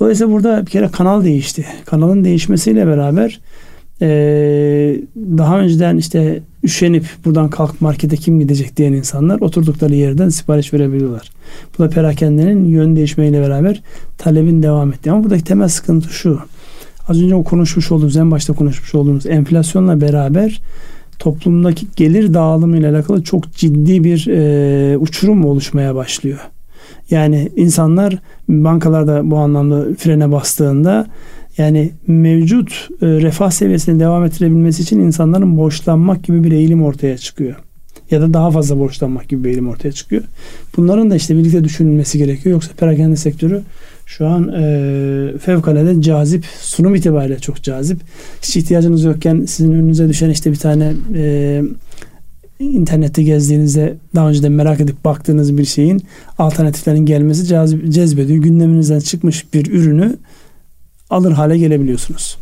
Dolayısıyla 0.00 0.32
burada 0.32 0.66
bir 0.66 0.70
kere 0.70 0.88
kanal 0.88 1.24
değişti. 1.24 1.66
Kanalın 1.84 2.24
değişmesiyle 2.24 2.86
beraber 2.86 3.40
e, 4.02 4.06
daha 5.16 5.60
önceden 5.60 5.96
işte 5.96 6.42
üşenip 6.64 7.06
buradan 7.24 7.50
kalkıp 7.50 7.80
markete 7.80 8.16
kim 8.16 8.40
gidecek 8.40 8.76
diyen 8.76 8.92
insanlar 8.92 9.40
oturdukları 9.40 9.94
yerden 9.94 10.28
sipariş 10.28 10.74
verebiliyorlar. 10.74 11.30
Bu 11.78 11.82
da 11.82 11.88
perakendenin 11.88 12.64
yön 12.64 12.96
değişmeyle 12.96 13.40
beraber 13.40 13.82
talebin 14.18 14.62
devam 14.62 14.92
ettiği. 14.92 15.10
Ama 15.10 15.24
buradaki 15.24 15.44
temel 15.44 15.68
sıkıntı 15.68 16.08
şu. 16.08 16.38
Az 17.08 17.22
önce 17.22 17.34
o 17.34 17.44
konuşmuş 17.44 17.92
olduğumuz, 17.92 18.16
en 18.16 18.30
başta 18.30 18.52
konuşmuş 18.52 18.94
olduğumuz 18.94 19.26
enflasyonla 19.26 20.00
beraber 20.00 20.60
toplumdaki 21.18 21.86
gelir 21.96 22.34
dağılımı 22.34 22.78
ile 22.78 22.88
alakalı 22.88 23.22
çok 23.22 23.52
ciddi 23.52 24.04
bir 24.04 24.26
e, 24.26 24.98
uçurum 24.98 25.44
oluşmaya 25.44 25.94
başlıyor. 25.94 26.38
Yani 27.10 27.48
insanlar 27.56 28.18
bankalarda 28.48 29.30
bu 29.30 29.36
anlamda 29.36 29.94
frene 29.98 30.32
bastığında 30.32 31.06
yani 31.58 31.92
mevcut 32.06 32.88
e, 33.02 33.06
refah 33.06 33.50
seviyesini 33.50 34.00
devam 34.00 34.24
ettirebilmesi 34.24 34.82
için 34.82 35.00
insanların 35.00 35.56
borçlanmak 35.56 36.24
gibi 36.24 36.44
bir 36.44 36.52
eğilim 36.52 36.82
ortaya 36.82 37.18
çıkıyor. 37.18 37.56
Ya 38.10 38.20
da 38.20 38.34
daha 38.34 38.50
fazla 38.50 38.78
borçlanmak 38.78 39.28
gibi 39.28 39.44
bir 39.44 39.48
eğilim 39.48 39.68
ortaya 39.68 39.92
çıkıyor. 39.92 40.22
Bunların 40.76 41.10
da 41.10 41.16
işte 41.16 41.36
birlikte 41.36 41.64
düşünülmesi 41.64 42.18
gerekiyor. 42.18 42.52
Yoksa 42.52 42.72
perakende 42.72 43.16
sektörü 43.16 43.62
şu 44.06 44.26
an 44.26 44.48
e, 44.48 45.38
fevkalade 45.38 46.02
cazip, 46.02 46.44
sunum 46.60 46.94
itibariyle 46.94 47.38
çok 47.38 47.62
cazip. 47.62 48.00
Hiç 48.42 48.56
ihtiyacınız 48.56 49.04
yokken 49.04 49.44
sizin 49.44 49.72
önünüze 49.72 50.08
düşen 50.08 50.30
işte 50.30 50.52
bir 50.52 50.56
tane 50.56 50.92
e, 51.14 51.62
internette 52.70 53.22
gezdiğinizde 53.22 53.96
daha 54.14 54.28
önceden 54.28 54.52
merak 54.52 54.80
edip 54.80 55.04
baktığınız 55.04 55.58
bir 55.58 55.64
şeyin 55.64 56.02
alternatiflerin 56.38 57.06
gelmesi 57.06 57.46
cezbediyor. 57.90 58.42
Gündeminizden 58.42 59.00
çıkmış 59.00 59.54
bir 59.54 59.72
ürünü 59.72 60.16
alır 61.10 61.32
hale 61.32 61.58
gelebiliyorsunuz. 61.58 62.36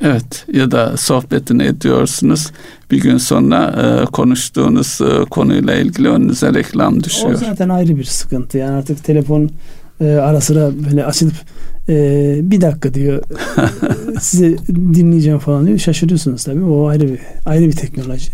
Evet 0.00 0.44
ya 0.52 0.70
da 0.70 0.96
sohbetini 0.96 1.62
ediyorsunuz. 1.62 2.50
Bir 2.90 3.00
gün 3.00 3.18
sonra 3.18 3.74
e, 4.02 4.04
konuştuğunuz 4.04 5.00
e, 5.00 5.24
konuyla 5.24 5.74
ilgili 5.74 6.08
önünüze 6.08 6.54
reklam 6.54 7.04
düşüyor. 7.04 7.34
O 7.34 7.36
zaten 7.36 7.68
ayrı 7.68 7.96
bir 7.96 8.04
sıkıntı. 8.04 8.58
Yani 8.58 8.76
artık 8.76 9.04
telefon 9.04 9.50
e, 10.00 10.06
ara 10.06 10.40
sıra 10.40 10.70
böyle 10.90 11.04
açılıp 11.04 11.34
e, 11.88 12.38
bir 12.42 12.60
dakika 12.60 12.94
diyor 12.94 13.22
size 14.20 14.58
dinleyeceğim 14.68 15.38
falan 15.38 15.66
diyor. 15.66 15.78
Şaşırıyorsunuz 15.78 16.44
tabii. 16.44 16.64
O 16.64 16.86
ayrı 16.86 17.08
bir 17.08 17.18
ayrı 17.46 17.66
bir 17.66 17.76
teknoloji 17.76 18.30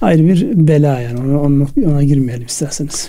ayrı 0.00 0.24
bir 0.24 0.68
bela 0.68 1.00
yani 1.00 1.20
ona, 1.20 1.66
ona, 1.86 2.04
girmeyelim 2.04 2.46
isterseniz. 2.46 3.08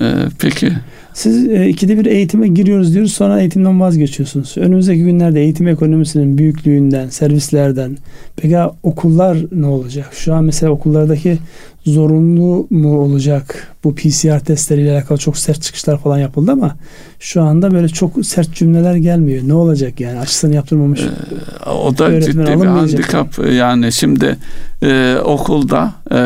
Ee, 0.00 0.14
peki. 0.38 0.72
Siz 1.14 1.48
e, 1.48 1.68
ikide 1.68 1.98
bir 1.98 2.06
eğitime 2.06 2.48
giriyoruz 2.48 2.94
diyoruz 2.94 3.12
sonra 3.12 3.40
eğitimden 3.40 3.80
vazgeçiyorsunuz. 3.80 4.54
Önümüzdeki 4.56 5.04
günlerde 5.04 5.40
eğitim 5.40 5.68
ekonomisinin 5.68 6.38
büyüklüğünden, 6.38 7.08
servislerden 7.08 7.96
peki 8.36 8.58
okullar 8.82 9.38
ne 9.52 9.66
olacak? 9.66 10.08
Şu 10.12 10.34
an 10.34 10.44
mesela 10.44 10.72
okullardaki 10.72 11.38
zorunlu 11.86 12.66
mu 12.70 12.98
olacak? 12.98 13.68
Bu 13.84 13.94
PCR 13.94 14.40
testleriyle 14.40 14.92
alakalı 14.92 15.18
çok 15.18 15.38
sert 15.38 15.62
çıkışlar 15.62 15.98
falan 15.98 16.18
yapıldı 16.18 16.52
ama 16.52 16.76
şu 17.20 17.42
anda 17.42 17.70
böyle 17.70 17.88
çok 17.88 18.26
sert 18.26 18.54
cümleler 18.54 18.94
gelmiyor. 18.94 19.42
Ne 19.48 19.54
olacak 19.54 20.00
yani? 20.00 20.18
Aşısını 20.18 20.54
yaptırmamış. 20.54 21.00
Ee, 21.00 21.70
o 21.70 21.98
da 21.98 22.20
ciddi 22.20 22.38
bir 22.38 22.66
handikap. 22.66 23.38
Yani 23.52 23.92
şimdi 23.92 24.36
e, 24.82 25.16
okulda 25.24 25.92
e, 26.10 26.18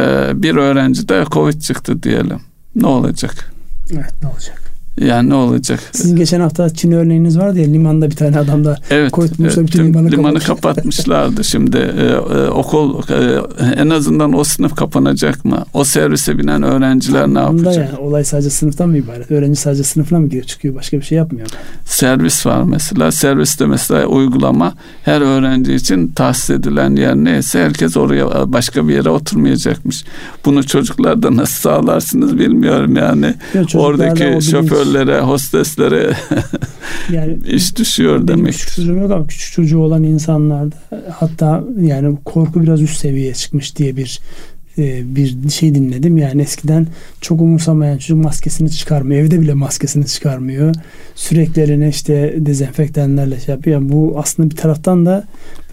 bir 0.43 0.57
öğrencide 0.57 1.25
Covid 1.31 1.61
çıktı 1.61 2.03
diyelim. 2.03 2.41
Ne 2.77 2.87
olacak? 2.87 3.53
Evet 3.93 4.13
ne 4.23 4.29
olacak? 4.29 4.64
Yani 5.01 5.31
ne 5.31 5.35
olacak? 5.35 5.81
Sizin 5.93 6.17
geçen 6.17 6.41
hafta 6.41 6.71
Çin 6.71 6.93
örneğiniz 6.93 7.39
vardı 7.39 7.59
ya 7.59 7.67
limanda 7.67 8.11
bir 8.11 8.17
tane 8.17 8.39
adam 8.39 8.65
da 8.65 8.77
evet, 8.91 9.11
koyutmuşlar 9.11 9.63
evet, 9.63 9.73
bütün 9.73 9.85
limanı, 9.85 10.11
limanı 10.11 10.39
kapatmışlardı. 10.39 11.45
Şimdi 11.45 11.77
e, 11.77 12.05
e, 12.05 12.49
okul 12.49 13.03
e, 13.11 13.41
en 13.77 13.91
azından 13.91 14.33
o 14.33 14.45
sınıf 14.45 14.75
kapanacak 14.75 15.45
mı? 15.45 15.65
O 15.75 15.85
servise 15.85 16.39
binen 16.39 16.63
öğrenciler 16.63 17.29
ne 17.29 17.39
yapacak? 17.39 17.77
Yani, 17.77 17.99
olay 17.99 18.25
sadece 18.25 18.51
sınıftan 18.51 18.89
mı 18.89 18.99
ibaret? 18.99 19.31
Öğrenci 19.31 19.57
sadece 19.57 19.83
sınıfına 19.83 20.19
mı 20.19 20.27
giriyor 20.27 20.45
çıkıyor? 20.45 20.75
Başka 20.75 20.97
bir 20.97 21.03
şey 21.03 21.19
yapmıyor. 21.19 21.49
Servis 21.85 22.47
var 22.47 22.63
mesela. 22.63 23.13
Serviste 23.13 23.67
mesela 23.67 24.07
uygulama 24.07 24.75
her 25.03 25.21
öğrenci 25.21 25.75
için 25.75 26.09
tahsis 26.09 26.51
edilen 26.51 26.97
yer 26.97 27.17
neyse 27.17 27.65
herkes 27.65 27.97
oraya 27.97 28.53
başka 28.53 28.89
bir 28.89 28.95
yere 28.95 29.11
oturmayacakmış. 29.11 30.05
Bunu 30.45 30.67
çocuklarda 30.67 31.37
nasıl 31.37 31.61
sağlarsınız 31.61 32.39
bilmiyorum 32.39 32.97
yani. 32.97 33.35
Ya, 33.55 33.65
Oradaki 33.75 34.51
şoför 34.51 34.84
şoförlere, 34.85 35.21
hosteslere 35.21 36.17
yani 37.13 37.39
iş 37.47 37.77
düşüyor 37.77 38.29
demek. 38.29 38.55
Küçük 38.55 38.89
yok 38.89 39.11
ama 39.11 39.27
küçük 39.27 39.53
çocuğu 39.53 39.79
olan 39.79 40.03
insanlarda 40.03 40.77
hatta 41.13 41.65
yani 41.81 42.19
korku 42.25 42.63
biraz 42.63 42.83
üst 42.83 42.97
seviyeye 42.97 43.35
çıkmış 43.35 43.77
diye 43.77 43.97
bir 43.97 44.21
e, 44.79 45.17
bir 45.17 45.51
şey 45.51 45.75
dinledim. 45.75 46.19
Yani 46.19 46.43
eskiden 46.43 46.87
çok 47.21 47.41
umursamayan 47.41 47.99
çocuk 47.99 48.25
maskesini 48.25 48.71
çıkarmıyor. 48.71 49.23
Evde 49.23 49.41
bile 49.41 49.55
maskesini 49.55 50.07
çıkarmıyor. 50.07 50.75
Sürekli 51.15 51.89
işte 51.89 52.35
dezenfektanlarla 52.39 53.41
şey 53.41 53.55
yapıyor. 53.55 53.81
Yani 53.81 53.93
bu 53.93 54.15
aslında 54.19 54.51
bir 54.51 54.57
taraftan 54.57 55.07
da 55.07 55.25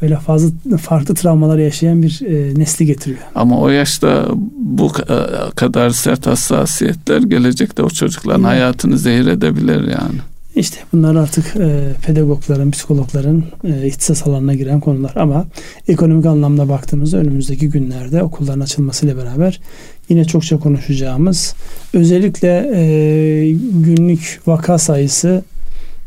böyle 0.02 0.16
fazla 0.16 0.78
farklı 0.82 1.16
travmalar 1.16 1.58
yaşayan 1.58 2.04
bir 2.04 2.22
e, 2.26 2.60
nesli 2.60 2.86
getiriyor. 2.86 3.22
Ama 3.36 3.60
o 3.60 3.70
yaşta 3.70 4.28
bu 4.58 4.92
e, 5.10 5.18
kadar 5.56 5.90
sert 5.90 6.28
hassasiyetler 6.28 7.22
gelecekte 7.22 7.84
o 7.84 7.90
çocukların 7.90 8.44
evet. 8.44 8.52
hayatını 8.52 8.98
zehir 8.98 9.28
edebilir 9.28 9.82
yani. 9.82 10.31
İşte 10.56 10.78
bunlar 10.94 11.16
artık 11.16 11.56
e, 11.56 11.94
pedagogların, 12.06 12.72
psikologların 12.72 13.44
e, 13.64 13.88
ihtisas 13.88 14.28
alanına 14.28 14.54
giren 14.54 14.80
konular. 14.80 15.14
Ama 15.16 15.48
ekonomik 15.88 16.26
anlamda 16.26 16.70
baktığımızda 16.70 17.18
önümüzdeki 17.18 17.70
günlerde 17.70 18.24
okulların 18.24 18.60
açılmasıyla 18.60 19.18
beraber 19.18 19.62
yine 20.10 20.26
çokça 20.26 20.60
konuşacağımız 20.60 21.56
özellikle 21.94 22.72
e, 22.76 22.84
günlük 23.74 24.42
vaka 24.48 24.78
sayısı 24.78 25.44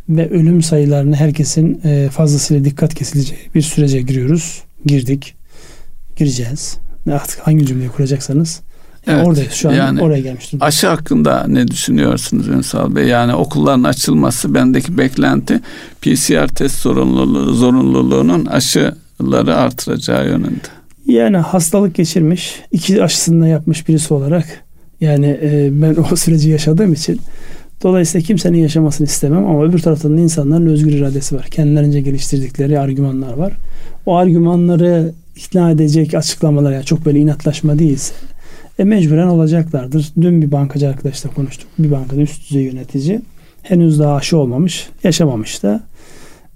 ve 0.09 0.31
ölüm 0.31 0.63
sayılarını 0.63 1.17
herkesin 1.17 1.81
e, 1.85 2.09
fazlasıyla 2.13 2.65
dikkat 2.65 2.95
kesileceği 2.95 3.41
bir 3.55 3.63
sürece 3.63 4.03
giriyoruz. 4.03 4.63
Girdik. 4.87 5.35
Gireceğiz. 6.17 6.77
Artık 7.13 7.39
hangi 7.39 7.67
cümleyi 7.67 7.89
kuracaksanız 7.89 8.61
Evet, 9.07 9.27
Oradayız 9.27 9.53
şu 9.53 9.69
an 9.69 9.75
yani 9.75 10.03
oraya 10.03 10.21
gelmiştim. 10.21 10.59
Aşı 10.63 10.89
hakkında 10.89 11.45
ne 11.49 11.69
düşünüyorsunuz 11.69 12.49
Ünsal 12.49 12.95
Bey? 12.95 13.07
Yani 13.07 13.35
okulların 13.35 13.85
açılması 13.85 14.55
bendeki 14.55 14.99
beklenti 14.99 15.61
PCR 16.03 16.49
test 16.49 16.79
zorunluluğu, 16.79 17.53
zorunluluğunun 17.53 18.47
aşıları 18.47 19.57
artıracağı 19.57 20.27
yönünde. 20.27 20.69
Yani 21.07 21.37
hastalık 21.37 21.95
geçirmiş, 21.95 22.61
iki 22.73 23.03
aşısını 23.03 23.49
yapmış 23.49 23.89
birisi 23.89 24.15
olarak 24.15 24.47
yani 25.01 25.39
e, 25.43 25.69
ben 25.73 25.97
o 26.13 26.17
süreci 26.17 26.51
yaşadığım 26.51 26.93
için 26.93 27.21
dolayısıyla 27.83 28.27
kimsenin 28.27 28.59
yaşamasını 28.59 29.07
istemem 29.07 29.47
ama 29.47 29.65
öbür 29.65 29.79
taraftan 29.79 30.17
da 30.17 30.21
insanların 30.21 30.67
özgür 30.67 30.93
iradesi 30.93 31.37
var. 31.37 31.47
Kendilerince 31.51 32.01
geliştirdikleri 32.01 32.79
argümanlar 32.79 33.33
var. 33.33 33.53
O 34.07 34.17
argümanları 34.17 35.13
ikna 35.37 35.71
edecek 35.71 36.15
açıklamalar 36.15 36.73
yani 36.73 36.85
çok 36.85 37.07
böyle 37.07 37.19
inatlaşma 37.19 37.79
değilse 37.79 38.15
e, 38.79 38.85
mecburen 38.85 39.27
olacaklardır. 39.27 40.13
Dün 40.21 40.43
bir 40.43 40.53
bankacı 40.53 40.89
arkadaşla 40.89 41.31
konuştuk. 41.31 41.69
Bir 41.79 41.91
bankada 41.91 42.21
üst 42.21 42.51
düzey 42.51 42.63
yönetici. 42.63 43.21
Henüz 43.63 43.99
daha 43.99 44.15
aşı 44.15 44.39
olmamış. 44.39 44.89
Yaşamamış 45.05 45.63
da. 45.63 45.81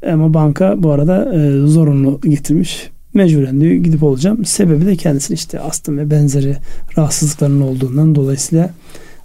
Ama 0.06 0.34
banka 0.34 0.82
bu 0.82 0.90
arada 0.90 1.34
e, 1.34 1.66
zorunlu 1.66 2.20
getirmiş. 2.20 2.90
Mecburen 3.14 3.60
diyor 3.60 3.72
gidip 3.72 4.02
olacağım. 4.02 4.44
Sebebi 4.44 4.86
de 4.86 4.96
kendisinin 4.96 5.36
işte 5.36 5.60
astım 5.60 5.98
ve 5.98 6.10
benzeri 6.10 6.56
rahatsızlıkların 6.98 7.60
olduğundan 7.60 8.14
dolayısıyla 8.14 8.70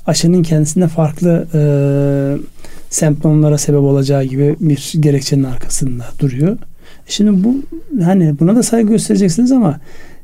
aşının 0.05 0.43
kendisinde 0.43 0.87
farklı 0.87 1.47
e, 1.53 1.61
semptomlara 2.89 3.57
sebep 3.57 3.79
olacağı 3.79 4.23
gibi 4.23 4.55
bir 4.59 4.93
gerekçenin 4.99 5.43
arkasında 5.43 6.03
duruyor. 6.19 6.57
Şimdi 7.07 7.43
bu 7.43 7.55
hani 8.03 8.39
buna 8.39 8.55
da 8.55 8.63
saygı 8.63 8.89
göstereceksiniz 8.89 9.51
ama 9.51 9.79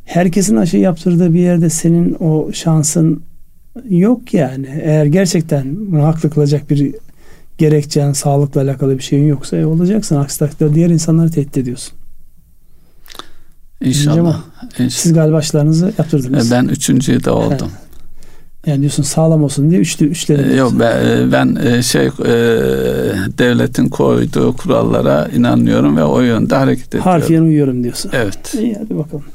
herkesin 0.10 0.55
aşı 0.55 0.78
yaptırdığı 0.78 1.34
bir 1.34 1.39
yerde 1.39 1.70
senin 1.70 2.14
o 2.20 2.53
şansın 2.53 3.22
yok 3.89 4.34
yani. 4.34 4.82
Eğer 4.84 5.05
gerçekten 5.05 5.91
bunu 5.91 6.03
haklı 6.03 6.30
kılacak 6.30 6.70
bir 6.70 6.95
gerekçen, 7.57 8.14
sağlıkla 8.14 8.62
alakalı 8.62 8.97
bir 8.97 9.03
şeyin 9.03 9.28
yoksa 9.28 9.57
e, 9.57 9.66
olacaksın. 9.66 10.16
Aksi 10.16 10.39
takdirde 10.39 10.76
diğer 10.76 10.89
insanları 10.89 11.32
tehdit 11.32 11.57
ediyorsun. 11.57 11.93
İnşallah. 13.82 14.18
İnşallah. 14.18 14.89
Siz 14.89 15.14
galiba 15.14 15.38
aşılarınızı 15.38 15.93
yaptırdınız. 15.97 16.51
E, 16.51 16.55
ben 16.55 16.66
üçüncüyü 16.66 17.24
de 17.24 17.32
oldum. 17.32 17.72
Yani 18.66 18.80
diyorsun 18.80 19.03
sağlam 19.03 19.43
olsun 19.43 19.70
diye 19.70 19.80
üçlü 19.80 20.05
üçleri. 20.05 20.51
E, 20.51 20.55
yok 20.55 20.74
ben, 20.80 21.05
e, 21.05 21.32
ben 21.32 21.82
şey 21.82 22.10
devletin 23.38 23.89
koyduğu 23.89 24.53
kurallara 24.53 25.28
inanıyorum 25.28 25.97
ve 25.97 26.03
o 26.03 26.22
yönde 26.22 26.55
hareket 26.55 26.88
ediyorum. 26.88 27.12
Harfiyen 27.12 27.41
uyuyorum 27.41 27.84
diyorsun. 27.84 28.12
Evet. 28.14 28.53
İyi 28.60 28.76
hadi 28.76 28.97
bakalım. 28.97 29.26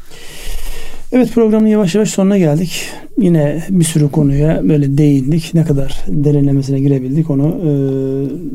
Evet 1.14 1.32
programın 1.34 1.66
yavaş 1.66 1.94
yavaş 1.94 2.10
sonuna 2.10 2.38
geldik. 2.38 2.90
Yine 3.18 3.64
bir 3.70 3.84
sürü 3.84 4.10
konuya 4.10 4.68
böyle 4.68 4.98
değindik. 4.98 5.54
Ne 5.54 5.64
kadar 5.64 6.04
derinlemesine 6.08 6.80
girebildik 6.80 7.30
onu 7.30 7.46
e, 7.48 7.70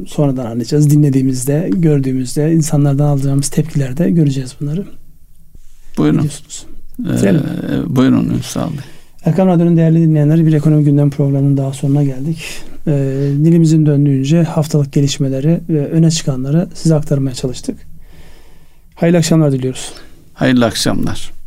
sonradan 0.08 0.46
anlayacağız. 0.46 0.90
Dinlediğimizde, 0.90 1.70
gördüğümüzde, 1.74 2.54
insanlardan 2.54 3.06
aldığımız 3.06 3.50
tepkilerde 3.50 4.12
göreceğiz 4.12 4.56
bunları. 4.62 4.86
Buyurun. 5.98 6.30
Ee, 7.10 7.34
buyurun 7.88 8.30
Ünsal 8.30 8.70
Bey. 8.70 8.78
Erkan 9.26 9.48
Radyo'nun 9.48 9.78
değerli 9.78 10.02
dinleyenleri 10.02 10.48
bir 10.48 10.54
ekonomi 10.54 10.84
gündem 10.84 11.10
programının 11.10 11.58
daha 11.58 11.74
sonuna 11.74 12.04
geldik. 12.04 12.38
E, 12.88 12.92
dilimizin 13.44 13.86
döndüğünce 13.86 14.44
haftalık 14.44 14.94
gelişmeleri 14.94 15.60
ve 15.70 15.88
öne 15.88 16.12
çıkanları 16.12 16.68
size 16.74 16.96
aktarmaya 16.96 17.34
çalıştık. 17.34 17.78
Hayırlı 18.96 19.18
akşamlar 19.18 19.52
diliyoruz. 19.52 19.94
Hayırlı 20.34 20.66
akşamlar. 20.66 21.39